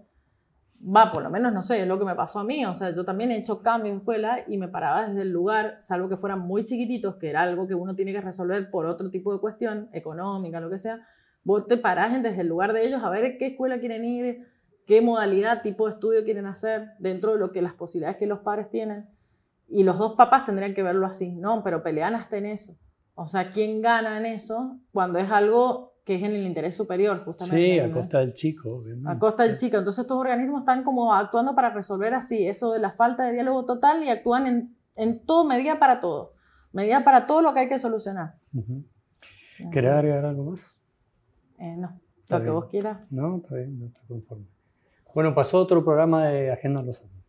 va, 0.83 1.13
por 1.13 1.23
lo 1.23 1.31
menos 1.31 1.53
no 1.53 1.63
sé, 1.63 1.83
es 1.83 1.87
lo 1.87 1.99
que 1.99 2.05
me 2.05 2.15
pasó 2.15 2.41
a 2.41 2.45
mí, 2.45 2.65
o 2.65 2.75
sea, 2.75 2.95
yo 2.95 3.05
también 3.05 3.31
he 3.31 3.39
hecho 3.39 3.63
cambios 3.63 3.95
de 3.95 3.99
escuela 3.99 4.45
y 4.47 4.57
me 4.57 4.69
paraba 4.69 5.07
desde 5.07 5.23
el 5.23 5.31
lugar, 5.31 5.77
salvo 5.79 6.09
que 6.09 6.17
fueran 6.17 6.41
muy 6.41 6.65
chiquititos, 6.65 7.17
que 7.17 7.29
era 7.29 7.43
algo 7.43 7.67
que 7.67 7.75
uno 7.75 7.95
tiene 7.95 8.13
que 8.13 8.21
resolver 8.21 8.71
por 8.71 8.87
otro 8.87 9.11
tipo 9.11 9.33
de 9.33 9.41
cuestión, 9.41 9.89
económica, 9.93 10.61
lo 10.61 10.71
que 10.71 10.79
sea, 10.79 11.01
vos 11.45 11.67
te 11.67 11.77
parás 11.77 12.23
desde 12.23 12.41
el 12.41 12.49
lugar 12.49 12.73
de 12.73 12.87
ellos 12.87 13.03
a 13.03 13.11
ver 13.11 13.37
qué 13.39 13.49
escuela 13.49 13.79
quieren 13.79 14.05
ir, 14.05 14.47
qué 14.87 15.01
modalidad, 15.01 15.63
tipo 15.63 15.87
de 15.87 15.93
estudio 15.93 16.25
quieren 16.25 16.47
hacer, 16.47 16.91
dentro 16.99 17.33
de 17.33 17.39
lo 17.39 17.53
que 17.53 17.63
las 17.63 17.75
posibilidades 17.75 18.17
que 18.17 18.27
los 18.27 18.41
padres 18.41 18.71
tienen. 18.71 19.09
Y 19.69 19.85
los 19.85 19.99
dos 19.99 20.15
papás 20.17 20.47
tendrían 20.47 20.75
que 20.75 20.83
verlo 20.83 21.07
así, 21.07 21.31
no, 21.37 21.63
pero 21.63 21.83
pelean 21.83 22.15
hasta 22.15 22.39
en 22.39 22.47
eso. 22.47 22.73
O 23.15 23.29
sea, 23.29 23.51
¿quién 23.51 23.83
gana 23.83 24.19
en 24.19 24.27
eso 24.27 24.81
cuando 24.93 25.19
es 25.19 25.31
algo 25.31 25.90
que 26.11 26.17
es 26.17 26.25
en 26.25 26.35
el 26.35 26.45
interés 26.45 26.75
superior, 26.75 27.23
justamente? 27.25 27.57
Sí, 27.57 27.79
a 27.79 27.93
costa 27.93 28.19
del 28.19 28.35
chico. 28.35 28.83
A 29.07 29.17
costa 29.17 29.45
del 29.45 29.57
chico. 29.57 29.77
Entonces 29.77 30.03
estos 30.03 30.19
organismos 30.19 30.63
están 30.63 30.83
como 30.83 31.15
actuando 31.15 31.55
para 31.55 31.71
resolver 31.71 32.15
así 32.15 32.49
eso 32.49 32.73
de 32.73 32.81
la 32.81 32.91
falta 32.91 33.27
de 33.27 33.33
diálogo 33.35 33.65
total 33.65 34.03
y 34.03 34.09
actúan 34.09 34.49
en, 34.49 34.77
en 34.97 35.25
todo, 35.25 35.45
medida 35.45 35.79
para 35.79 36.01
todo. 36.01 36.33
Medida 36.73 37.05
para 37.05 37.27
todo 37.27 37.43
lo 37.43 37.55
que 37.55 37.61
hay 37.61 37.69
que 37.69 37.79
solucionar. 37.79 38.35
¿Querés 39.71 39.93
agregar 39.93 40.25
algo 40.25 40.51
más? 40.51 40.81
Eh, 41.61 41.77
no, 41.77 42.01
lo 42.29 42.43
que 42.43 42.51
vos 42.51 42.65
quieras. 42.65 42.99
No, 43.09 43.37
está 43.37 43.55
bien, 43.55 43.79
no 43.79 43.87
estoy 43.87 44.09
conforme. 44.09 44.47
Bueno, 45.15 45.33
pasó 45.33 45.59
otro 45.59 45.85
programa 45.85 46.27
de 46.27 46.51
Agenda 46.51 46.83
Los 46.83 47.01
Años. 47.03 47.20